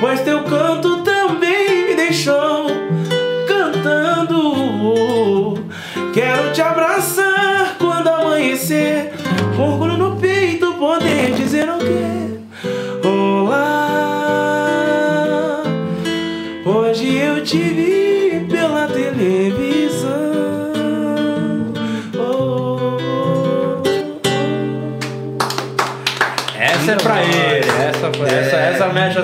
[0.00, 2.66] Pois teu canto também me deixou
[3.46, 4.44] cantando.
[6.12, 9.12] Quero te abraçar quando amanhecer.
[9.56, 12.33] Com orgulho no peito, poder dizer o quê?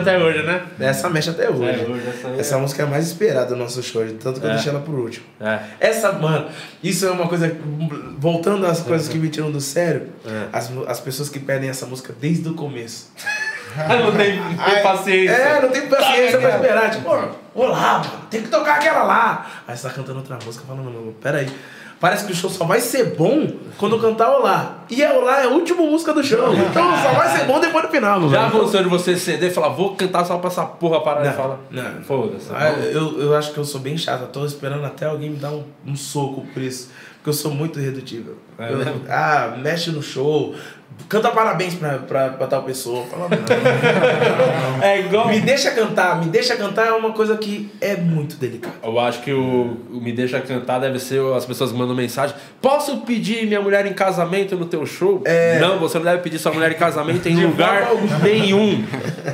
[0.00, 0.62] Até hoje, né?
[0.78, 0.82] oh.
[0.82, 1.64] Essa mexe até hoje.
[1.82, 4.50] É, hoje essa Essa música é a mais esperada do nosso show, tanto que eu
[4.50, 4.54] É.
[4.54, 5.26] deixei ela por último.
[5.40, 5.58] É.
[5.78, 6.48] Essa, mano,
[6.82, 7.54] isso é uma coisa.
[8.18, 10.46] Voltando às coisas que me tiram do sério, É.
[10.52, 13.10] as, as pessoas que pedem essa música desde o começo.
[13.76, 15.32] não tem, não tem Ai, paciência.
[15.32, 16.90] É, não tem paciência pra esperar.
[16.90, 17.08] Tipo,
[17.54, 19.50] olá, mano, tem que tocar aquela lá.
[19.66, 21.48] Aí você tá cantando outra música, falando, mano, peraí.
[22.00, 23.46] Parece que o show só vai ser bom
[23.76, 24.84] quando eu cantar Olá.
[24.88, 26.54] E é Olá é a última música do show.
[26.54, 29.68] Então só vai ser bom depois do final, Já aconteceu de você ceder e falar,
[29.68, 31.58] vou cantar só pra essa porra parar Não, e falar.
[31.70, 32.02] não.
[32.02, 32.48] Foda-se.
[32.54, 34.22] Ah, eu, eu acho que eu sou bem chato.
[34.22, 36.90] Eu tô esperando até alguém me dar um, um soco por isso.
[37.16, 38.38] Porque eu sou muito irredutível.
[38.58, 39.02] É Eu- mesmo?
[39.10, 40.54] ah, mexe no show.
[41.08, 43.04] Canta parabéns pra, pra, pra tal pessoa.
[43.06, 43.40] Fala, não.
[44.82, 45.28] É igual.
[45.28, 46.18] me deixa cantar.
[46.20, 48.74] Me deixa cantar é uma coisa que é muito delicada.
[48.82, 52.34] Eu acho que o, o Me Deixa Cantar deve ser as pessoas que mandam mensagem.
[52.60, 55.22] Posso pedir minha mulher em casamento no teu show?
[55.60, 57.88] Não, você não deve pedir sua mulher em casamento em lugar
[58.22, 58.84] nenhum.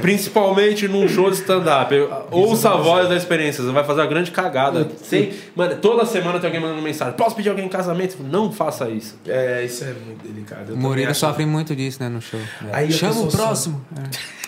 [0.00, 1.94] Principalmente num show de stand-up.
[2.30, 4.88] Ouça a voz da experiência, você vai fazer uma grande cagada.
[5.02, 7.14] Sem, mano, toda semana tem alguém mandando mensagem.
[7.14, 8.16] Posso pedir alguém em casamento?
[8.22, 9.18] Não faça isso.
[9.26, 10.72] É, isso é muito delicado.
[10.72, 12.40] Eu Moreira sofre muito disso, né, no show.
[12.72, 13.80] Aí Chama o próximo.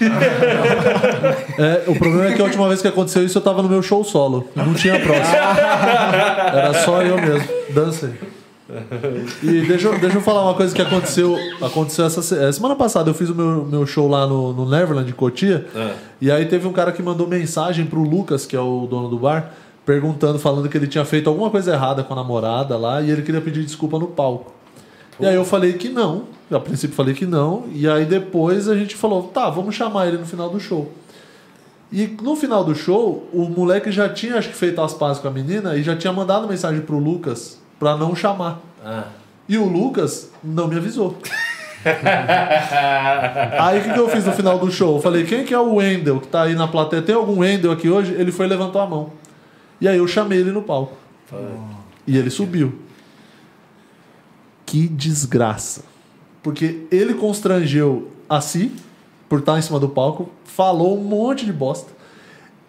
[1.59, 3.83] É, o problema é que a última vez que aconteceu isso eu tava no meu
[3.83, 4.49] show solo.
[4.55, 5.27] Não tinha próximo.
[5.37, 7.49] Era só eu mesmo.
[7.71, 8.11] Dancei.
[9.43, 11.37] E deixa, eu- deixa eu falar uma coisa que aconteceu.
[11.61, 13.11] Aconteceu essa se- eh, semana passada.
[13.11, 15.67] Eu fiz o meu, meu show lá no, no Neverland, em Cotia.
[16.21, 19.19] E aí teve um cara que mandou mensagem pro Lucas, que é o dono do
[19.19, 19.53] bar,
[19.87, 23.23] perguntando, falando que ele tinha feito alguma coisa errada com a namorada lá e ele
[23.23, 24.53] queria pedir desculpa no palco.
[25.21, 26.25] E aí eu falei que não.
[26.51, 27.65] A princípio falei que não.
[27.73, 30.93] E aí depois a gente falou, tá, vamos chamar ele no final do show.
[31.91, 35.29] E no final do show, o moleque já tinha, acho que, feito as pazes com
[35.29, 38.61] a menina e já tinha mandado mensagem pro Lucas pra não chamar.
[39.49, 41.17] E o Lucas não me avisou.
[43.59, 44.97] aí o que, que eu fiz no final do show?
[44.97, 47.01] Eu falei, quem que é o Wendel que tá aí na plateia?
[47.01, 48.13] Tem algum Wendel aqui hoje?
[48.13, 49.13] Ele foi e levantou a mão.
[49.81, 50.97] E aí eu chamei ele no palco.
[52.07, 52.81] E ele subiu.
[54.69, 55.83] Que desgraça.
[56.43, 58.71] Porque ele constrangeu a si,
[59.27, 61.91] por estar em cima do palco, falou um monte de bosta.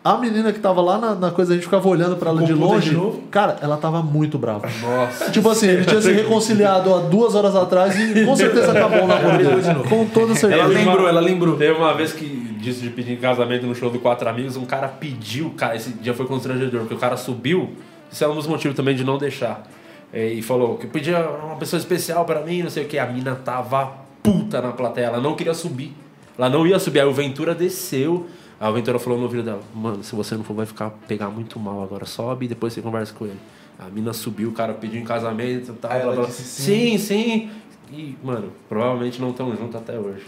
[0.02, 2.54] A menina que tava lá na, na coisa, a gente ficava olhando pra ela de
[2.54, 2.92] longe.
[2.92, 3.24] de novo?
[3.30, 4.66] Cara, ela tava muito brava.
[4.82, 5.30] Nossa.
[5.30, 9.08] Tipo assim, ele tinha se reconciliado há duas horas atrás e com certeza acabou o
[9.08, 9.90] namoro dele.
[9.90, 10.62] Com toda certeza.
[10.62, 11.58] Ela lembrou, ela lembrou.
[11.58, 12.26] Teve uma vez que
[12.62, 15.90] disse de pedir em casamento no show do Quatro Amigos, um cara pediu, cara, esse
[15.90, 17.72] dia foi constrangedor, porque o cara subiu,
[18.10, 19.68] isso é um dos motivos também de não deixar.
[20.12, 22.98] É, E falou que pedia uma pessoa especial pra mim, não sei o que.
[22.98, 23.92] A mina tava
[24.24, 25.94] puta na plateia, ela não queria subir.
[26.38, 28.28] Ela não ia subir, aí o Ventura desceu.
[28.60, 31.60] O Ventura falou no ouvido dela: Mano, se você não for, vai ficar pegar muito
[31.60, 32.06] mal agora.
[32.06, 33.40] Sobe e depois você conversa com ele.
[33.78, 35.92] A mina subiu, o cara pediu em casamento e tal.
[35.92, 36.26] Aí ela blá.
[36.26, 37.50] disse sim, sim.
[37.92, 40.24] E, mano, provavelmente não estão juntos até hoje.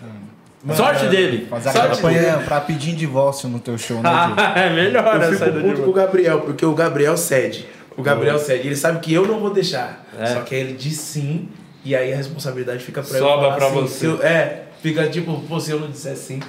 [0.64, 1.48] Mano, Sorte dele!
[1.48, 2.20] Fazer a Sorte dele!
[2.26, 4.42] campanha pra pedir divórcio no teu show, né, Diego?
[4.60, 7.68] É melhor Eu essa fico puto com o Gabriel, porque o Gabriel cede.
[7.98, 8.68] O Gabriel cede.
[8.68, 10.06] Ele sabe que eu não vou deixar.
[10.18, 10.26] É.
[10.28, 11.50] Só que aí ele diz sim,
[11.84, 13.74] e aí a responsabilidade fica pra eu Sobra pra sim.
[13.76, 14.08] você.
[14.08, 16.40] Eu- é, fica tipo, pô, se eu não disser sim.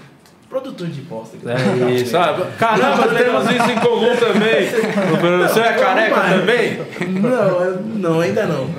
[0.53, 1.39] Produtor de bosta.
[1.47, 2.15] É isso.
[2.15, 4.69] Ah, caramba, temos isso em comum também.
[4.69, 6.79] O senhor é careca também?
[7.23, 8.67] Não, não, ainda não.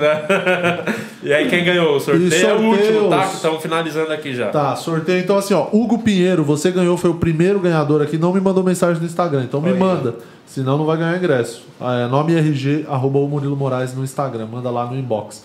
[1.23, 1.95] E aí quem ganhou?
[1.95, 3.25] O sorteio é o último, tá?
[3.25, 4.49] Estamos finalizando aqui já.
[4.49, 5.19] Tá, sorteio.
[5.19, 8.17] Então, assim, ó, Hugo Pinheiro, você ganhou, foi o primeiro ganhador aqui.
[8.19, 9.79] Não me mandou mensagem no Instagram, então me Olha aí.
[9.79, 10.15] manda.
[10.45, 11.65] Senão não vai ganhar ingresso.
[11.81, 14.45] Ah, É, nome RG, arroba o Murilo Moraes no Instagram.
[14.51, 15.43] Manda lá no inbox.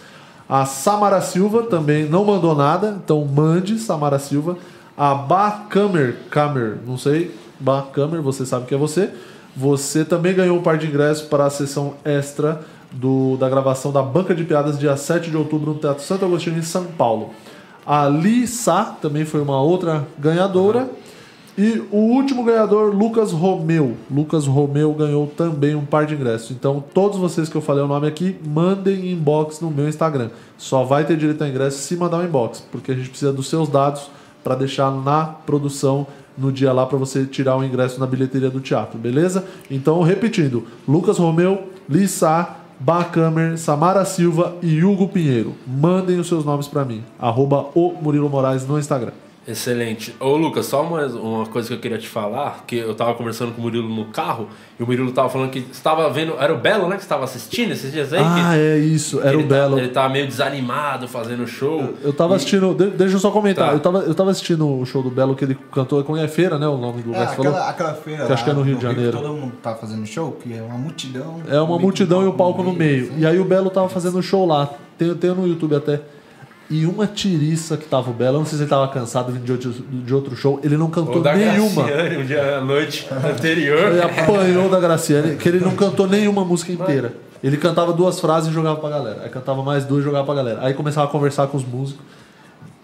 [0.49, 4.59] A Samara Silva também não mandou nada, então mande, Samara Silva.
[4.99, 9.09] A Bacamer, Camer, não sei, Bacamer, você sabe que é você.
[9.57, 14.03] Você também ganhou um par de ingressos para a sessão extra do, da gravação da
[14.03, 17.31] Banca de Piadas, dia 7 de outubro, no Teatro Santo Agostinho, em São Paulo.
[17.87, 20.91] A Li Sá também foi uma outra ganhadora.
[21.57, 23.97] E o último ganhador, Lucas Romeu.
[24.11, 26.51] Lucas Romeu ganhou também um par de ingressos.
[26.51, 30.31] Então, todos vocês que eu falei o nome aqui, mandem inbox no meu Instagram.
[30.57, 33.49] Só vai ter direito a ingresso se mandar um inbox, porque a gente precisa dos
[33.49, 34.11] seus dados
[34.43, 38.61] para deixar na produção no dia lá para você tirar o ingresso na bilheteria do
[38.61, 39.45] teatro, beleza?
[39.71, 45.55] Então, repetindo: Lucas Romeu, Lissa, Bacamer, Samara Silva e Hugo Pinheiro.
[45.67, 47.03] Mandem os seus nomes para mim.
[47.19, 49.13] Arroba o Murilo Moraes no Instagram.
[49.49, 50.15] Excelente.
[50.21, 53.53] Ô Lucas, só uma, uma coisa que eu queria te falar, que eu tava conversando
[53.53, 54.47] com o Murilo no carro,
[54.79, 56.35] e o Murilo tava falando que estava vendo.
[56.39, 56.97] Era o Belo, né?
[56.97, 58.21] Que estava assistindo esses dias aí?
[58.23, 59.79] Ah, que, é isso, era o tá- Belo.
[59.79, 61.95] ele tava meio desanimado fazendo show.
[62.03, 63.73] Eu tava assistindo, de- deixa eu só comentar, Tá.
[63.73, 66.59] eu, tava, eu tava assistindo o show do Belo que ele cantou, como é feira,
[66.59, 66.69] né?
[66.69, 67.53] O nome do É, lugar que você falou.
[67.53, 69.17] aquela, aquela feira Que acho que é no Rio de Janeiro.
[69.17, 71.41] que todo mundo tá fazendo show, que é uma multidão.
[71.49, 73.05] É uma meio multidão e o palco no meio.
[73.05, 73.21] assim.
[73.21, 74.69] E aí o Belo tava fazendo show lá.
[74.99, 76.01] Tem, tem no YouTube até.
[76.71, 79.45] E uma tiriça que tava o Belo, eu não sei se ele tava cansado vindo
[79.45, 81.85] de outro, de outro show, ele não cantou nenhuma.
[81.85, 83.93] Graciane, um dia à noite anterior.
[83.93, 87.15] Ele apanhou da Graciane, que ele não cantou nenhuma música inteira.
[87.43, 89.23] Ele cantava duas frases e jogava pra galera.
[89.23, 90.59] Aí cantava mais duas e jogava pra galera.
[90.63, 92.05] Aí começava a conversar com os músicos.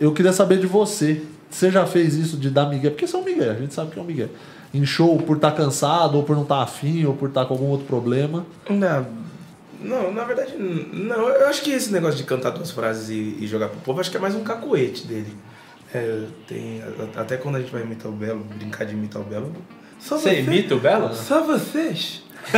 [0.01, 1.23] Eu queria saber de você.
[1.51, 2.89] Você já fez isso de dar migué?
[2.91, 4.29] Porque é um migué, a gente sabe que é um migué.
[4.73, 7.67] Em show por estar cansado, ou por não estar afim, ou por estar com algum
[7.67, 8.45] outro problema.
[8.69, 9.07] Não,
[9.85, 11.29] Não, na verdade, não.
[11.29, 14.11] Eu acho que esse negócio de cantar duas frases e, e jogar pro povo, acho
[14.11, 15.37] que é mais um cacuete dele.
[15.95, 16.83] É, tem,
[17.17, 19.53] até quando a gente vai imitar o Belo, brincar de imitar o Belo.
[20.01, 21.15] Só Você imita o Belo?
[21.15, 22.23] Só vocês.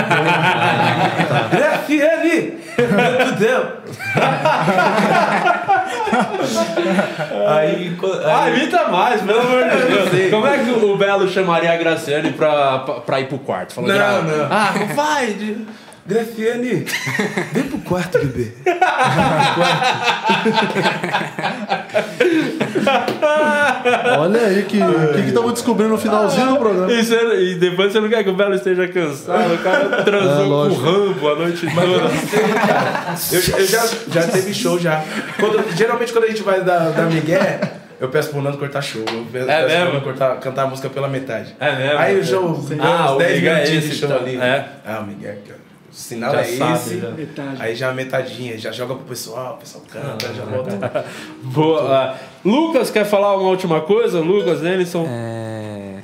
[1.50, 2.58] Graciane!
[2.76, 3.72] Tudão!
[7.48, 10.18] Aí, co- Ah, aí, imita mais, pelo amor de sei.
[10.20, 10.30] Deus.
[10.30, 13.74] Como é que o Belo chamaria a Graciane pra, pra, pra ir pro quarto?
[13.74, 14.44] Falou, Não, não.
[14.50, 15.56] Ah, vai!
[16.06, 16.14] De...
[16.14, 16.84] Graciane,
[17.52, 18.52] vem pro quarto, bebê.
[24.18, 26.92] Olha aí que que que estamos descobrindo no finalzinho do programa.
[26.92, 30.66] e, você- e depois você não quer que o Belo esteja cansado, o cara transou
[30.66, 30.78] É, com o.
[30.78, 32.10] Rambo a noite toda.
[33.32, 35.02] Eu, eu já, já teve show já.
[35.38, 37.60] Quando- geralmente quando a gente vai dar, dar migué,
[38.00, 39.02] eu peço pro Nando cortar show.
[39.06, 39.92] Eu peço, É peço pro mesmo?
[39.92, 41.54] Nando cortar, cantar a música pela metade.
[41.60, 41.98] É mesmo?
[41.98, 44.16] Aí o show, Ah, uns o 10 migué é minutinhos esse, de show tá?
[44.16, 44.36] ali.
[44.36, 44.64] É.
[44.86, 45.65] Ah, o migué, que- o
[45.96, 47.00] sinal Já é sabe, esse.
[47.00, 47.12] já.
[47.58, 51.04] Aí já a metadinha, já joga pro pessoal, o pessoal canta, já volta.
[51.42, 51.94] Boa.
[52.12, 54.20] Ah, Lucas, quer falar uma última coisa?
[54.20, 55.06] Lucas, Denison?
[55.08, 56.00] É...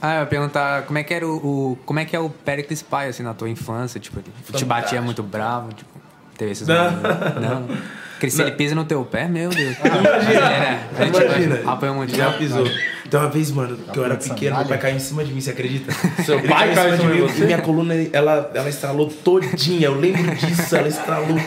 [0.00, 1.36] Ah, eu ia perguntar como é que era o,
[1.72, 4.64] o- como é que é o Pericles pai assim na tua infância, tipo, ele te
[4.64, 5.90] batia muito bravo, tipo,
[6.36, 6.84] teve esses Não.
[6.90, 7.02] momentos?
[7.42, 7.76] Não.
[8.12, 9.76] Porque se ele pisa no teu pé, meu Deus.
[9.78, 10.52] Imagina.
[10.98, 11.72] É, tipo, Imagina.
[11.72, 12.16] Apanhou muito.
[12.16, 12.64] Já pisou.
[13.08, 14.68] Então uma vez, mano, que eu era pequeno, meu sandália?
[14.68, 15.90] pai caiu em cima de mim, você acredita?
[16.22, 19.86] Seu Ele pai caiu em cima de mim e minha coluna, ela, ela estralou todinha.
[19.86, 21.38] Eu lembro disso, ela estralou.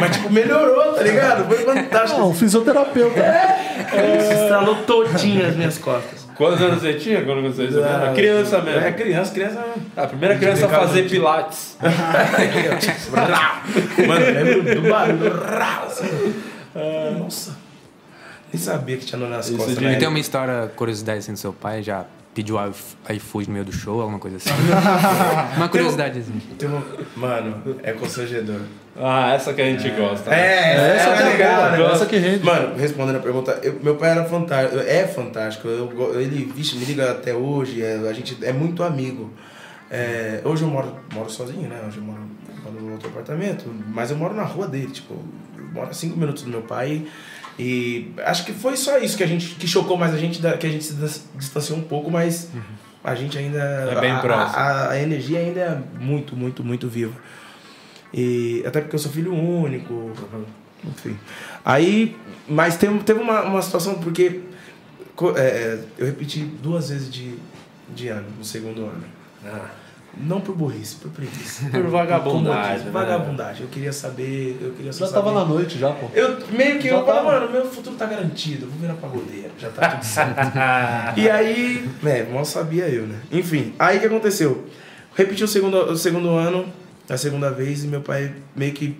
[0.00, 1.46] Mas, tipo, melhorou, tá ligado?
[1.46, 2.20] Foi fantástico.
[2.20, 3.22] Não, um fisioterapeuta.
[3.90, 6.26] Se estralou todinha as minhas costas.
[6.36, 7.68] Quantos anos você tinha quando você?
[7.78, 8.80] Era criança mesmo.
[8.80, 9.92] É criança, criança mesmo.
[9.94, 11.76] A primeira criança a fazer pilates.
[14.08, 15.34] Mano, eu lembro do barulho.
[17.20, 17.59] Nossa.
[18.52, 19.76] Nem sabia que tinha nome nas costas.
[19.78, 19.92] de- né?
[19.94, 23.64] E tem uma história, curiosidade assim do seu pai, já pediu iF- iFood no meio
[23.64, 24.50] do show, alguma coisa assim?
[25.56, 26.40] uma curiosidade assim.
[27.16, 28.60] Mano, é constrangedor.
[28.96, 30.34] Ah, essa que a gente gosta.
[30.34, 31.92] É, Essa que é legal, né?
[31.92, 32.44] essa que rende.
[32.44, 35.68] Mano, respondendo a pergunta, eu- meu pai era fantástico, é fantástico.
[35.68, 39.30] Eu ele, vixe, me liga até hoje, é, a gente é muito amigo.
[39.90, 41.80] É, hoje eu moro, moro sozinho, né?
[41.86, 42.20] Hoje eu moro,
[42.64, 45.14] moro no outro apartamento, mas eu moro na rua dele, tipo,
[45.56, 46.88] eu moro a cinco minutos do meu pai.
[46.88, 47.08] E
[48.24, 50.66] acho que foi só isso que a gente que chocou mais a gente, da- que
[50.66, 52.48] a gente se dis- distanciou um pouco, mas
[53.02, 53.58] a gente ainda.
[53.58, 54.56] É bem a, próximo.
[54.58, 57.14] A, a energia ainda é muito, muito, muito viva.
[58.12, 60.12] E até porque eu sou filho único.
[60.84, 61.18] Enfim.
[61.64, 62.16] Aí,
[62.48, 64.40] mas tem, teve uma, uma situação porque
[65.36, 67.34] é, eu repeti duas vezes de,
[67.94, 69.04] de ano, no segundo ano.
[70.16, 71.68] Não por burrice, por preguiça.
[71.70, 72.90] Por vagabundagem, né?
[72.90, 73.62] Vagabundagem.
[73.62, 74.58] Eu queria saber.
[74.60, 75.38] Eu queria só Já tava saber.
[75.40, 76.08] na noite já, pô.
[76.12, 77.40] Eu meio que Já eu falava, tava.
[77.40, 80.36] mano, meu futuro tá garantido, eu vou virar pagodeiro, já tá tudo certo.
[81.16, 83.20] e aí, né, mal sabia eu, né?
[83.30, 84.66] Enfim, aí o que aconteceu?
[85.14, 86.66] Repeti o segundo, o segundo ano,
[87.08, 88.96] a segunda vez, e meu pai meio que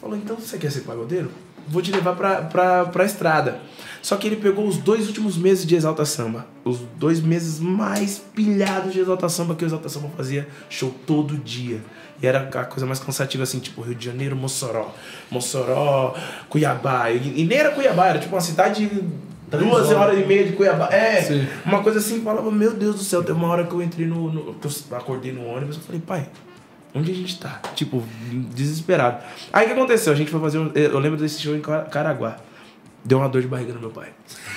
[0.00, 1.30] falou, então você quer ser pagodeiro?
[1.68, 3.60] Vou te levar pra, pra, pra estrada.
[4.02, 6.46] Só que ele pegou os dois últimos meses de Exalta Samba.
[6.62, 11.38] Os dois meses mais pilhados de Exalta Samba que o Exalta Samba fazia show todo
[11.38, 11.80] dia.
[12.22, 14.94] E era a coisa mais cansativa, assim, tipo Rio de Janeiro, Mossoró.
[15.30, 16.14] Mossoró,
[16.48, 17.10] Cuiabá.
[17.10, 19.02] E, e nem era Cuiabá, era tipo uma cidade de
[19.58, 20.18] duas horas.
[20.20, 20.88] e meia de Cuiabá.
[20.92, 21.46] É, Sim.
[21.64, 24.30] uma coisa assim, falava, meu Deus do céu, teve uma hora que eu entrei no.
[24.30, 26.28] no que eu acordei no ônibus, eu falei, pai,
[26.94, 27.60] onde a gente tá?
[27.74, 28.02] Tipo,
[28.54, 29.18] desesperado.
[29.52, 30.12] Aí o que aconteceu?
[30.12, 30.70] A gente foi fazer um.
[30.74, 32.36] Eu lembro desse show em Car- Caraguá.
[33.06, 34.08] Deu uma dor de barriga no meu pai.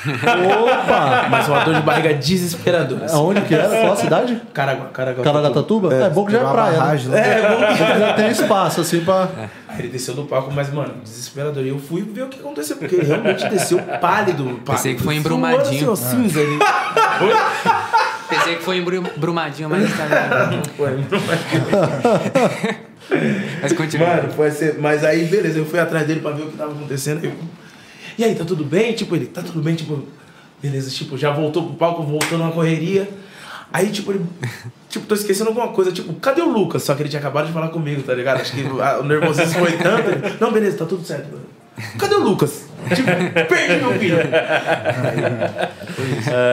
[0.06, 1.28] Opa!
[1.30, 3.04] Mas uma dor de barriga desesperadora.
[3.04, 3.16] assim.
[3.18, 3.68] Aonde que era?
[3.68, 4.42] Qual a cidade?
[4.54, 5.22] Caraguá, Caraguá.
[5.22, 5.94] Caraguatatuba?
[5.94, 6.78] É, bom que já é praia, né?
[6.78, 7.20] barragem, né?
[7.20, 9.28] É, bom que Já tem espaço, assim, pra...
[9.68, 11.62] Aí ele desceu do palco, mas, mano, desesperador.
[11.62, 14.44] E eu fui ver o que aconteceu, porque ele realmente desceu pálido.
[14.46, 15.92] pálido Pensei que foi suando, embrumadinho.
[15.92, 16.58] Assim, ó, cinza ali.
[18.30, 20.90] Pensei que foi embru- brumadinho, mas tá Foi,
[23.62, 24.08] Mas continua.
[24.08, 24.78] Mano, foi ser.
[24.80, 27.24] Mas aí, beleza, eu fui atrás dele pra ver o que tava acontecendo.
[27.24, 27.32] Eu,
[28.18, 28.94] e aí, tá tudo bem?
[28.94, 29.76] Tipo, ele, tá tudo bem?
[29.76, 30.04] Tipo,
[30.62, 33.08] beleza, tipo, já voltou pro palco, voltou numa correria.
[33.72, 34.26] Aí, tipo, ele.
[34.90, 35.92] Tipo, tô esquecendo alguma coisa.
[35.92, 36.84] Tipo, cadê o Lucas?
[36.84, 38.42] Só que ele tinha acabado de falar comigo, tá ligado?
[38.42, 40.10] Acho que a- o nervosismo foi tanto.
[40.42, 41.40] Não, beleza, tá tudo certo.
[41.98, 42.67] Cadê o Lucas?
[42.96, 44.18] Tipo, perdi meu filho.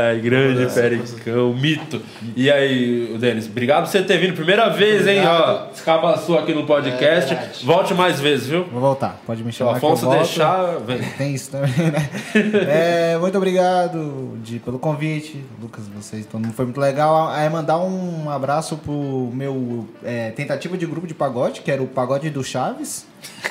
[0.08, 2.02] Ai, grande Pericão, mito.
[2.34, 4.34] E aí, Denis, obrigado por você ter vindo.
[4.34, 5.20] Primeira vez, hein?
[5.26, 7.34] Ó, escapa sua aqui no podcast.
[7.34, 7.50] É.
[7.62, 8.64] Volte mais vezes, viu?
[8.64, 10.18] Vou voltar, pode me Se o chamar que eu Afonso volto.
[10.18, 10.98] deixar, vem.
[11.16, 12.08] Tem isso também, né?
[12.66, 17.34] É, muito obrigado de, pelo convite, Lucas, vocês, todo mundo foi muito legal.
[17.34, 21.86] É mandar um abraço pro meu é, tentativa de grupo de pagode, que era o
[21.86, 23.06] Pagode do Chaves,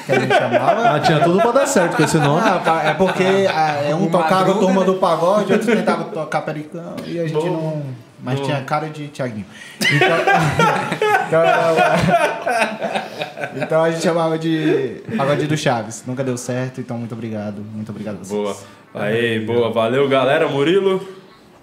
[0.06, 0.90] que a gente chamava.
[0.96, 2.42] Ah, tinha tudo pra dar certo com esse nome.
[2.44, 3.24] Ah, tá, é porque
[3.54, 4.86] ah, é um O tocava Madruga, turma né?
[4.86, 7.52] do pagode, outro tentava tocar pericão e a gente Bom.
[7.52, 7.84] não.
[8.24, 9.46] Mas tinha cara de Thiaguinho.
[9.84, 10.18] Então,
[11.28, 11.42] então,
[13.64, 16.04] Então a gente chamava de Pagode do Chaves.
[16.08, 17.62] Nunca deu certo, então muito obrigado.
[17.74, 18.42] Muito obrigado a vocês.
[18.42, 18.56] Boa.
[18.94, 19.72] Aí, boa.
[19.72, 20.48] Valeu, galera.
[20.48, 21.06] Murilo.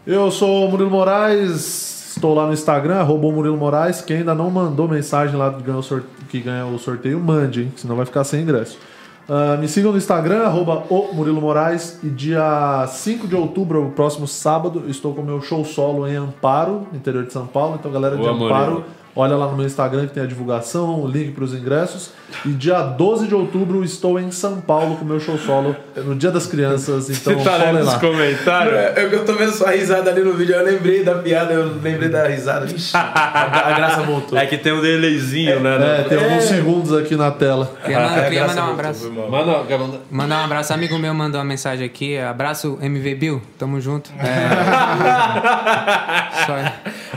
[0.07, 1.90] Eu sou o Murilo Moraes,
[2.21, 4.03] estou lá no Instagram, arroba o Murilo Moraes.
[4.03, 7.63] Quem ainda não mandou mensagem lá que ganha o sorteio, que ganha o sorteio mande,
[7.63, 7.73] hein?
[7.77, 8.79] Senão vai ficar sem ingresso.
[9.27, 11.99] Ah, me sigam no Instagram, arroba o Murilo Moraes.
[12.03, 16.87] E dia 5 de outubro, próximo sábado, estou com o meu show solo em Amparo,
[16.93, 17.77] interior de São Paulo.
[17.81, 18.85] Então, galera de Boa, Amparo, Murilo.
[19.15, 22.11] Olha lá no meu Instagram que tem a divulgação, o link para os ingressos.
[22.47, 26.15] E dia 12 de outubro, estou em São Paulo com o meu show solo, no
[26.15, 27.11] Dia das Crianças.
[27.11, 27.99] Então, Você tá lendo colhem os lá.
[27.99, 28.75] comentários?
[28.75, 31.75] É, Eu, eu tô vendo sua risada ali no vídeo, eu lembrei da piada, eu
[31.83, 32.67] lembrei da risada.
[32.67, 34.39] Ixi, a, a graça voltou.
[34.39, 36.01] É que tem um delayzinho, né?
[36.01, 37.75] É, tem alguns segundos aqui na tela.
[37.83, 39.11] Queria, mandar- a queria mandar um abraço.
[39.11, 39.99] Manda, quer mandar?
[40.11, 40.73] Mandar um abraço.
[40.73, 42.17] Amigo meu mandou uma mensagem aqui.
[42.17, 43.43] Abraço MV Bill.
[43.59, 44.09] Tamo junto.
[44.21, 44.31] É...
[46.47, 46.55] Só-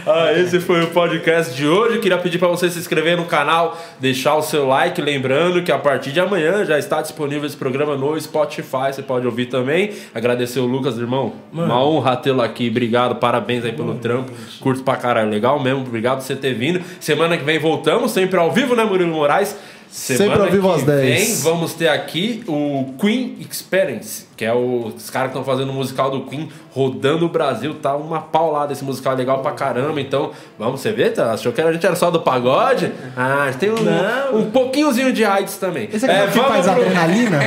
[0.06, 1.83] Ah, esse foi o podcast de hoje.
[2.00, 5.02] Queria pedir para você se inscrever no canal, deixar o seu like.
[5.02, 8.94] Lembrando que a partir de amanhã já está disponível esse programa no Spotify.
[8.94, 9.92] Você pode ouvir também.
[10.14, 11.34] Agradecer o Lucas, irmão.
[11.52, 12.70] Uma honra tê-lo aqui.
[12.70, 14.32] Obrigado, parabéns aí pelo trampo.
[14.60, 15.30] Curto pra caralho.
[15.30, 15.82] Legal mesmo.
[15.82, 16.82] Obrigado por você ter vindo.
[17.00, 19.58] Semana que vem voltamos, sempre ao vivo, né, Murilo Moraes?
[19.94, 21.00] Sempre ao vivo às 10.
[21.28, 25.70] Vem, vamos ter aqui o Queen Experience, que é o- os caras que estão fazendo
[25.70, 27.76] o musical do Queen rodando o Brasil.
[27.76, 30.02] Tá uma paulada esse musical legal pra caramba.
[30.02, 31.12] Então, vamos, você vê?
[31.12, 31.34] Tá?
[31.34, 32.92] Achou que a gente era só do pagode?
[33.16, 35.88] Ah, tem um, um pouquinhozinho de AIDS também.
[35.94, 37.40] Esse aqui é, o que vamos faz pro- adrenalina?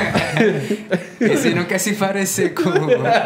[1.21, 2.71] Esse não quer se parecer com.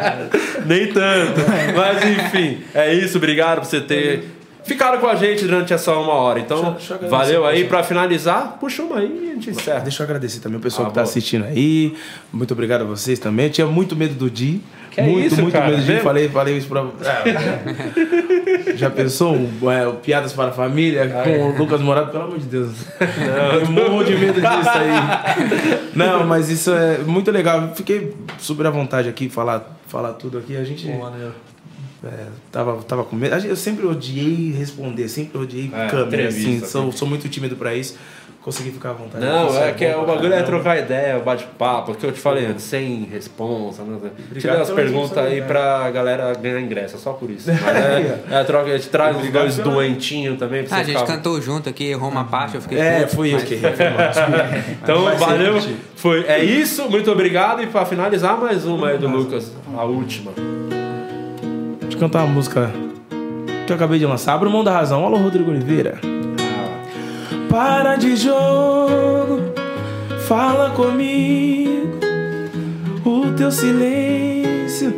[0.65, 1.41] Nem tanto.
[1.77, 3.19] Mas enfim, é isso.
[3.19, 4.25] Obrigado por você ter
[4.65, 6.39] ficado com a gente durante essa uma hora.
[6.41, 7.59] Então, Deixa- deixa valeu aí.
[7.59, 7.69] poxa.
[7.69, 9.81] Pra finalizar, puxa uma aí e a gente encerra.
[9.81, 11.11] Deixa eu agradecer também o pessoal Ah, que tá boa.
[11.11, 11.95] assistindo aí.
[12.33, 13.47] Muito obrigado a vocês também.
[13.47, 14.61] Eu tinha muito medo do Di.
[14.91, 15.69] Que é muito, isso, muito cara?
[15.71, 16.01] medo do Di.
[16.01, 16.85] Falei, falei isso pra.
[16.85, 18.77] É.
[18.77, 19.37] Já pensou?
[19.71, 22.11] é, Piadas para a Família com o Lucas Morato?
[22.11, 22.73] Pelo amor de Deus.
[23.61, 25.91] Eu morro de medo disso aí.
[25.95, 27.73] Não, mas isso é muito legal.
[27.75, 30.57] Fiquei super à vontade aqui, falar, falar tudo aqui.
[30.57, 30.89] A gente.
[32.03, 33.35] É, tava, tava com medo.
[33.47, 36.61] Eu sempre odiei responder, sempre odiei É, câmera, assim.
[36.65, 37.97] Sou, sou muito tímido pra isso.
[38.43, 39.23] Consegui ficar à vontade.
[39.23, 42.19] Não, Isso é que é, o bagulho é trocar ideia, o bate-papo, que eu te
[42.19, 43.83] falei antes, sem responsa.
[43.83, 43.99] Né?
[44.33, 45.47] Tirei as perguntas aí disponibilidade.
[45.47, 47.51] pra galera ganhar ingresso, é só por isso.
[47.53, 50.99] Mas é, é a troca, a gente traz os doentinhos também pra Ah, a gente
[50.99, 51.17] ficar...
[51.17, 52.79] cantou junto aqui, errou uma parte, eu fiquei.
[52.79, 53.73] É, puto, fui eu que errei.
[54.83, 55.61] Então, valeu.
[55.97, 57.63] Foi, é isso, muito obrigado.
[57.63, 60.33] E pra finalizar, mais uma aí do Lucas, a última.
[62.01, 62.71] Cantar uma música
[63.67, 64.33] que eu acabei de lançar.
[64.33, 65.05] Abra mão da razão.
[65.05, 66.01] Alô, Rodrigo Oliveira.
[67.51, 69.53] Para de jogo,
[70.27, 72.01] fala comigo.
[73.05, 74.95] O teu silêncio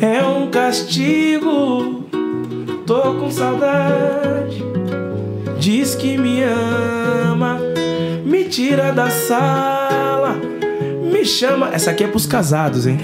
[0.00, 2.04] é um castigo.
[2.86, 4.64] Tô com saudade.
[5.58, 7.58] Diz que me ama,
[8.24, 10.36] me tira da sala,
[11.10, 11.70] me chama.
[11.72, 13.00] Essa aqui é pros casados, hein?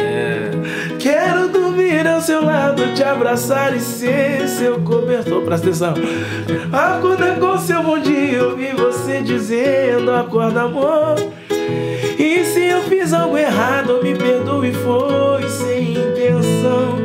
[1.01, 1.60] Quero
[2.01, 5.43] dormir ao seu lado, te abraçar e ser seu cobertor.
[5.43, 5.95] Presta atenção.
[6.73, 11.17] Acorda com seu bom dia, eu vi você dizendo: Acorda, amor.
[12.19, 16.99] E se eu fiz algo errado, me perdoe, foi sem intenção.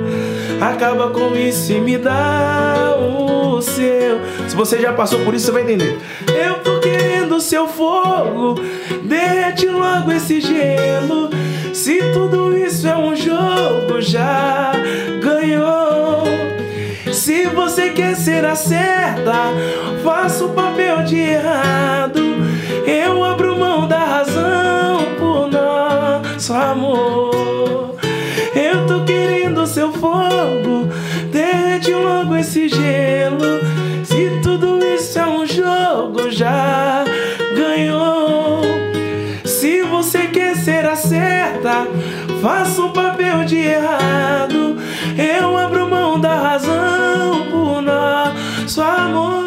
[0.61, 4.19] Acaba com isso e me dá o seu.
[4.47, 5.99] Se você já passou por isso, você vai entender.
[6.27, 6.94] Eu querendo
[7.45, 8.55] seu fogo,
[9.03, 11.29] derrete logo esse gelo.
[11.73, 14.71] Se tudo isso é um jogo, já
[15.21, 16.23] ganhou.
[17.13, 19.53] Se você quer ser a certa,
[20.03, 22.19] faça o papel de errado.
[22.87, 27.95] Eu abro mão da razão por nosso amor.
[28.55, 30.89] Eu tô querendo seu fogo,
[31.31, 33.59] derrete logo esse gelo.
[34.03, 37.04] Se tudo isso é um jogo, já
[41.15, 41.87] certa,
[42.41, 44.77] faça um papel de errado.
[45.17, 49.45] Eu abro mão da razão por nosso amor.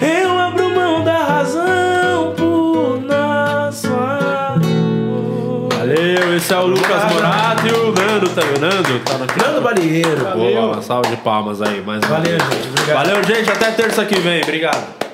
[0.00, 5.68] Eu abro mão da razão por nosso amor.
[5.78, 8.58] Valeu, esse é o Lucas Morato e o Nando também.
[8.58, 10.24] Nando, tá na Nando Balieiro.
[10.34, 11.80] Boa, uma salva de palmas aí.
[11.82, 12.68] Mais Valeu, gente.
[12.68, 12.96] Obrigado.
[12.96, 13.50] Valeu, gente.
[13.50, 14.42] Até terça que vem.
[14.42, 15.05] Obrigado.